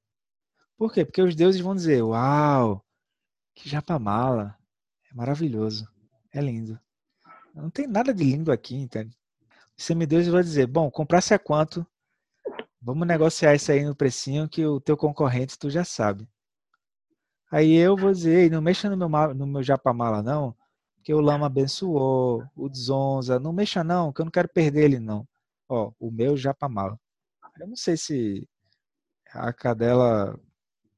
Por 0.78 0.90
quê? 0.90 1.04
Porque 1.04 1.20
os 1.20 1.36
deuses 1.36 1.60
vão 1.60 1.74
dizer: 1.74 2.02
"Uau, 2.02 2.82
que 3.54 3.68
japamala, 3.68 4.56
é 5.10 5.14
maravilhoso, 5.14 5.86
é 6.32 6.40
lindo". 6.40 6.80
Não 7.54 7.70
tem 7.70 7.86
nada 7.86 8.12
de 8.14 8.24
lindo 8.24 8.50
aqui, 8.52 8.74
entende? 8.76 9.16
O 9.78 9.82
semideus 9.82 10.26
vai 10.28 10.42
dizer: 10.42 10.66
"Bom, 10.66 10.90
comprasse 10.90 11.34
a 11.34 11.38
quanto? 11.38 11.86
Vamos 12.80 13.06
negociar 13.06 13.54
isso 13.54 13.72
aí 13.72 13.84
no 13.84 13.96
precinho 13.96 14.48
que 14.48 14.64
o 14.66 14.80
teu 14.80 14.96
concorrente 14.96 15.58
tu 15.58 15.70
já 15.70 15.84
sabe". 15.84 16.28
Aí 17.50 17.74
eu 17.74 17.96
vou 17.96 18.12
dizer, 18.12 18.50
não 18.50 18.62
mexa 18.62 18.88
no 18.88 18.96
meu, 19.08 19.34
no 19.34 19.46
meu 19.46 19.62
japamala 19.62 20.22
não, 20.22 20.56
que 21.04 21.12
o 21.12 21.20
Lama 21.20 21.46
abençoou, 21.46 22.44
o 22.56 22.68
Dzonza, 22.68 23.38
não 23.38 23.52
mexa 23.52 23.84
não, 23.84 24.12
que 24.12 24.20
eu 24.22 24.24
não 24.24 24.32
quero 24.32 24.48
perder 24.48 24.84
ele 24.84 24.98
não. 24.98 25.26
Ó, 25.68 25.92
o 26.00 26.10
meu 26.10 26.36
japamala. 26.36 26.98
Eu 27.60 27.68
não 27.68 27.76
sei 27.76 27.96
se 27.96 28.48
a 29.32 29.52
cadela, 29.52 30.38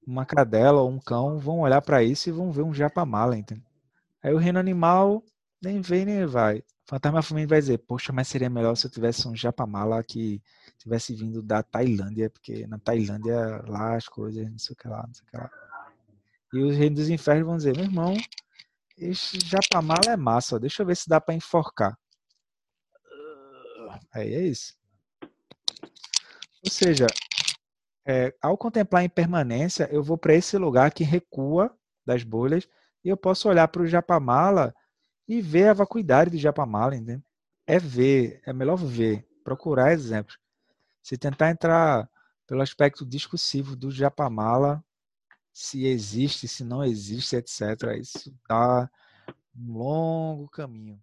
uma 0.06 0.26
cadela 0.26 0.82
ou 0.82 0.90
um 0.90 1.00
cão 1.00 1.38
vão 1.38 1.60
olhar 1.60 1.82
para 1.82 2.02
isso 2.04 2.28
e 2.28 2.32
vão 2.32 2.52
ver 2.52 2.62
um 2.62 2.74
japamala, 2.74 3.36
entendeu? 3.38 3.64
Aí 4.22 4.34
o 4.34 4.38
reino 4.38 4.58
animal 4.60 5.24
nem 5.64 5.80
vem 5.80 6.04
nem 6.04 6.26
vai. 6.26 6.62
Fantasma 6.86 7.22
Família 7.22 7.48
vai 7.48 7.60
dizer, 7.60 7.78
poxa, 7.78 8.12
mas 8.12 8.28
seria 8.28 8.50
melhor 8.50 8.74
se 8.76 8.86
eu 8.86 8.90
tivesse 8.90 9.26
um 9.26 9.34
japamala 9.34 10.02
que 10.04 10.42
tivesse 10.78 11.14
vindo 11.14 11.42
da 11.42 11.62
Tailândia, 11.62 12.28
porque 12.28 12.66
na 12.66 12.78
Tailândia 12.78 13.62
lá 13.66 13.96
as 13.96 14.06
coisas, 14.06 14.50
não 14.50 14.58
sei 14.58 14.74
o 14.74 14.76
que 14.76 14.88
lá, 14.88 15.02
não 15.06 15.14
sei 15.14 15.24
o 15.26 15.30
que 15.30 15.36
lá. 15.36 15.50
E 16.52 16.62
os 16.62 16.76
reinos 16.76 17.00
dos 17.00 17.08
infernos 17.08 17.46
vão 17.46 17.56
dizer, 17.56 17.74
meu 17.74 17.86
irmão, 17.86 18.14
esse 18.98 19.38
japamala 19.40 20.12
é 20.12 20.16
massa, 20.16 20.60
deixa 20.60 20.82
eu 20.82 20.86
ver 20.86 20.96
se 20.96 21.08
dá 21.08 21.20
para 21.20 21.34
enforcar. 21.34 21.98
Aí 24.12 24.34
é 24.34 24.42
isso. 24.42 24.76
Ou 26.62 26.70
seja, 26.70 27.06
é, 28.06 28.34
ao 28.40 28.56
contemplar 28.58 29.02
a 29.02 29.04
impermanência, 29.04 29.88
eu 29.90 30.02
vou 30.02 30.18
para 30.18 30.34
esse 30.34 30.56
lugar 30.58 30.92
que 30.92 31.02
recua 31.02 31.74
das 32.04 32.22
bolhas 32.22 32.68
e 33.02 33.08
eu 33.08 33.16
posso 33.16 33.48
olhar 33.48 33.68
para 33.68 33.82
o 33.82 33.86
japamala 33.86 34.74
e 35.26 35.40
ver 35.40 35.68
a 35.68 35.74
vacuidade 35.74 36.30
do 36.30 36.38
japamala, 36.38 36.94
entendeu? 36.94 37.22
É 37.66 37.78
ver, 37.78 38.42
é 38.44 38.52
melhor 38.52 38.76
ver, 38.76 39.26
procurar 39.42 39.92
exemplos. 39.92 40.38
Se 41.02 41.16
tentar 41.16 41.50
entrar 41.50 42.08
pelo 42.46 42.62
aspecto 42.62 43.06
discursivo 43.06 43.74
do 43.74 43.90
japamala, 43.90 44.84
se 45.52 45.86
existe, 45.86 46.48
se 46.48 46.64
não 46.64 46.84
existe, 46.84 47.36
etc. 47.36 47.96
Isso 47.98 48.34
dá 48.48 48.90
um 49.56 49.72
longo 49.72 50.48
caminho. 50.48 51.00